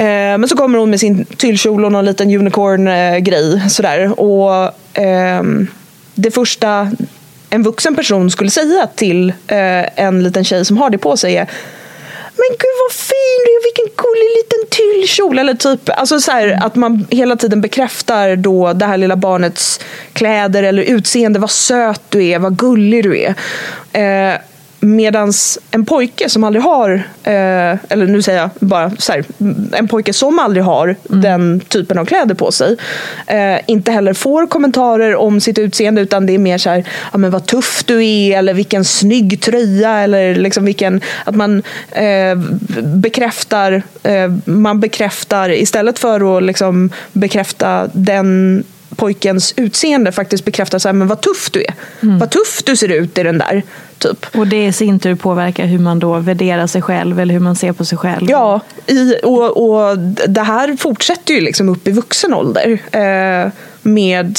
Eh, 0.02 0.38
men 0.38 0.48
så 0.48 0.56
kommer 0.56 0.78
hon 0.78 0.90
med 0.90 1.00
sin 1.00 1.24
tyllkjol 1.24 1.84
och 1.84 1.92
någon 1.92 2.04
liten 2.04 2.34
unicorn-grej. 2.36 3.70
Sådär. 3.70 4.20
Och 4.20 4.70
ehm, 4.94 5.66
det 6.14 6.30
första 6.30 6.90
en 7.50 7.62
vuxen 7.62 7.96
person 7.96 8.30
skulle 8.30 8.50
säga 8.50 8.86
till 8.94 9.30
eh, 9.46 10.00
en 10.04 10.22
liten 10.22 10.44
tjej 10.44 10.64
som 10.64 10.76
har 10.76 10.90
det 10.90 10.98
på 10.98 11.16
sig 11.16 11.36
är 11.36 11.50
men 12.36 12.48
gud 12.50 12.76
vad 12.86 12.92
fin 12.92 13.38
du 13.44 13.50
är, 13.52 13.62
vilken 13.64 13.96
gullig 13.96 14.30
liten 14.36 14.70
tyllkjol. 14.70 15.38
Eller 15.38 15.54
typ, 15.54 15.90
alltså 15.90 16.20
så 16.20 16.32
här, 16.32 16.58
att 16.66 16.74
man 16.74 17.06
hela 17.10 17.36
tiden 17.36 17.60
bekräftar 17.60 18.36
då 18.36 18.72
det 18.72 18.86
här 18.86 18.96
lilla 18.96 19.16
barnets 19.16 19.80
kläder 20.12 20.62
eller 20.62 20.82
utseende. 20.82 21.38
Vad 21.38 21.50
söt 21.50 22.02
du 22.08 22.24
är, 22.24 22.38
vad 22.38 22.58
gullig 22.58 23.02
du 23.02 23.18
är. 23.18 23.34
Eh, 23.92 24.38
Medans 24.84 25.58
en 25.70 25.84
pojke 25.84 26.28
som 26.28 26.44
aldrig 26.44 26.62
har, 26.62 26.90
eh, 27.22 27.32
eller 27.88 28.06
nu 28.06 28.22
säger 28.22 28.38
jag 28.40 28.50
bara 28.60 28.90
så 28.98 29.12
här, 29.12 29.24
en 29.72 29.88
pojke 29.88 30.12
som 30.12 30.38
aldrig 30.38 30.64
har 30.64 30.96
den 31.02 31.60
typen 31.60 31.98
av 31.98 32.04
kläder 32.04 32.34
på 32.34 32.52
sig, 32.52 32.76
eh, 33.26 33.58
inte 33.66 33.92
heller 33.92 34.12
får 34.12 34.46
kommentarer 34.46 35.16
om 35.16 35.40
sitt 35.40 35.58
utseende 35.58 36.00
utan 36.00 36.26
det 36.26 36.34
är 36.34 36.38
mer 36.38 36.58
så 36.58 36.70
här, 36.70 36.84
ja 37.12 37.18
men 37.18 37.30
vad 37.30 37.46
tuff 37.46 37.84
du 37.86 38.06
är 38.06 38.38
eller 38.38 38.54
vilken 38.54 38.84
snygg 38.84 39.40
tröja 39.40 39.98
eller 39.98 40.34
liksom 40.34 40.64
vilken, 40.64 41.00
att 41.24 41.34
man 41.34 41.62
eh, 41.90 42.36
bekräftar, 42.82 43.82
eh, 44.02 44.32
man 44.44 44.80
bekräftar 44.80 45.50
istället 45.50 45.98
för 45.98 46.36
att 46.36 46.42
liksom 46.42 46.90
bekräfta 47.12 47.88
den 47.92 48.64
pojkens 48.96 49.54
utseende 49.56 50.12
faktiskt 50.12 50.44
bekräftar 50.44 50.78
så 50.78 50.88
här, 50.88 50.92
men 50.92 51.08
vad 51.08 51.20
tuff 51.20 51.50
du 51.50 51.60
är. 51.60 51.74
Vad 52.00 52.30
tuff 52.30 52.62
du 52.64 52.76
ser 52.76 52.88
ut 52.88 53.18
i 53.18 53.22
den 53.22 53.38
där. 53.38 53.62
Typ. 53.98 54.26
Och 54.36 54.46
det 54.46 54.66
i 54.66 54.72
sin 54.72 54.98
tur 54.98 55.14
påverkar 55.14 55.66
hur 55.66 55.78
man 55.78 55.98
då 55.98 56.18
värderar 56.18 56.66
sig 56.66 56.82
själv 56.82 57.20
eller 57.20 57.34
hur 57.34 57.40
man 57.40 57.56
ser 57.56 57.72
på 57.72 57.84
sig 57.84 57.98
själv. 57.98 58.30
Ja, 58.30 58.60
i, 58.86 59.14
och, 59.22 59.70
och 59.70 59.98
det 60.28 60.42
här 60.42 60.76
fortsätter 60.76 61.34
ju 61.34 61.40
liksom 61.40 61.68
upp 61.68 61.88
i 61.88 61.90
vuxen 61.90 62.34
ålder. 62.34 62.78
Eh, 62.92 63.52
med 63.82 64.38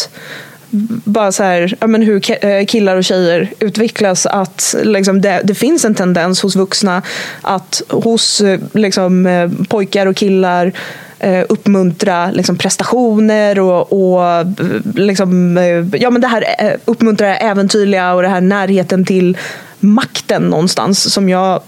bara 1.04 1.32
så 1.32 1.44
här, 1.44 1.76
ja, 1.80 1.88
men 1.88 2.02
hur 2.02 2.46
eh, 2.46 2.66
killar 2.66 2.96
och 2.96 3.04
tjejer 3.04 3.54
utvecklas. 3.60 4.26
Att 4.26 4.76
liksom 4.84 5.22
det, 5.22 5.42
det 5.44 5.56
finns 5.56 5.86
en 5.86 5.96
tendens 5.96 6.42
hos 6.42 6.56
vuxna 6.56 7.02
att 7.42 7.82
hos 7.90 8.42
eh, 8.42 8.60
liksom, 8.74 9.26
eh, 9.26 9.50
pojkar 9.70 10.06
och 10.06 10.16
killar 10.16 10.72
Eh, 11.20 11.46
uppmuntra 11.50 12.32
liksom, 12.32 12.58
prestationer 12.58 13.60
och, 13.60 13.94
och 13.94 14.46
liksom, 14.96 15.58
eh, 15.58 16.02
ja, 16.02 16.10
men 16.10 16.22
det 16.22 16.28
här 16.28 16.46
eh, 16.60 16.74
uppmuntra 16.86 17.38
äventyrliga 17.38 18.14
och 18.14 18.22
det 18.22 18.28
här 18.28 18.42
närheten 18.42 19.06
till 19.06 19.38
makten 19.80 20.44
någonstans 20.44 21.14
som 21.14 21.30
jag 21.30 21.62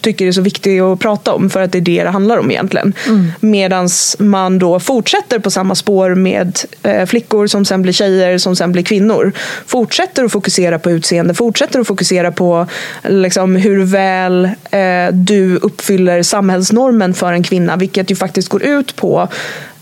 tycker 0.00 0.26
är 0.26 0.32
så 0.32 0.40
viktig 0.40 0.80
att 0.80 1.00
prata 1.00 1.32
om 1.32 1.50
för 1.50 1.62
att 1.62 1.72
det 1.72 1.78
är 1.78 1.82
det 1.82 2.04
det 2.04 2.10
handlar 2.10 2.36
om 2.36 2.50
egentligen. 2.50 2.94
Mm. 3.06 3.32
Medan 3.40 3.88
man 4.18 4.58
då 4.58 4.80
fortsätter 4.80 5.38
på 5.38 5.50
samma 5.50 5.74
spår 5.74 6.14
med 6.14 6.58
eh, 6.82 7.06
flickor 7.06 7.46
som 7.46 7.64
sen 7.64 7.82
blir 7.82 7.92
tjejer 7.92 8.38
som 8.38 8.56
sen 8.56 8.72
blir 8.72 8.82
kvinnor. 8.82 9.32
Fortsätter 9.66 10.24
att 10.24 10.32
fokusera 10.32 10.78
på 10.78 10.90
utseende, 10.90 11.34
fortsätter 11.34 11.80
att 11.80 11.86
fokusera 11.86 12.32
på 12.32 12.66
liksom, 13.04 13.56
hur 13.56 13.84
väl 13.84 14.44
eh, 14.70 15.12
du 15.12 15.56
uppfyller 15.56 16.22
samhällsnormen 16.22 17.14
för 17.14 17.32
en 17.32 17.42
kvinna 17.42 17.76
vilket 17.76 18.10
ju 18.10 18.16
faktiskt 18.16 18.48
går 18.48 18.62
ut 18.62 18.96
på 18.96 19.28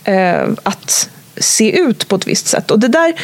eh, 0.04 0.42
att 0.62 1.08
se 1.36 1.78
ut 1.80 2.08
på 2.08 2.16
ett 2.16 2.26
visst 2.26 2.46
sätt. 2.46 2.70
Och 2.70 2.78
det 2.78 2.88
där 2.88 3.14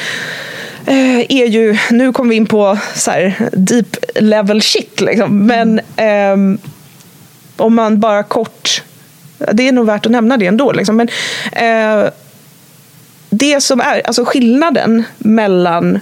eh, 0.86 1.20
är 1.28 1.46
ju, 1.46 1.78
nu 1.90 2.12
kommer 2.12 2.30
vi 2.30 2.36
in 2.36 2.46
på 2.46 2.78
så 2.94 3.10
här, 3.10 3.48
deep 3.52 3.96
level 4.14 4.62
shit 4.62 5.00
liksom. 5.00 5.46
Men 5.46 5.78
eh, 5.78 6.58
om 7.56 7.74
man 7.74 8.00
bara 8.00 8.22
kort, 8.22 8.82
det 9.52 9.68
är 9.68 9.72
nog 9.72 9.86
värt 9.86 10.06
att 10.06 10.12
nämna 10.12 10.36
det 10.36 10.46
ändå. 10.46 10.72
Liksom. 10.72 10.96
Men 10.96 11.08
eh, 11.52 12.10
det 13.30 13.60
som 13.60 13.80
är, 13.80 14.06
alltså 14.06 14.24
skillnaden 14.24 15.04
mellan 15.18 16.00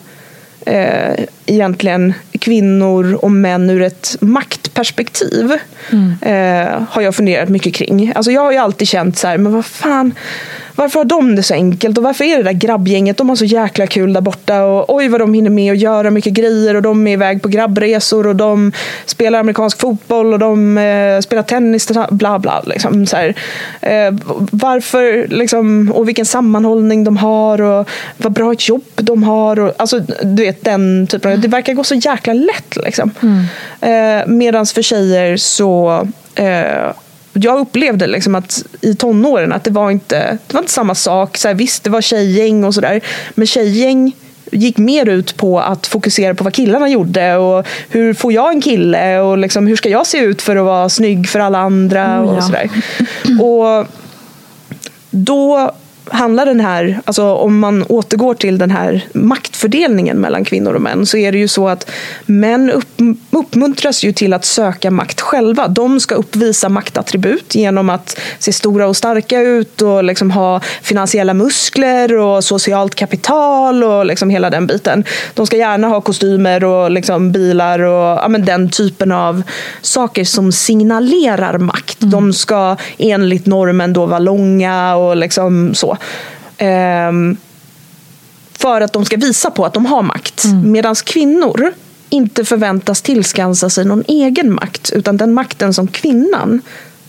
eh, 0.66 1.24
egentligen 1.46 2.14
kvinnor 2.40 3.14
och 3.14 3.30
män 3.30 3.70
ur 3.70 3.82
ett 3.82 4.16
maktperspektiv 4.20 5.52
mm. 5.92 6.16
eh, 6.22 6.82
har 6.90 7.02
jag 7.02 7.14
funderat 7.14 7.48
mycket 7.48 7.74
kring. 7.74 8.12
Alltså 8.14 8.30
jag 8.30 8.40
har 8.40 8.52
ju 8.52 8.58
alltid 8.58 8.88
känt 8.88 9.18
så 9.18 9.28
här, 9.28 9.38
men 9.38 9.52
vad 9.52 9.66
fan, 9.66 10.14
varför 10.78 11.00
har 11.00 11.04
de 11.04 11.36
det 11.36 11.42
så 11.42 11.54
enkelt 11.54 11.98
och 11.98 12.04
varför 12.04 12.24
är 12.24 12.36
det 12.36 12.42
där 12.42 12.52
grabbgänget, 12.52 13.16
de 13.16 13.28
har 13.28 13.36
så 13.36 13.44
jäkla 13.44 13.86
kul 13.86 14.12
där 14.12 14.20
borta 14.20 14.64
och 14.64 14.94
oj 14.94 15.08
vad 15.08 15.20
de 15.20 15.34
hinner 15.34 15.50
med 15.50 15.72
att 15.72 15.78
göra 15.78 16.10
mycket 16.10 16.32
grejer 16.32 16.74
och 16.74 16.82
de 16.82 17.06
är 17.06 17.12
iväg 17.12 17.42
på 17.42 17.48
grabbresor 17.48 18.26
och 18.26 18.36
de 18.36 18.72
spelar 19.06 19.40
amerikansk 19.40 19.80
fotboll 19.80 20.32
och 20.32 20.38
de 20.38 20.78
eh, 20.78 21.20
spelar 21.20 21.42
tennis, 21.42 21.88
bla 22.10 22.38
bla. 22.38 22.62
Liksom, 22.66 23.06
så 23.06 23.16
här. 23.16 23.34
Eh, 23.80 24.14
varför, 24.50 25.26
liksom, 25.28 25.92
och 25.94 26.08
vilken 26.08 26.26
sammanhållning 26.26 27.04
de 27.04 27.16
har 27.16 27.60
och 27.60 27.88
vad 28.16 28.32
bra 28.32 28.52
ett 28.52 28.68
jobb 28.68 28.84
de 28.94 29.22
har. 29.22 29.60
Och, 29.60 29.72
alltså, 29.76 30.00
du 30.22 30.42
vet 30.42 30.64
den 30.64 31.06
typen 31.06 31.32
av, 31.32 31.40
det 31.40 31.48
verkar 31.48 31.72
gå 31.74 31.84
så 31.84 31.94
jäkla 31.94 32.32
lätt. 32.32 32.76
Liksom. 32.76 33.10
Mm. 33.22 34.20
Eh, 34.20 34.26
Medan 34.26 34.66
för 34.66 34.82
tjejer 34.82 35.36
så 35.36 36.06
eh, 36.34 36.92
jag 37.44 37.58
upplevde 37.58 38.06
liksom 38.06 38.34
att 38.34 38.64
i 38.80 38.94
tonåren 38.94 39.52
att 39.52 39.64
det 39.64 39.70
var 39.70 39.90
inte, 39.90 40.38
det 40.46 40.54
var 40.54 40.60
inte 40.60 40.72
samma 40.72 40.94
sak. 40.94 41.36
Så 41.36 41.48
här, 41.48 41.54
visst, 41.54 41.84
det 41.84 41.90
var 41.90 42.00
tjejgäng 42.00 42.64
och 42.64 42.74
sådär. 42.74 43.00
Men 43.34 43.46
tjejgäng 43.46 44.12
gick 44.52 44.78
mer 44.78 45.08
ut 45.08 45.36
på 45.36 45.60
att 45.60 45.86
fokusera 45.86 46.34
på 46.34 46.44
vad 46.44 46.54
killarna 46.54 46.88
gjorde 46.88 47.36
och 47.36 47.66
hur 47.88 48.14
får 48.14 48.32
jag 48.32 48.52
en 48.52 48.60
kille 48.60 49.18
och 49.18 49.38
liksom, 49.38 49.66
hur 49.66 49.76
ska 49.76 49.88
jag 49.88 50.06
se 50.06 50.18
ut 50.18 50.42
för 50.42 50.56
att 50.56 50.64
vara 50.64 50.88
snygg 50.88 51.28
för 51.28 51.40
alla 51.40 51.58
andra 51.58 52.20
och 52.20 52.36
ja. 52.36 52.42
sådär. 52.42 52.70
Och 53.42 53.86
då 55.10 55.74
handlar 56.10 56.46
den 56.46 56.60
här, 56.60 57.00
alltså 57.04 57.32
om 57.32 57.58
man 57.58 57.84
återgår 57.88 58.34
till 58.34 58.58
den 58.58 58.70
här 58.70 59.06
maktfördelningen 59.12 60.18
mellan 60.18 60.44
kvinnor 60.44 60.72
och 60.72 60.82
män 60.82 61.06
så 61.06 61.16
är 61.16 61.32
det 61.32 61.38
ju 61.38 61.48
så 61.48 61.68
att 61.68 61.90
män 62.26 62.70
upp, 62.70 63.00
uppmuntras 63.30 64.04
ju 64.04 64.12
till 64.12 64.32
att 64.32 64.44
söka 64.44 64.90
makt 64.90 65.20
själva. 65.20 65.68
De 65.68 66.00
ska 66.00 66.14
uppvisa 66.14 66.68
maktattribut 66.68 67.54
genom 67.54 67.90
att 67.90 68.20
se 68.38 68.52
stora 68.52 68.86
och 68.86 68.96
starka 68.96 69.40
ut 69.40 69.82
och 69.82 70.04
liksom 70.04 70.30
ha 70.30 70.60
finansiella 70.82 71.34
muskler 71.34 72.16
och 72.16 72.44
socialt 72.44 72.94
kapital 72.94 73.84
och 73.84 74.06
liksom 74.06 74.30
hela 74.30 74.50
den 74.50 74.66
biten. 74.66 75.04
De 75.34 75.46
ska 75.46 75.56
gärna 75.56 75.88
ha 75.88 76.00
kostymer 76.00 76.64
och 76.64 76.90
liksom 76.90 77.32
bilar 77.32 77.78
och 77.78 78.18
ja, 78.22 78.28
men 78.28 78.44
den 78.44 78.70
typen 78.70 79.12
av 79.12 79.42
saker 79.82 80.24
som 80.24 80.52
signalerar 80.52 81.58
makt. 81.58 82.02
Mm. 82.02 82.10
De 82.10 82.32
ska 82.32 82.76
enligt 82.98 83.46
normen 83.46 83.92
då 83.92 84.06
vara 84.06 84.18
långa 84.18 84.96
och 84.96 85.16
liksom 85.16 85.74
så. 85.74 85.97
Um, 86.60 87.36
för 88.58 88.80
att 88.80 88.92
de 88.92 89.04
ska 89.04 89.16
visa 89.16 89.50
på 89.50 89.64
att 89.64 89.74
de 89.74 89.86
har 89.86 90.02
makt. 90.02 90.44
Mm. 90.44 90.72
Medan 90.72 90.94
kvinnor 90.94 91.72
inte 92.08 92.44
förväntas 92.44 93.02
tillskansa 93.02 93.70
sig 93.70 93.84
någon 93.84 94.04
egen 94.08 94.54
makt. 94.54 94.90
Utan 94.90 95.16
den 95.16 95.34
makten 95.34 95.74
som 95.74 95.86
kvinnan 95.88 96.62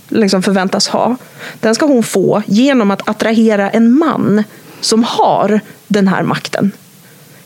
liksom 0.10 0.44
förväntas 0.44 0.88
ha, 0.88 1.16
den 1.60 1.76
ska 1.76 1.86
hon 1.86 2.04
få 2.04 2.42
genom 2.46 2.92
att 2.92 3.10
attrahera 3.10 3.70
en 3.70 3.98
man 3.98 4.44
som 4.82 5.04
har 5.04 5.60
den 5.88 6.08
här 6.08 6.24
makten. 6.24 6.72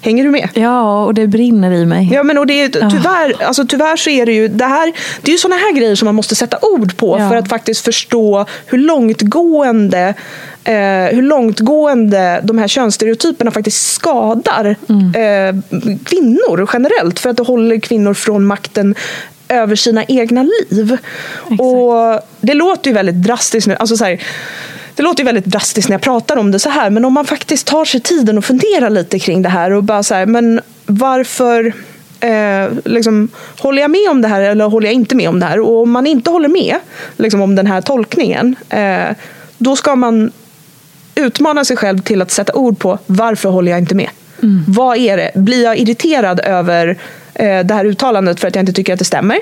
Hänger 0.02 0.24
du 0.24 0.30
med? 0.30 0.50
Ja, 0.54 1.06
och 1.06 1.14
det 1.14 1.28
brinner 1.28 1.72
i 1.72 1.86
mig. 1.86 2.10
Ja, 2.14 2.24
men 2.24 2.38
och 2.38 2.48
det 2.48 2.62
är, 2.62 2.70
tyvärr, 2.70 3.34
oh. 3.34 3.48
alltså, 3.48 3.66
tyvärr 3.68 3.98
så 3.98 4.10
är 4.10 4.26
det 4.26 4.32
ju 4.32 4.48
det 4.48 4.66
här, 4.66 4.94
det 5.22 5.32
är 5.32 5.34
ju 5.34 5.38
sådana 5.38 5.56
här 5.56 5.74
grejer 5.74 5.96
som 5.96 6.06
man 6.06 6.16
måste 6.16 6.36
sätta 6.36 6.58
ord 6.62 6.98
på 6.98 7.20
ja. 7.20 7.30
för 7.30 7.36
att 7.36 7.50
faktiskt 7.50 7.86
förstå 7.86 8.46
hur 8.66 8.78
långtgående 8.78 10.14
eh, 10.64 11.16
hur 11.16 11.22
långtgående 11.22 12.41
de 12.43 12.57
här 12.57 12.68
könsstereotyperna 12.68 13.51
faktiskt 13.51 13.93
skadar 13.93 14.76
mm. 14.89 15.16
eh, 15.16 15.61
kvinnor 16.03 16.70
generellt. 16.74 17.20
För 17.20 17.30
att 17.30 17.38
det 17.38 17.43
håller 17.43 17.80
kvinnor 17.80 18.14
från 18.14 18.45
makten 18.45 18.95
över 19.47 19.76
sina 19.76 20.03
egna 20.03 20.43
liv. 20.43 20.97
Exakt. 21.43 21.61
Och 21.61 22.22
Det 22.41 22.53
låter 22.53 22.89
ju 22.89 22.93
väldigt 22.93 23.24
drastiskt 23.24 23.68
nu. 23.68 23.76
Alltså 23.76 23.97
så 23.97 24.05
här, 24.05 24.22
det 24.95 25.03
låter 25.03 25.24
ju 25.24 25.26
väldigt 25.26 25.45
drastiskt 25.45 25.89
när 25.89 25.93
jag 25.93 26.01
pratar 26.01 26.38
om 26.38 26.51
det 26.51 26.59
så 26.59 26.70
här, 26.70 26.89
men 26.89 27.05
om 27.05 27.14
man 27.14 27.26
faktiskt 27.26 27.68
tar 27.68 27.86
sig 27.86 28.01
tiden 28.01 28.38
och 28.38 28.45
funderar 28.45 28.89
lite 28.89 29.20
kring 29.20 29.41
det 29.41 29.49
här 29.49 29.72
och 29.72 29.84
bara 29.84 30.03
så 30.03 30.16
här, 30.16 30.26
men 30.26 30.61
varför 30.86 31.74
eh, 32.20 32.72
liksom, 32.86 33.30
håller 33.59 33.82
jag 33.82 33.91
med 33.91 34.09
om 34.09 34.22
det 34.22 34.28
här 34.28 34.41
eller 34.41 34.66
håller 34.66 34.88
jag 34.88 34.93
inte 34.93 35.16
med 35.16 35.30
om 35.30 35.39
det 35.39 35.45
här? 35.45 35.59
Och 35.59 35.82
om 35.82 35.91
man 35.91 36.07
inte 36.07 36.30
håller 36.30 36.49
med 36.49 36.76
liksom, 37.18 37.41
om 37.41 37.55
den 37.55 37.68
här 37.68 37.82
tolkningen, 37.82 38.55
eh, 38.70 39.16
då 39.57 39.76
ska 39.76 39.95
man 39.95 40.32
utmana 41.16 41.66
sig 41.66 41.78
själv 41.78 41.99
till 41.99 42.22
att 42.22 42.32
sätta 42.32 42.53
ord 42.53 42.80
på 42.80 42.99
varför 43.05 43.49
håller 43.49 43.72
jag 43.72 43.80
inte 43.80 43.95
med? 43.95 44.09
Mm. 44.43 44.64
Vad 44.68 44.97
är 44.97 45.18
det? 45.18 45.32
Blir 45.36 45.64
jag 45.64 45.78
irriterad 45.78 46.39
över 46.39 46.97
eh, 47.34 47.59
det 47.59 47.74
här 47.74 47.86
uttalandet 47.86 48.39
för 48.39 48.47
att 48.47 48.55
jag 48.55 48.61
inte 48.61 48.74
tycker 48.74 48.93
att 48.93 48.99
det 48.99 49.05
stämmer? 49.05 49.38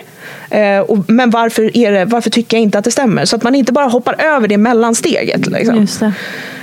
Eh, 0.50 0.80
och, 0.80 1.10
men 1.10 1.30
varför, 1.30 1.78
är 1.78 1.92
det, 1.92 2.06
varför 2.06 2.30
tycker 2.30 2.58
jag 2.58 2.62
inte 2.62 2.78
att 2.78 2.86
det 2.86 2.92
stämmer? 2.92 3.26
Så 3.26 3.36
att 3.36 3.44
man 3.44 3.56
inte 3.56 3.72
bara 3.72 3.88
hoppar 3.88 4.22
över 4.22 4.48
det 4.48 4.58
mellansteget. 4.58 5.48
Liksom. 5.48 5.88
Det. 6.00 6.14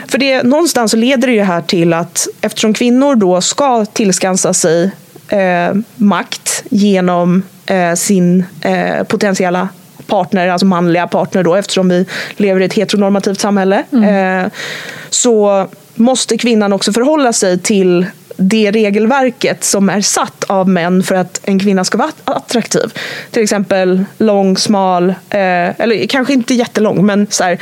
För 0.08 0.18
det, 0.18 0.42
någonstans 0.42 0.90
så 0.90 0.96
leder 0.96 1.28
det 1.28 1.42
här 1.42 1.60
till 1.60 1.92
att 1.92 2.28
eftersom 2.40 2.74
kvinnor 2.74 3.14
då 3.14 3.40
ska 3.40 3.84
tillskansa 3.84 4.54
sig 4.54 4.90
eh, 5.28 5.74
makt 5.96 6.62
genom 6.70 7.42
eh, 7.66 7.94
sin 7.94 8.44
eh, 8.60 9.04
potentiella 9.04 9.68
partner, 10.08 10.48
alltså 10.48 10.66
manliga 10.66 11.06
partner 11.06 11.42
då, 11.42 11.54
eftersom 11.54 11.88
vi 11.88 12.06
lever 12.36 12.60
i 12.60 12.64
ett 12.64 12.74
heteronormativt 12.74 13.40
samhälle, 13.40 13.84
mm. 13.92 14.44
eh, 14.44 14.50
så 15.10 15.66
måste 15.94 16.38
kvinnan 16.38 16.72
också 16.72 16.92
förhålla 16.92 17.32
sig 17.32 17.58
till 17.58 18.06
det 18.40 18.70
regelverket 18.70 19.64
som 19.64 19.88
är 19.88 20.00
satt 20.00 20.44
av 20.44 20.68
män 20.68 21.02
för 21.02 21.14
att 21.14 21.40
en 21.44 21.58
kvinna 21.58 21.84
ska 21.84 21.98
vara 21.98 22.10
attraktiv. 22.24 22.92
Till 23.30 23.42
exempel 23.42 24.04
lång, 24.18 24.56
smal, 24.56 25.08
eh, 25.08 25.80
eller 25.80 26.06
kanske 26.06 26.32
inte 26.32 26.54
jättelång, 26.54 27.06
men 27.06 27.26
så 27.30 27.44
här, 27.44 27.58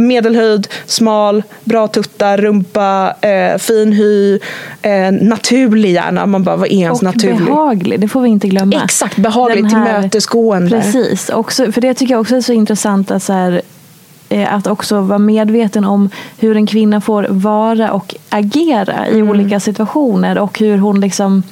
medelhöjd, 0.00 0.68
smal, 0.86 1.42
bra 1.64 1.88
tuttar, 1.88 2.38
rumpa, 2.38 3.14
eh, 3.20 3.58
fin 3.58 3.92
hy, 3.92 4.38
eh, 4.82 5.12
naturlig 5.12 5.92
gärna. 5.92 6.26
Man 6.26 6.42
bara, 6.42 6.56
vad 6.56 6.68
är 6.68 6.72
ens 6.72 6.98
och 6.98 7.02
naturlig? 7.02 7.46
behaglig, 7.46 8.00
det 8.00 8.08
får 8.08 8.20
vi 8.20 8.28
inte 8.28 8.48
glömma. 8.48 8.82
Exakt, 8.84 9.16
behaglig, 9.16 9.62
här, 9.62 9.70
tillmötesgående. 9.70 10.70
Precis, 10.70 11.28
också, 11.28 11.72
för 11.72 11.80
det 11.80 11.94
tycker 11.94 12.14
jag 12.14 12.20
också 12.20 12.36
är 12.36 12.40
så 12.40 12.52
intressant 12.52 13.10
att 13.10 13.22
så 13.22 13.32
här, 13.32 13.62
att 14.48 14.66
också 14.66 15.00
vara 15.00 15.18
medveten 15.18 15.84
om 15.84 16.10
hur 16.38 16.56
en 16.56 16.66
kvinna 16.66 17.00
får 17.00 17.26
vara 17.30 17.92
och 17.92 18.14
agera 18.28 19.08
i 19.08 19.18
mm. 19.18 19.30
olika 19.30 19.60
situationer 19.60 20.38
och 20.38 20.58
hur 20.58 20.78
hon 20.78 21.00
liksom 21.00 21.42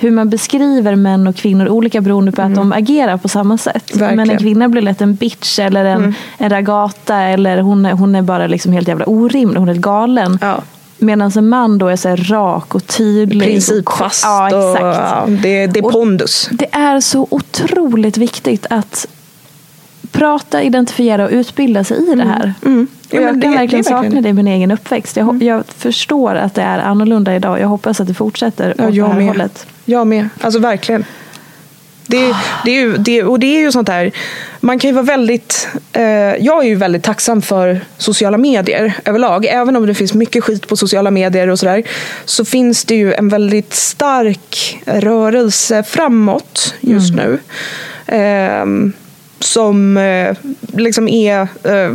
hur 0.00 0.10
man 0.10 0.30
beskriver 0.30 0.96
män 0.96 1.26
och 1.26 1.36
kvinnor 1.36 1.68
olika 1.68 2.00
beroende 2.00 2.32
på 2.32 2.42
mm. 2.42 2.52
att 2.52 2.58
de 2.58 2.72
agerar 2.72 3.16
på 3.16 3.28
samma 3.28 3.58
sätt. 3.58 3.90
Verkligen. 3.90 4.16
Men 4.16 4.30
en 4.30 4.38
kvinna 4.38 4.68
blir 4.68 4.82
lätt 4.82 5.00
en 5.00 5.14
bitch 5.14 5.58
eller 5.58 5.84
en, 5.84 5.98
mm. 5.98 6.14
en 6.38 6.50
ragata 6.50 7.16
eller 7.16 7.60
hon 7.60 7.86
är, 7.86 7.92
hon 7.92 8.14
är 8.14 8.22
bara 8.22 8.46
liksom 8.46 8.72
helt 8.72 8.88
jävla 8.88 9.04
orimlig, 9.04 9.58
hon 9.60 9.68
är 9.68 9.74
galen. 9.74 10.38
Ja. 10.40 10.62
Medan 10.98 11.32
en 11.36 11.48
man 11.48 11.78
då 11.78 11.88
är 11.88 11.96
så 11.96 12.16
rak 12.16 12.74
och 12.74 12.86
tydlig. 12.86 13.48
Principfast. 13.48 14.24
Och, 14.24 14.30
ja, 14.30 14.46
exakt. 14.46 14.82
Och, 14.82 14.88
ja, 14.88 15.24
det, 15.42 15.66
det 15.66 15.80
är 15.80 15.90
pondus. 15.90 16.48
Och 16.50 16.56
det 16.56 16.74
är 16.74 17.00
så 17.00 17.26
otroligt 17.30 18.16
viktigt 18.16 18.66
att 18.70 19.06
prata, 20.12 20.62
identifiera 20.62 21.24
och 21.24 21.30
utbilda 21.30 21.84
sig 21.84 22.12
i 22.12 22.14
det 22.14 22.24
här. 22.24 22.54
Mm. 22.62 22.74
mm. 22.74 22.88
Och 23.10 23.22
jag 23.22 23.42
kan 23.42 23.52
verkligen 23.52 23.84
sakna 23.84 24.20
det 24.20 24.28
i 24.28 24.32
min 24.32 24.48
egen 24.48 24.70
uppväxt. 24.70 25.16
Jag, 25.16 25.28
mm. 25.28 25.46
jag, 25.46 25.66
förstår 25.66 26.34
att 26.34 26.54
det 26.54 26.62
är 26.62 26.78
annorlunda 26.78 27.36
idag. 27.36 27.60
Jag 27.60 27.68
hoppas 27.68 28.00
att 28.00 28.06
det 28.06 28.14
fortsätter 28.14 28.74
ja, 28.78 28.88
åt 28.88 28.94
det 28.94 29.04
här 29.04 29.14
med. 29.14 29.26
hållet. 29.26 29.66
Jag 29.84 30.06
med. 30.06 30.28
Alltså 30.40 30.60
verkligen. 30.60 31.04
Det, 32.06 32.34
det 32.64 32.70
är 32.70 32.80
ju, 32.80 32.96
det, 32.96 33.22
och 33.22 33.38
det 33.38 33.46
är 33.46 33.60
ju 33.60 33.72
sånt 33.72 33.88
här, 33.88 34.12
man 34.60 34.78
kan 34.78 34.90
ju 34.90 34.94
vara 34.94 35.04
väldigt, 35.04 35.68
eh, 35.92 36.02
jag 36.40 36.64
är 36.64 36.68
ju 36.68 36.74
väldigt 36.74 37.02
tacksam 37.02 37.42
för 37.42 37.80
sociala 37.96 38.38
medier 38.38 38.92
överlag. 39.04 39.44
Även 39.46 39.76
om 39.76 39.86
det 39.86 39.94
finns 39.94 40.14
mycket 40.14 40.44
skit 40.44 40.68
på 40.68 40.76
sociala 40.76 41.10
medier 41.10 41.48
och 41.48 41.58
sådär. 41.58 41.82
Så 42.24 42.44
finns 42.44 42.84
det 42.84 42.94
ju 42.94 43.12
en 43.12 43.28
väldigt 43.28 43.74
stark 43.74 44.78
rörelse 44.86 45.82
framåt 45.82 46.74
just 46.80 47.14
nu. 47.14 47.38
Eh, 48.06 48.64
som 49.40 49.96
eh, 49.96 50.36
liksom 50.76 51.08
är... 51.08 51.40
Eh, 51.40 51.90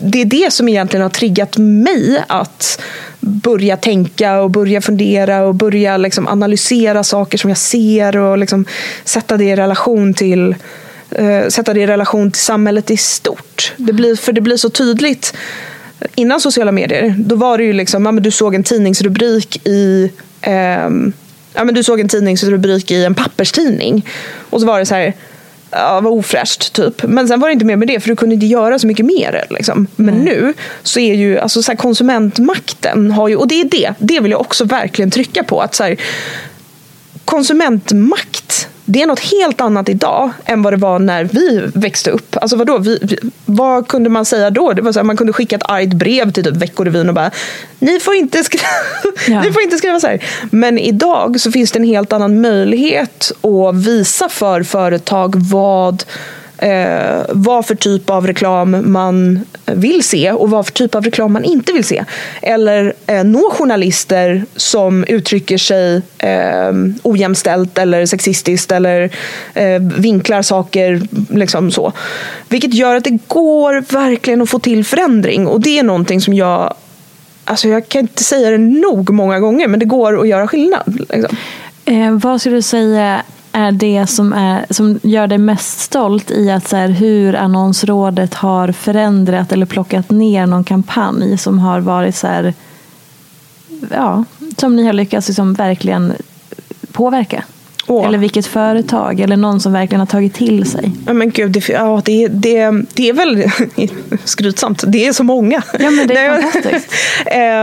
det 0.00 0.20
är 0.20 0.24
det 0.24 0.52
som 0.52 0.68
egentligen 0.68 1.02
har 1.02 1.10
triggat 1.10 1.56
mig 1.58 2.24
att 2.28 2.80
börja 3.20 3.76
tänka 3.76 4.40
och 4.40 4.50
börja 4.50 4.80
fundera 4.80 5.42
och 5.44 5.54
börja 5.54 5.96
liksom 5.96 6.28
analysera 6.28 7.04
saker 7.04 7.38
som 7.38 7.50
jag 7.50 7.58
ser 7.58 8.16
och 8.16 8.38
liksom 8.38 8.64
sätta 9.04 9.36
det 9.36 9.44
i 9.44 9.56
relation 9.56 10.14
till 10.14 10.54
eh, 11.10 11.48
sätta 11.48 11.74
det 11.74 11.80
i 11.80 11.86
relation 11.86 12.30
till 12.30 12.42
samhället 12.42 12.90
i 12.90 12.96
stort. 12.96 13.72
Det 13.76 13.92
blir, 13.92 14.16
för 14.16 14.32
det 14.32 14.40
blir 14.40 14.56
så 14.56 14.70
tydligt. 14.70 15.34
Innan 16.14 16.40
sociala 16.40 16.72
medier, 16.72 17.14
då 17.18 17.36
var 17.36 17.58
det 17.58 17.64
ju 17.64 17.72
liksom, 17.72 18.06
ja, 18.06 18.12
men 18.12 18.22
du 18.22 18.30
såg 18.30 18.54
en 18.54 18.64
tidningsrubrik 18.64 19.66
i 19.66 20.10
eh, 20.40 20.90
ja, 21.54 21.64
men 21.64 21.74
du 21.74 21.82
såg 21.82 22.00
en 22.00 22.08
tidningsrubrik 22.08 22.90
i 22.90 23.04
en 23.04 23.14
papperstidning. 23.14 24.08
Och 24.50 24.60
så 24.60 24.66
var 24.66 24.78
det 24.78 24.86
så 24.86 24.94
här 24.94 25.14
ja, 25.74 26.00
var 26.00 26.10
ofräscht 26.10 26.72
typ. 26.72 27.02
Men 27.02 27.28
sen 27.28 27.40
var 27.40 27.48
det 27.48 27.52
inte 27.52 27.64
mer 27.64 27.76
med 27.76 27.88
det 27.88 28.00
för 28.00 28.08
du 28.08 28.16
kunde 28.16 28.34
inte 28.34 28.46
göra 28.46 28.78
så 28.78 28.86
mycket 28.86 29.06
mer. 29.06 29.46
Liksom. 29.50 29.86
Men 29.96 30.14
mm. 30.14 30.24
nu 30.24 30.54
så 30.82 31.00
är 31.00 31.14
ju 31.14 31.38
alltså, 31.38 31.62
så 31.62 31.72
här, 31.72 31.76
konsumentmakten, 31.76 33.10
har 33.10 33.28
ju, 33.28 33.36
och 33.36 33.48
det 33.48 33.60
är 33.60 33.64
det, 33.64 33.94
det 33.98 34.20
vill 34.20 34.30
jag 34.30 34.40
också 34.40 34.64
verkligen 34.64 35.10
trycka 35.10 35.44
på. 35.44 35.60
att 35.60 35.74
så 35.74 35.84
här, 35.84 35.96
Konsumentmakt 37.24 38.68
det 38.84 39.02
är 39.02 39.06
något 39.06 39.20
helt 39.20 39.60
annat 39.60 39.88
idag 39.88 40.30
än 40.44 40.62
vad 40.62 40.72
det 40.72 40.76
var 40.76 40.98
när 40.98 41.24
vi 41.24 41.70
växte 41.74 42.10
upp. 42.10 42.36
Alltså 42.36 42.56
vadå, 42.56 42.78
vi, 42.78 42.98
vi, 43.02 43.18
vad 43.44 43.88
kunde 43.88 44.10
man 44.10 44.24
säga 44.24 44.50
då? 44.50 44.72
Det 44.72 44.82
var 44.82 44.92
så 44.92 44.98
här, 44.98 45.04
man 45.04 45.16
kunde 45.16 45.32
skicka 45.32 45.56
ett 45.56 45.70
argt 45.70 45.92
brev 45.92 46.32
till 46.32 46.44
typ 46.44 46.56
Veckorevyn 46.56 47.08
och 47.08 47.14
bara 47.14 47.30
ni 47.78 48.00
får, 48.00 48.14
inte 48.14 48.44
skriva, 48.44 48.64
ja. 49.28 49.42
ni 49.42 49.52
får 49.52 49.62
inte 49.62 49.76
skriva 49.76 50.00
så 50.00 50.06
här. 50.06 50.24
Men 50.50 50.78
idag 50.78 51.40
så 51.40 51.52
finns 51.52 51.72
det 51.72 51.78
en 51.78 51.84
helt 51.84 52.12
annan 52.12 52.40
möjlighet 52.40 53.32
att 53.42 53.74
visa 53.74 54.28
för 54.28 54.62
företag 54.62 55.34
vad 55.36 56.04
eh, 56.58 57.22
vad 57.28 57.66
för 57.66 57.74
typ 57.74 58.10
av 58.10 58.26
reklam 58.26 58.92
man 58.92 59.40
vill 59.66 60.02
se 60.02 60.32
och 60.32 60.50
vad 60.50 60.66
för 60.66 60.72
typ 60.72 60.94
av 60.94 61.04
reklam 61.04 61.32
man 61.32 61.44
inte 61.44 61.72
vill 61.72 61.84
se. 61.84 62.04
Eller 62.42 62.92
eh, 63.06 63.24
nå 63.24 63.50
journalister 63.50 64.44
som 64.56 65.04
uttrycker 65.04 65.58
sig 65.58 66.02
eh, 66.18 66.72
ojämställt 67.02 67.78
eller 67.78 68.06
sexistiskt 68.06 68.72
eller 68.72 69.10
eh, 69.54 69.80
vinklar 69.80 70.42
saker 70.42 71.02
liksom 71.30 71.70
så. 71.70 71.92
Vilket 72.48 72.74
gör 72.74 72.94
att 72.94 73.04
det 73.04 73.18
går 73.28 73.92
verkligen 73.92 74.42
att 74.42 74.50
få 74.50 74.58
till 74.58 74.84
förändring 74.84 75.46
och 75.46 75.60
det 75.60 75.78
är 75.78 75.82
någonting 75.82 76.20
som 76.20 76.34
jag 76.34 76.74
Alltså 77.46 77.68
jag 77.68 77.88
kan 77.88 78.00
inte 78.00 78.24
säga 78.24 78.50
det 78.50 78.58
nog 78.58 79.10
många 79.10 79.40
gånger 79.40 79.68
men 79.68 79.80
det 79.80 79.86
går 79.86 80.20
att 80.20 80.28
göra 80.28 80.48
skillnad. 80.48 81.00
Liksom. 81.10 81.36
Eh, 81.84 82.10
vad 82.10 82.40
skulle 82.40 82.56
du 82.56 82.62
säga 82.62 83.22
är 83.54 83.72
det 83.72 84.06
som, 84.06 84.32
är, 84.32 84.66
som 84.70 85.00
gör 85.02 85.26
dig 85.26 85.38
mest 85.38 85.80
stolt 85.80 86.30
i 86.30 86.50
att 86.50 86.68
så 86.68 86.76
här, 86.76 86.88
hur 86.88 87.34
annonsrådet 87.34 88.34
har 88.34 88.72
förändrat 88.72 89.52
eller 89.52 89.66
plockat 89.66 90.10
ner 90.10 90.46
någon 90.46 90.64
kampanj 90.64 91.38
som 91.38 91.58
har 91.58 91.80
varit 91.80 92.16
så 92.16 92.26
här, 92.26 92.54
ja, 93.90 94.24
som 94.56 94.76
ni 94.76 94.86
har 94.86 94.92
lyckats 94.92 95.28
liksom 95.28 95.54
verkligen 95.54 96.12
påverka? 96.92 97.44
Åh. 97.86 98.06
Eller 98.06 98.18
vilket 98.18 98.46
företag, 98.46 99.20
eller 99.20 99.36
någon 99.36 99.60
som 99.60 99.72
verkligen 99.72 100.00
har 100.00 100.06
tagit 100.06 100.34
till 100.34 100.70
sig. 100.70 100.92
Ja, 101.06 101.12
men 101.12 101.30
gud, 101.30 101.50
det, 101.50 101.68
ja, 101.68 102.02
det, 102.04 102.28
det, 102.28 102.70
det 102.94 103.08
är 103.08 103.12
väl 103.12 103.50
skrytsamt. 104.24 104.84
Det 104.86 105.06
är 105.06 105.12
så 105.12 105.24
många. 105.24 105.62
Ja, 105.78 105.90
men 105.90 106.06
det 106.06 106.18
är 106.18 106.42
fantastiskt. 106.52 106.92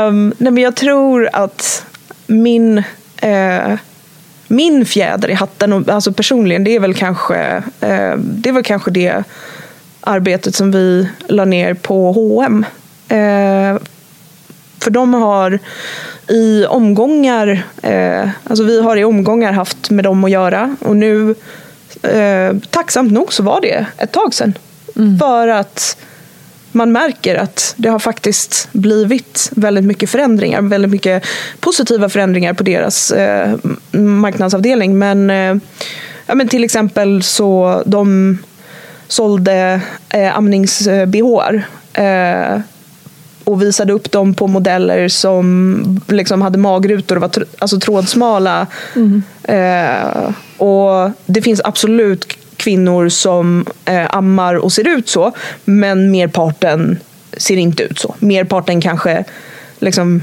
um, 0.07 0.33
nej, 0.37 0.51
men 0.51 0.57
jag 0.57 0.75
tror 0.75 1.29
att 1.33 1.85
min 2.27 2.77
uh, 2.77 3.77
min 4.51 4.85
fjäder 4.85 5.29
i 5.29 5.33
hatten, 5.33 5.89
alltså 5.89 6.13
personligen, 6.13 6.63
det 6.63 6.75
är 6.75 6.79
väl 6.79 6.93
kanske 6.93 7.35
eh, 7.79 8.15
det, 8.17 8.49
är 8.49 8.53
väl 8.53 8.63
kanske 8.63 8.91
det 8.91 9.23
arbetet 10.01 10.55
som 10.55 10.71
vi 10.71 11.07
la 11.27 11.45
ner 11.45 11.73
på 11.73 12.11
H&M. 12.11 12.65
För 14.79 14.89
de 14.89 15.13
har 15.13 15.59
i 16.27 16.65
omgångar, 16.65 17.63
eh, 17.81 18.29
alltså 18.43 18.63
vi 18.63 18.81
har 18.81 18.97
i 18.97 19.03
omgångar 19.03 19.51
haft 19.51 19.89
med 19.89 20.05
dem 20.05 20.23
att 20.23 20.31
göra 20.31 20.75
och 20.79 20.95
nu 20.95 21.35
eh, 22.01 22.55
tacksamt 22.69 23.11
nog 23.11 23.33
så 23.33 23.43
var 23.43 23.61
det 23.61 23.85
ett 23.97 24.11
tag 24.11 24.33
sedan. 24.33 24.53
Mm. 24.95 25.19
För 25.19 25.47
att 25.47 25.97
man 26.71 26.91
märker 26.91 27.35
att 27.35 27.73
det 27.77 27.89
har 27.89 27.99
faktiskt 27.99 28.69
blivit 28.71 29.49
väldigt 29.55 29.83
mycket 29.83 30.09
förändringar, 30.09 30.61
väldigt 30.61 30.91
mycket 30.91 31.23
positiva 31.59 32.09
förändringar 32.09 32.53
på 32.53 32.63
deras 32.63 33.11
eh, 33.11 33.55
marknadsavdelning. 33.91 34.99
Men, 34.99 35.29
eh, 35.29 35.55
ja, 36.25 36.35
men 36.35 36.47
till 36.47 36.63
exempel 36.63 37.23
så 37.23 37.83
de 37.85 38.37
sålde 39.07 39.81
eh, 40.09 40.37
amnings-bh 40.37 41.61
eh, 41.93 42.59
och 43.43 43.61
visade 43.61 43.93
upp 43.93 44.11
dem 44.11 44.33
på 44.33 44.47
modeller 44.47 45.07
som 45.07 46.01
liksom 46.07 46.41
hade 46.41 46.57
magrutor 46.57 47.15
och 47.15 47.21
var 47.21 47.29
tr 47.29 47.43
alltså 47.59 47.79
trådsmala. 47.79 48.67
Mm. 48.95 49.23
Eh, 49.43 50.33
och 50.57 51.11
det 51.25 51.41
finns 51.41 51.61
absolut 51.63 52.37
kvinnor 52.61 53.09
som 53.09 53.65
eh, 53.85 54.15
ammar 54.15 54.55
och 54.55 54.73
ser 54.73 54.87
ut 54.87 55.09
så. 55.09 55.31
Men 55.65 56.11
merparten 56.11 56.99
ser 57.37 57.57
inte 57.57 57.83
ut 57.83 57.99
så. 57.99 58.15
Merparten 58.19 58.81
kanske 58.81 59.23
liksom 59.79 60.21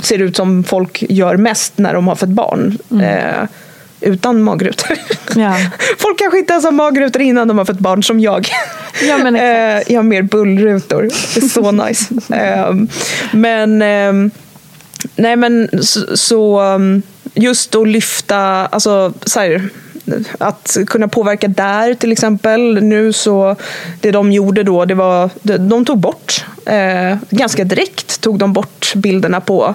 ser 0.00 0.18
ut 0.18 0.36
som 0.36 0.64
folk 0.64 1.04
gör 1.08 1.36
mest 1.36 1.78
när 1.78 1.94
de 1.94 2.08
har 2.08 2.14
fått 2.14 2.28
barn. 2.28 2.78
Mm. 2.90 3.04
Eh, 3.04 3.48
utan 4.00 4.42
magrutor. 4.42 4.98
Ja. 5.36 5.56
Folk 5.98 6.18
kanske 6.18 6.38
inte 6.38 6.52
ens 6.52 6.64
har 6.64 6.72
magrutor 6.72 7.22
innan 7.22 7.48
de 7.48 7.58
har 7.58 7.64
fått 7.64 7.78
barn 7.78 8.02
som 8.02 8.20
jag. 8.20 8.48
Ja, 9.08 9.18
men 9.18 9.36
eh, 9.36 9.82
jag 9.92 9.98
har 9.98 10.02
mer 10.02 10.22
bullrutor. 10.22 11.02
Det 11.34 11.40
är 11.40 11.48
så 11.48 11.70
nice. 11.86 12.14
Eh, 12.34 12.74
men 13.32 13.82
eh, 13.82 14.30
nej 15.16 15.36
men 15.36 15.68
så, 16.14 16.62
um, 16.62 17.02
just 17.34 17.74
att 17.74 17.88
lyfta, 17.88 18.38
alltså 18.66 19.12
så 19.26 19.40
här, 19.40 19.68
att 20.38 20.76
kunna 20.86 21.08
påverka 21.08 21.48
där 21.48 21.94
till 21.94 22.12
exempel. 22.12 22.82
Nu 22.82 23.12
så, 23.12 23.56
det 24.00 24.10
de 24.10 24.32
gjorde 24.32 24.62
då, 24.62 24.84
det 24.84 24.94
var, 24.94 25.30
de 25.58 25.84
tog 25.84 25.98
bort, 25.98 26.44
eh, 26.66 27.16
ganska 27.30 27.64
direkt 27.64 28.20
tog 28.20 28.38
de 28.38 28.52
bort 28.52 28.92
bilderna 28.94 29.40
på 29.40 29.74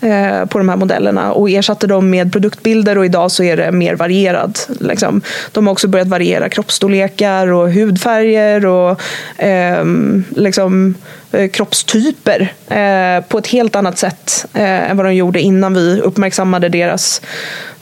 eh, 0.00 0.46
på 0.46 0.58
de 0.58 0.68
här 0.68 0.76
modellerna 0.76 1.32
och 1.32 1.50
ersatte 1.50 1.86
dem 1.86 2.10
med 2.10 2.32
produktbilder 2.32 2.98
och 2.98 3.04
idag 3.04 3.30
så 3.30 3.42
är 3.42 3.56
det 3.56 3.72
mer 3.72 3.94
varierad. 3.96 4.58
Liksom. 4.80 5.22
De 5.52 5.66
har 5.66 5.72
också 5.72 5.88
börjat 5.88 6.08
variera 6.08 6.48
kroppsstorlekar 6.48 7.52
och 7.52 7.72
hudfärger 7.72 8.66
och 8.66 9.00
ehm, 9.36 10.24
liksom, 10.36 10.94
eh, 11.30 11.40
liksom, 11.40 11.48
kroppstyper 11.52 12.52
eh, 12.68 13.24
på 13.28 13.38
ett 13.38 13.46
helt 13.46 13.76
annat 13.76 13.98
sätt 13.98 14.46
eh, 14.54 14.90
än 14.90 14.96
vad 14.96 15.06
de 15.06 15.14
gjorde 15.14 15.40
innan 15.40 15.74
vi 15.74 16.00
uppmärksammade 16.00 16.68
deras 16.68 17.20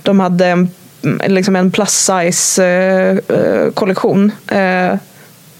de 0.03 0.21
hade 0.21 0.67
liksom 1.27 1.57
en 1.57 1.71
plus 1.71 1.91
size 1.91 2.65
eh, 2.65 3.37
eh, 3.37 3.71
kollektion. 3.75 4.33
Eh, 4.49 4.95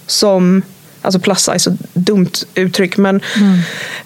som, 0.07 0.63
alltså 1.03 1.21
plus 1.21 1.39
size, 1.39 1.71
ett 1.71 1.95
dumt 1.95 2.33
uttryck, 2.55 2.97
men 2.97 3.21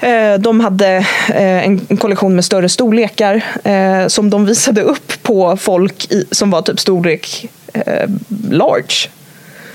mm. 0.01 0.43
de 0.43 0.61
hade 0.61 1.07
en 1.29 1.97
kollektion 1.97 2.35
med 2.35 2.45
större 2.45 2.69
storlekar 2.69 3.43
som 4.09 4.31
de 4.31 4.47
visade 4.47 4.83
upp 4.83 5.23
på 5.23 5.57
folk 5.57 6.13
i, 6.13 6.25
som 6.31 6.51
var 6.51 6.63
typ 6.63 6.81
storlek 6.81 7.49
large. 8.51 9.09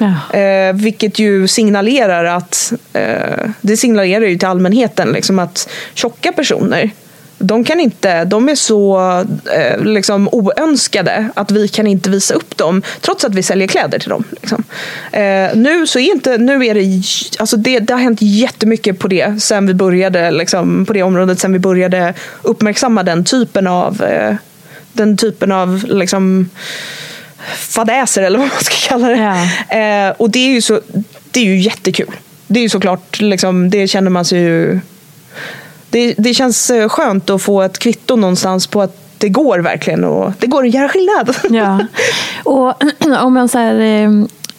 Ja. 0.02 0.40
Eh, 0.40 0.74
vilket 0.74 1.20
ju 1.20 1.48
signalerar 1.48 2.26
att 2.26 2.74
eh, 2.94 3.50
det 3.62 3.78
signalerar 3.78 4.26
ju 4.26 4.38
till 4.38 4.48
allmänheten 4.48 5.12
liksom 5.12 5.40
att 5.40 5.70
tjocka 5.94 6.32
personer 6.32 6.92
de, 7.42 7.64
kan 7.64 7.80
inte, 7.80 8.26
de 8.26 8.50
är 8.50 8.56
så 8.56 9.00
eh, 9.56 9.84
liksom, 9.84 10.30
oönskade 10.32 11.30
att 11.34 11.52
vi 11.52 11.68
kan 11.68 11.88
inte 11.88 12.10
visa 12.10 12.34
upp 12.34 12.58
dem 12.58 12.82
trots 13.02 13.26
att 13.26 13.36
vi 13.36 13.44
säljer 13.44 13.68
kläder 13.68 14.00
till 14.00 14.10
dem. 14.10 14.24
Liksom. 14.42 14.64
Eh, 15.12 15.50
nu 15.56 15.88
så 15.88 16.00
är 16.00 16.12
inte, 16.12 16.38
nu 16.38 16.66
är 16.66 16.74
det, 16.74 17.04
alltså 17.40 17.58
det, 17.58 17.80
det 17.80 17.94
har 17.94 18.02
hänt 18.02 18.22
jättemycket 18.22 19.00
på 19.00 19.08
det 19.08 19.44
sen 19.44 19.68
vi 19.68 19.74
började, 19.74 20.32
liksom, 20.32 20.86
på 20.86 20.94
det 20.94 21.04
området 21.04 21.40
sen 21.40 21.54
vi 21.54 21.60
började 21.60 22.14
uppmärksamma 22.42 23.04
den 23.04 23.26
typen 23.26 23.68
av, 23.68 24.04
eh, 24.04 24.36
den 24.94 25.18
typen 25.18 25.52
av 25.52 25.84
liksom, 25.88 26.50
fadäser 27.56 28.24
eller 28.24 28.40
vad 28.40 28.48
man 28.48 28.60
ska 28.62 28.90
kalla 28.90 29.08
det. 29.08 29.46
Ja. 29.70 29.78
Eh, 29.78 30.14
och 30.18 30.30
det 30.30 30.40
är 30.40 30.54
ju 30.54 30.62
så, 30.62 30.82
det 31.32 31.40
är 31.40 31.46
ju 31.46 31.58
jättekul. 31.58 32.16
Det 32.48 32.60
är 32.60 32.64
ju 32.64 32.70
såklart, 32.70 33.22
liksom, 33.22 33.70
det 33.70 33.88
känner 33.88 34.10
man 34.10 34.26
sig 34.26 34.40
ju 34.40 34.80
det, 35.92 36.14
det 36.18 36.34
känns 36.34 36.70
eh, 36.70 36.90
skönt 36.90 37.30
att 37.30 37.42
få 37.42 37.62
ett 37.62 37.80
kvitto 37.80 38.16
någonstans 38.16 38.68
på 38.68 38.82
att 38.82 38.98
det 39.18 39.30
går 39.30 39.60
verkligen 39.60 40.04
och 40.04 40.32
det 40.40 40.48
går 40.48 40.66
att 40.66 40.74
göra 40.74 40.90
skillnad. 40.90 41.36
Ja. 41.50 41.80
Och 42.44 42.74
om 43.24 43.34
man 43.34 43.50
så 43.50 43.58
här, 43.58 43.76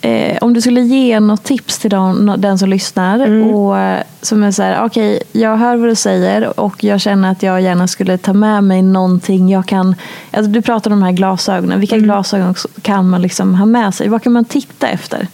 eh, 0.00 0.38
om 0.40 0.54
du 0.54 0.60
skulle 0.60 0.80
ge 0.80 1.20
något 1.20 1.44
tips 1.44 1.78
till 1.78 1.90
den, 1.90 2.34
den 2.38 2.58
som 2.58 2.68
lyssnar 2.68 3.18
Mm. 3.18 3.48
och 3.48 3.78
eh, 3.78 4.02
som 4.22 4.42
är 4.42 4.50
så 4.50 4.62
här, 4.62 4.84
okej, 4.84 5.22
jag 5.32 5.56
hör 5.56 5.76
vad 5.76 5.88
du 5.88 5.94
säger 5.94 6.60
och 6.60 6.84
jag 6.84 7.00
känner 7.00 7.32
att 7.32 7.42
jag 7.42 7.60
gärna 7.62 7.88
skulle 7.88 8.18
ta 8.18 8.32
med 8.32 8.64
mig 8.64 8.82
någonting 8.82 9.48
jag 9.48 9.66
kan, 9.66 9.94
alltså 10.30 10.50
du 10.50 10.62
pratar 10.62 10.90
om 10.90 11.00
de 11.00 11.06
här 11.06 11.12
glasögonen, 11.12 11.80
vilka 11.80 11.94
Mm. 11.96 12.04
glasögon 12.04 12.54
kan 12.82 13.10
man 13.10 13.22
liksom 13.22 13.54
ha 13.54 13.66
med 13.66 13.94
sig? 13.94 14.08
Vad 14.08 14.22
kan 14.22 14.32
man 14.32 14.44
titta 14.44 14.88
efter? 14.88 15.28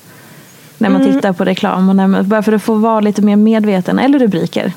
När 0.79 0.89
man 0.91 1.01
Mm. 1.01 1.13
tittar 1.15 1.33
på 1.33 1.45
reklam, 1.45 1.89
och 1.89 1.97
när 1.97 2.07
man, 2.07 2.29
bara 2.29 2.43
för 2.43 2.53
att 2.53 2.63
få 2.63 2.75
vara 2.75 3.01
lite 3.01 3.23
mer 3.23 3.37
medveten, 3.37 3.99
eller 3.99 4.19
rubriker. 4.19 4.73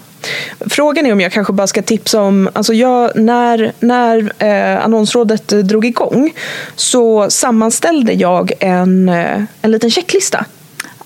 Frågan 0.69 1.05
är 1.05 1.13
om 1.13 1.21
jag 1.21 1.31
kanske 1.31 1.53
bara 1.53 1.67
ska 1.67 1.81
tipsa 1.81 2.21
om, 2.21 2.49
alltså 2.53 2.73
jag, 2.73 3.15
när, 3.15 3.71
när 3.79 4.31
eh, 4.37 4.85
annonsrådet 4.85 5.47
drog 5.47 5.85
igång 5.85 6.33
så 6.75 7.29
sammanställde 7.29 8.13
jag 8.13 8.51
en, 8.59 9.09
eh, 9.09 9.43
en 9.61 9.71
liten 9.71 9.91
checklista. 9.91 10.45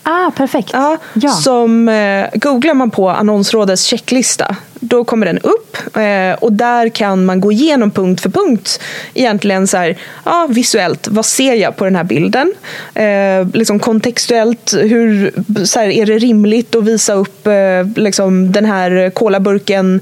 Ah, 0.03 0.31
perfekt. 0.31 0.69
Ja, 0.73 0.97
Ja. 1.13 1.31
Som 1.31 1.89
eh, 1.89 2.25
googlar 2.33 2.73
man 2.73 2.91
på 2.91 3.09
annonsrådets 3.09 3.83
checklista 3.83 4.55
då 4.89 5.03
kommer 5.03 5.25
den 5.25 5.39
upp 5.39 5.77
eh, 5.97 6.43
och 6.43 6.53
där 6.53 6.89
kan 6.89 7.25
man 7.25 7.41
gå 7.41 7.51
igenom 7.51 7.91
punkt 7.91 8.21
för 8.21 8.29
punkt 8.29 8.79
egentligen 9.13 9.67
så 9.67 9.77
här, 9.77 9.97
ja, 10.25 10.47
visuellt, 10.49 11.07
vad 11.07 11.25
ser 11.25 11.53
jag 11.53 11.75
på 11.75 11.85
den 11.85 11.95
här 11.95 12.03
bilden? 12.03 12.53
Eh, 12.93 13.47
liksom 13.53 13.79
kontextuellt, 13.79 14.73
hur, 14.73 15.33
så 15.65 15.79
här, 15.79 15.87
är 15.87 16.05
det 16.05 16.17
rimligt 16.17 16.75
att 16.75 16.83
visa 16.83 17.13
upp 17.13 17.47
eh, 17.47 17.53
liksom 17.95 18.51
den 18.51 18.65
här 18.65 19.09
kolaburken 19.09 20.01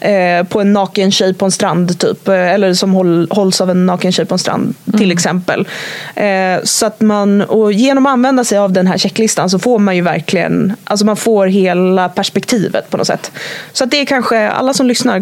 eh, 0.00 0.46
på 0.46 0.60
en 0.60 0.72
naken 0.72 1.12
tjej 1.12 1.34
på 1.34 1.44
en 1.44 1.50
strand 1.50 1.98
typ, 1.98 2.28
eller 2.28 2.74
som 2.74 2.92
håll, 2.92 3.28
hålls 3.30 3.60
av 3.60 3.70
en 3.70 3.86
naken 3.86 4.12
tjej 4.12 4.24
på 4.24 4.34
en 4.34 4.38
strand 4.38 4.74
till 4.98 5.12
exempel. 5.12 5.68
Eh, 6.14 6.62
så 6.64 6.86
att 6.86 7.00
man, 7.00 7.42
och 7.42 7.72
genom 7.72 8.06
att 8.06 8.12
använda 8.12 8.44
sig 8.44 8.58
av 8.58 8.72
den 8.72 8.86
här 8.86 8.98
checklistan 8.98 9.50
så 9.50 9.58
får 9.58 9.78
man 9.78 9.96
ju 9.96 10.02
verkligen, 10.02 10.72
alltså 10.84 11.06
man 11.06 11.16
får 11.16 11.46
hela 11.46 12.08
perspektivet 12.08 12.90
på 12.90 12.96
något 12.96 13.06
sätt. 13.06 13.32
Så 13.72 13.84
att 13.84 13.90
det 13.90 14.00
är 14.00 14.04
kanske, 14.04 14.23
alla 14.32 14.74
som 14.74 14.86
lyssnar, 14.86 15.18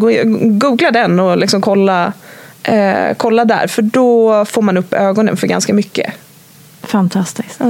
googla 0.58 0.90
den 0.90 1.20
och 1.20 1.36
liksom 1.38 1.60
kolla, 1.60 2.12
eh, 2.62 3.14
kolla 3.16 3.44
där, 3.44 3.66
för 3.66 3.82
då 3.82 4.44
får 4.44 4.62
man 4.62 4.76
upp 4.76 4.94
ögonen 4.94 5.36
för 5.36 5.46
ganska 5.46 5.74
mycket. 5.74 6.14
Fantastiskt. 6.82 7.60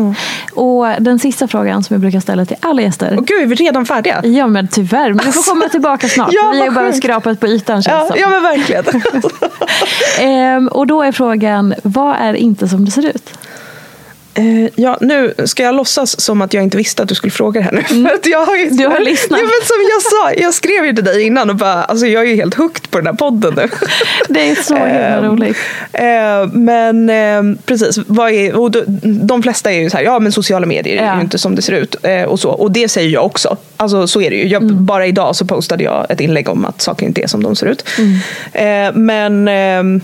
Och 0.53 0.87
den 0.99 1.18
sista 1.18 1.49
frågan 1.49 1.85
som 1.85 1.95
jag 1.95 2.01
brukar 2.01 2.20
ställa 2.20 2.45
till 2.45 2.57
alla 2.61 2.83
gäster. 2.83 3.18
Och 3.18 3.26
gud, 3.26 3.43
är 3.43 3.47
vi 3.47 3.55
redan 3.55 3.87
färdiga? 3.87 4.20
Ja 4.24 4.47
men 4.47 4.68
tyvärr, 4.68 5.12
men 5.12 5.26
du 5.26 5.33
får 5.33 5.43
komma 5.55 5.68
tillbaka 5.68 6.09
snart. 6.09 6.28
Ja, 6.33 6.51
vi 6.55 6.61
har 6.61 6.70
bara 6.70 6.85
sjukt. 6.87 6.97
skrapat 6.97 7.41
på 7.41 7.47
ytan 7.47 7.83
känns 7.83 7.87
Ja, 8.01 8.07
som. 8.09 8.16
ja 8.20 8.28
men 8.28 8.43
verkligen. 8.43 8.85
Ehm, 10.20 10.68
och 10.68 10.87
då 10.87 11.03
är 11.03 11.12
frågan, 11.12 11.74
vad 11.83 12.16
är 12.20 12.35
inte 12.35 12.68
som 12.68 12.85
det 12.85 12.91
ser 12.91 13.07
ut? 13.07 13.39
Eh, 14.35 14.70
ja, 14.76 14.99
nu 15.01 15.35
ska 15.45 15.62
jag 15.62 15.74
låtsas 15.74 16.20
som 16.20 16.43
att 16.43 16.55
jag 16.55 16.62
inte 16.62 16.76
visste 16.76 17.03
att 17.03 17.09
du 17.09 17.14
skulle 17.14 17.30
fråga 17.30 17.61
det 17.61 17.64
här 17.64 17.72
nu. 17.72 18.09
För 18.09 18.14
att 18.14 18.26
jag 18.26 18.47
har 18.47 18.57
ju, 18.57 18.62
Mm. 18.62 18.76
Du 18.76 18.87
har 18.87 19.01
lyssnat. 19.01 19.41
Ja, 19.41 19.45
men 19.47 19.66
som 19.66 19.76
jag 19.91 20.03
sa, 20.03 20.43
jag 20.43 20.55
skrev 20.55 20.85
ju 20.87 20.93
till 20.95 21.05
dig 21.05 21.22
innan 21.22 21.51
och 21.51 21.57
bara, 21.57 21.85
alltså 21.85 22.07
jag 22.07 22.22
är 22.22 22.26
ju 22.26 22.37
helt 22.37 22.55
hooked 22.55 22.91
på 22.91 22.99
den 22.99 23.07
här 23.07 23.14
podden 23.14 23.55
nu. 23.57 23.68
Det 24.28 24.51
är 24.51 24.55
så 24.55 24.74
himla 24.74 24.91
Ehm, 24.91 25.24
roligt. 25.24 25.57
eh, 25.93 26.47
men 26.53 27.11
eh, 27.11 27.57
precis, 27.64 27.99
vad 28.07 28.30
är, 28.33 28.55
och 28.57 28.70
de, 28.70 28.85
de 29.26 29.43
flesta 29.43 29.72
är 29.72 29.80
ju 29.80 29.91
så 29.91 29.97
här, 29.97 30.05
ja 30.05 30.18
men 30.18 30.33
sociala 30.33 30.66
medier 30.66 31.03
är 31.03 31.07
Ja. 31.07 31.14
ju 31.16 31.20
inte 31.20 31.39
som 31.39 31.55
det 31.55 31.62
ser 31.62 31.72
ut. 31.72 31.97
Eh, 32.03 32.22
och, 32.22 32.41
så, 32.41 32.51
och 32.51 32.70
det 32.72 32.89
säger 32.89 33.09
jag 33.11 33.26
också. 33.26 33.57
Alltså 33.76 34.07
så 34.07 34.20
är 34.22 34.30
det 34.30 34.37
ju. 34.37 34.49
Jag, 34.49 34.62
Mm. 34.62 34.87
Bara 34.87 35.07
idag 35.07 35.37
så 35.37 35.45
postade 35.45 35.85
jag 35.85 36.07
ett 36.11 36.20
inlägg 36.20 36.49
om 36.49 36.64
att 36.64 36.83
saker 36.83 37.07
inte 37.07 37.22
är 37.22 37.26
som 37.26 37.43
de 37.43 37.57
ser 37.57 37.66
ut. 37.66 37.85
Mm. 38.55 39.05
Men 39.07 39.49
ehm, 39.49 40.01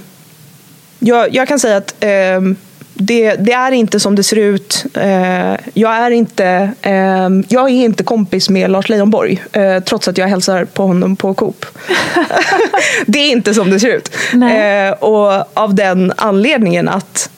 jag, 0.99 1.35
jag 1.35 1.49
kan 1.49 1.59
säga 1.59 1.77
att 1.77 1.95
ehm, 2.01 2.57
det, 2.99 3.35
det 3.35 3.53
är 3.53 3.73
inte 3.73 4.01
som 4.01 4.15
det 4.15 4.23
ser 4.23 4.37
ut. 4.37 4.85
Eh, 4.95 5.55
jag, 5.75 5.97
är 5.97 6.11
inte, 6.11 6.71
ehm, 6.83 7.45
jag 7.49 7.71
är 7.71 7.75
inte 7.75 8.05
kompis 8.05 8.51
med 8.51 8.71
Lars 8.71 8.89
Leijonborg 8.89 9.43
eh, 9.53 9.81
trots 9.81 10.09
att 10.09 10.19
jag 10.19 10.29
hälsar 10.29 10.65
på 10.65 10.83
honom 10.83 11.17
på 11.17 11.35
Coop. 11.35 11.67
det 13.07 13.19
är 13.19 13.31
inte 13.31 13.55
som 13.55 13.71
det 13.71 13.81
ser 13.81 13.97
ut. 13.97 14.17
Nej. 14.33 14.89
Eh, 14.89 14.93
och 14.93 15.49
av 15.55 15.75
den 15.75 16.13
anledningen 16.17 16.89
att 16.89 17.31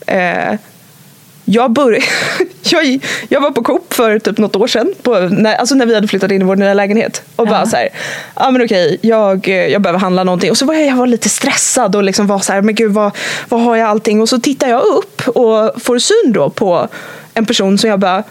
jag, 1.50 1.70
började, 1.70 2.06
jag, 2.62 2.98
jag 3.28 3.40
var 3.40 3.50
på 3.50 3.62
Coop 3.62 3.94
för 3.94 4.18
typ 4.18 4.38
något 4.38 4.56
år 4.56 4.66
sedan, 4.66 4.92
på, 5.02 5.18
när, 5.18 5.54
alltså 5.54 5.74
när 5.74 5.86
vi 5.86 5.94
hade 5.94 6.08
flyttat 6.08 6.30
in 6.30 6.40
i 6.40 6.44
vår 6.44 6.56
nya 6.56 6.74
lägenhet. 6.74 7.22
Och 7.36 7.46
bara 7.46 7.66
så 7.66 7.76
här, 7.76 7.88
ja 8.34 8.50
men 8.50 8.64
okej, 8.64 8.98
jag, 9.00 9.48
jag 9.48 9.82
behöver 9.82 9.98
handla 9.98 10.24
någonting. 10.24 10.50
Och 10.50 10.56
så 10.56 10.66
var 10.66 10.74
jag, 10.74 10.86
jag 10.86 10.96
var 10.96 11.06
lite 11.06 11.28
stressad 11.28 11.96
och 11.96 12.02
liksom 12.02 12.26
var 12.26 12.38
så 12.38 12.52
här, 12.52 12.62
men 12.62 12.74
gud 12.74 12.92
vad, 12.92 13.12
vad 13.48 13.60
har 13.60 13.76
jag 13.76 13.88
allting? 13.88 14.20
Och 14.20 14.28
så 14.28 14.40
tittar 14.40 14.68
jag 14.68 14.82
upp 14.82 15.28
och 15.28 15.82
får 15.82 15.98
syn 15.98 16.32
då 16.32 16.50
på 16.50 16.88
en 17.34 17.46
person 17.46 17.78
som 17.78 17.90
jag 17.90 17.98
bara, 17.98 18.22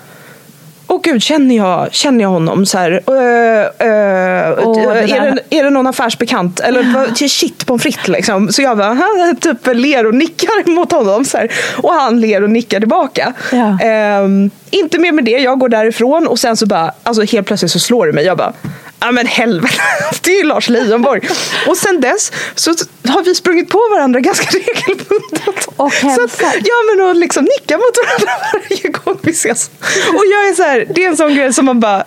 Åh 0.92 1.00
gud, 1.04 1.24
känner 1.24 1.56
jag, 1.56 1.94
känner 1.94 2.22
jag 2.22 2.30
honom? 2.30 2.66
Så 2.66 2.78
här, 2.78 2.92
ö, 3.08 3.70
ö, 3.80 4.56
det 4.56 4.82
är, 4.82 5.08
där. 5.08 5.40
det, 5.50 5.58
är 5.58 5.64
det 5.64 5.70
någon 5.70 5.88
affärsbekant? 5.88 6.60
Eller 6.60 7.12
till 7.16 7.30
shit 7.30 7.66
pommes 7.66 7.84
frites 7.84 8.08
liksom. 8.08 8.52
Så 8.52 8.62
jag 8.62 8.78
bara, 8.78 8.98
typ 9.42 9.68
ler 9.74 10.06
och 10.06 10.16
nickar 10.16 10.70
mot 10.76 10.92
honom. 10.92 11.26
Så 11.26 11.38
här, 11.38 11.52
och 11.78 11.94
han 11.94 12.22
ler 12.22 12.44
och 12.44 12.50
nickar 12.50 12.80
tillbaka. 12.80 13.34
Ja. 13.52 13.80
Ehm, 13.82 14.50
inte 14.70 15.00
mer 15.00 15.12
med 15.12 15.26
det, 15.26 15.32
jag 15.32 15.60
går 15.60 15.70
därifrån 15.70 16.28
och 16.28 16.40
sen 16.40 16.58
så 16.58 16.66
bara, 16.66 16.92
alltså 17.04 17.24
helt 17.24 17.48
plötsligt 17.48 17.72
så 17.72 17.80
slår 17.80 18.08
det 18.08 18.14
mig. 18.14 18.26
Jag 18.26 18.38
bara, 18.38 18.54
ja 19.00 19.12
men 19.12 19.28
helvete, 19.28 19.82
det 20.22 20.32
är 20.32 20.38
ju 20.38 20.44
Lars 20.44 20.70
Leijonborg. 20.70 21.30
och 21.68 21.78
sen 21.78 22.02
dess 22.02 22.32
så 22.56 22.74
har 23.08 23.24
vi 23.24 23.36
sprungit 23.36 23.70
på 23.70 23.80
varandra 23.92 24.20
ganska 24.20 24.58
regelbundet. 24.58 25.68
Och 25.76 25.92
hälsar. 25.94 26.54
Ja 26.56 26.96
men 26.96 27.08
och 27.08 27.16
liksom 27.16 27.44
nicka 27.44 27.78
mot 27.78 27.98
varandra 28.06 28.32
varje 28.54 28.89
vi 29.30 29.36
ses. 29.36 29.72
Och 30.10 30.24
jag 30.34 30.48
är 30.50 30.54
så 30.54 30.64
här, 30.64 30.86
det 30.90 31.06
är 31.06 31.10
en 31.10 31.18
sån 31.18 31.36
grej 31.36 31.54
som 31.54 31.66
man 31.66 31.80
bara, 31.80 32.04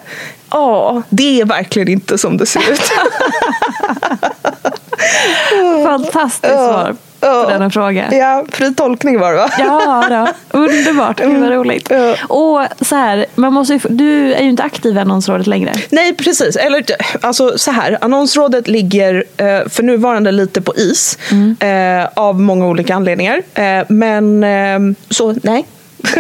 ja 0.51 1.03
det 1.09 1.41
är 1.41 1.45
verkligen 1.45 1.89
inte 1.89 2.19
som 2.19 2.37
det 2.37 2.47
ser 2.47 2.73
ut. 2.73 2.83
Fantastiskt 5.85 6.55
svar 6.55 6.97
på 7.23 7.51
denna 7.51 7.71
fråga. 7.71 8.09
Ja, 8.13 8.45
fri 8.49 8.75
tolkning 8.75 9.21
var 9.21 9.31
det 9.33 9.39
va? 9.39 9.51
Ja, 9.59 10.07
då. 10.11 10.59
underbart. 10.59 11.21
Gud 11.21 11.41
vad 11.41 11.51
roligt. 11.51 11.91
Ja. 11.91 12.17
Och 12.29 12.87
så 12.87 12.97
här, 12.97 13.27
man 13.35 13.53
måste 13.53 13.75
ju, 13.75 13.81
du 13.89 14.35
är 14.35 14.43
ju 14.43 14.49
inte 14.49 14.63
aktiv 14.63 14.97
i 14.97 14.99
annonsrådet 14.99 15.47
längre. 15.47 15.73
Nej, 15.91 16.15
precis. 16.15 16.57
Eller, 16.57 16.85
alltså, 17.21 17.59
så 17.59 17.71
här, 17.71 17.99
annonsrådet 18.01 18.69
ligger 18.69 19.25
eh, 19.37 19.69
för 19.69 19.83
nuvarande 19.83 20.33
lite 20.33 20.61
på 20.61 20.75
is 20.77 21.19
eh, 21.61 22.09
av 22.15 22.41
många 22.41 22.67
olika 22.67 22.95
anledningar. 22.95 23.43
Eh, 23.55 23.85
men 23.89 24.45
eh, 24.45 24.79
så 25.11 25.35
nej. 25.43 25.67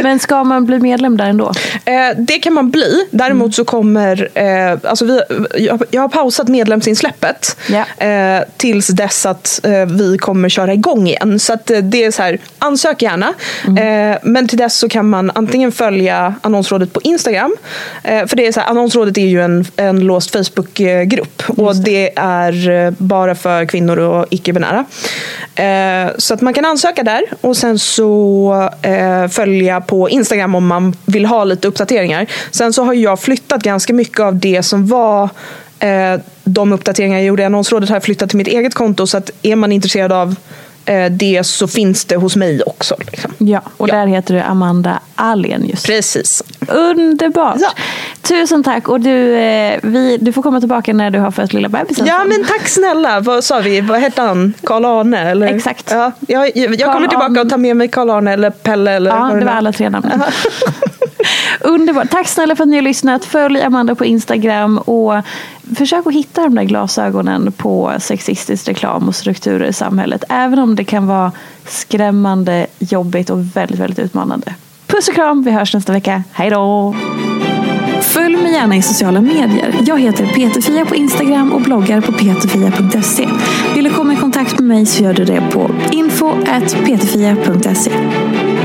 Men 0.02 0.18
ska 0.18 0.44
man 0.44 0.66
bli 0.66 0.78
medlem 0.78 1.16
där 1.16 1.26
ändå? 1.26 1.52
Eh, 1.84 1.92
det 2.18 2.38
kan 2.38 2.52
man 2.52 2.70
bli. 2.70 3.06
Däremot 3.10 3.54
så 3.54 3.64
kommer... 3.64 4.28
Eh, 4.34 4.78
alltså 4.84 5.04
vi, 5.04 5.20
jag, 5.58 5.82
jag 5.90 6.02
har 6.02 6.08
pausat 6.08 6.48
medlemsinsläppet 6.48 7.56
Ja. 7.66 8.06
eh, 8.06 8.42
tills 8.56 8.86
dess 8.86 9.26
att 9.26 9.60
eh, 9.62 9.86
vi 9.86 10.18
kommer 10.18 10.48
köra 10.48 10.72
igång 10.74 11.06
igen. 11.06 11.38
Så 11.38 11.52
att, 11.52 11.70
eh, 11.70 11.78
det 11.78 12.04
är 12.04 12.10
så 12.10 12.22
här, 12.22 12.38
ansök 12.58 13.02
gärna. 13.02 13.34
Eh, 13.66 14.18
men 14.22 14.48
till 14.48 14.58
dess 14.58 14.76
så 14.78 14.88
kan 14.88 15.08
man 15.08 15.30
antingen 15.34 15.72
följa 15.72 16.34
annonsrådet 16.40 16.92
på 16.92 17.00
Instagram. 17.04 17.56
För 18.02 18.36
det 18.36 18.46
är 18.46 18.52
så 18.52 18.60
här, 18.60 18.68
annonsrådet 18.68 19.18
är 19.18 19.26
ju 19.26 19.42
en, 19.42 19.64
en 19.76 20.00
låst 20.00 20.30
Facebookgrupp. 20.30 21.42
Och 21.48 21.76
det 21.76 22.18
är 22.18 22.70
eh, 22.70 22.90
bara 22.98 23.34
för 23.34 23.64
kvinnor 23.66 23.98
och 23.98 24.26
icke-binära. 24.30 24.84
Så 26.18 26.34
att 26.34 26.40
man 26.40 26.54
kan 26.54 26.64
ansöka 26.64 27.02
där 27.02 27.22
och 27.40 27.56
sen 27.56 27.78
så 27.78 28.70
eh, 28.82 29.28
följa 29.72 29.80
på 29.80 30.10
Instagram 30.10 30.54
om 30.54 30.66
man 30.66 30.94
vill 31.06 31.26
ha 31.26 31.44
lite 31.44 31.68
uppdateringar. 31.68 32.26
Sen 32.50 32.72
så 32.72 32.84
har 32.84 32.94
jag 32.94 33.20
flyttat 33.20 33.62
ganska 33.62 33.92
mycket 33.92 34.20
av 34.20 34.34
det 34.34 34.62
som 34.62 34.86
var 34.86 35.30
eh, 35.80 36.20
de 36.44 36.72
uppdateringar 36.72 37.18
jag 37.18 37.26
gjorde 37.26 37.42
i 37.42 37.46
annonsrådet 37.46 37.88
har 37.88 37.96
jag 37.96 38.02
flyttat 38.02 38.30
till 38.30 38.38
mitt 38.38 38.48
eget 38.48 38.74
konto 38.74 39.06
så 39.06 39.16
att 39.16 39.30
är 39.42 39.56
man 39.56 39.72
intresserad 39.72 40.12
av 40.12 40.34
det 41.10 41.46
så 41.46 41.68
finns 41.68 42.04
det 42.04 42.16
hos 42.16 42.36
mig 42.36 42.62
också. 42.66 42.94
Liksom. 43.10 43.32
Ja, 43.38 43.60
och 43.76 43.88
Ja. 43.88 43.94
där 43.94 44.06
heter 44.06 44.34
du 44.34 44.40
Amanda 44.40 44.98
Alenius. 45.14 45.82
Precis. 45.86 46.42
Underbart! 46.68 47.56
Ja. 47.60 47.68
Tusen 48.22 48.64
tack! 48.64 48.88
Och 48.88 49.00
du, 49.00 49.34
eh, 49.34 49.78
vi, 49.82 50.18
du 50.20 50.32
får 50.32 50.42
komma 50.42 50.60
tillbaka 50.60 50.92
när 50.92 51.10
du 51.10 51.18
har 51.18 51.30
fött 51.30 51.52
lilla 51.52 51.68
bebisen. 51.68 52.06
Ja 52.06 52.24
men 52.24 52.44
tack 52.44 52.68
snälla. 52.68 53.20
Vad 53.20 53.44
sa 53.44 53.60
vi? 53.60 53.80
Vad 53.80 54.00
hette 54.00 54.22
han? 54.22 54.52
Karl-Arne? 54.64 55.30
Eller? 55.30 55.46
Exakt. 55.46 55.90
Ja, 55.90 56.12
jag 56.28 56.56
jag 56.56 56.92
kommer 56.92 57.08
tillbaka 57.08 57.40
och 57.40 57.48
tar 57.50 57.58
med 57.58 57.76
mig 57.76 57.88
Karl-Arne 57.88 58.32
eller 58.32 58.50
Pelle. 58.50 58.90
Eller 58.92 59.10
Ja, 59.10 59.30
det 59.38 59.44
var 59.44 59.52
alla 59.52 59.72
tre 59.72 59.90
namnen. 59.90 60.22
Underbart. 61.60 62.10
Tack 62.10 62.28
snälla 62.28 62.56
för 62.56 62.62
att 62.64 62.68
ni 62.68 62.76
har 62.76 62.82
lyssnat. 62.82 63.24
Följ 63.24 63.62
Amanda 63.62 63.94
på 63.94 64.04
Instagram 64.04 64.78
och 64.78 65.14
försök 65.76 66.06
att 66.06 66.12
hitta 66.14 66.40
de 66.42 66.54
där 66.54 66.62
glasögonen 66.64 67.52
på 67.52 67.92
sexistisk 68.00 68.68
reklam 68.68 69.08
och 69.08 69.14
strukturer 69.14 69.66
i 69.66 69.72
samhället. 69.72 70.24
Även 70.28 70.58
om 70.58 70.71
det 70.74 70.84
kan 70.84 71.06
vara 71.06 71.32
skrämmande, 71.66 72.66
jobbigt 72.78 73.30
och 73.30 73.56
väldigt, 73.56 73.80
väldigt 73.80 73.98
utmanande. 73.98 74.54
Puss 74.86 75.08
och 75.08 75.14
kram, 75.14 75.42
vi 75.42 75.50
hörs 75.50 75.74
nästa 75.74 75.92
vecka. 75.92 76.22
Hej 76.32 76.50
då! 76.50 76.94
Följ 78.00 78.36
mig 78.36 78.52
gärna 78.52 78.76
i 78.76 78.82
sociala 78.82 79.20
medier. 79.20 79.74
Jag 79.86 80.00
heter 80.00 80.26
Peterfia 80.26 80.84
på 80.84 80.94
Instagram 80.94 81.52
och 81.52 81.60
bloggar 81.60 82.00
på 82.00 82.12
peterfia.se. 82.12 83.28
Vill 83.74 83.84
du 83.84 83.90
komma 83.90 84.12
i 84.12 84.16
kontakt 84.16 84.42
kontakt 84.42 84.58
med 84.58 84.68
mig 84.68 84.86
så 84.86 85.02
gör 85.02 85.14
du 85.14 85.24
det 85.24 85.40
på 85.52 85.70
info.peterfia.se. 85.92 87.90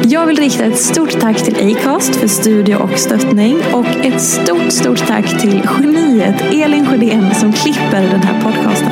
Jag 0.04 0.26
vill 0.26 0.38
rikta 0.38 0.66
ett 0.66 0.80
stort 0.80 1.20
tack 1.20 1.44
till 1.44 1.76
Acast 1.76 2.16
för 2.16 2.28
studie 2.28 2.76
och 2.76 3.00
stöttning 3.00 3.58
och 3.74 3.86
ett 3.86 4.22
stort, 4.22 4.72
stort 4.72 5.08
tack 5.08 5.42
till 5.42 5.68
geniet 5.80 6.42
Elin 6.42 6.86
Sjödén 6.86 7.36
som 7.36 7.54
klipper 7.54 8.02
den 8.02 8.24
här 8.24 8.42
podcasten. 8.42 8.92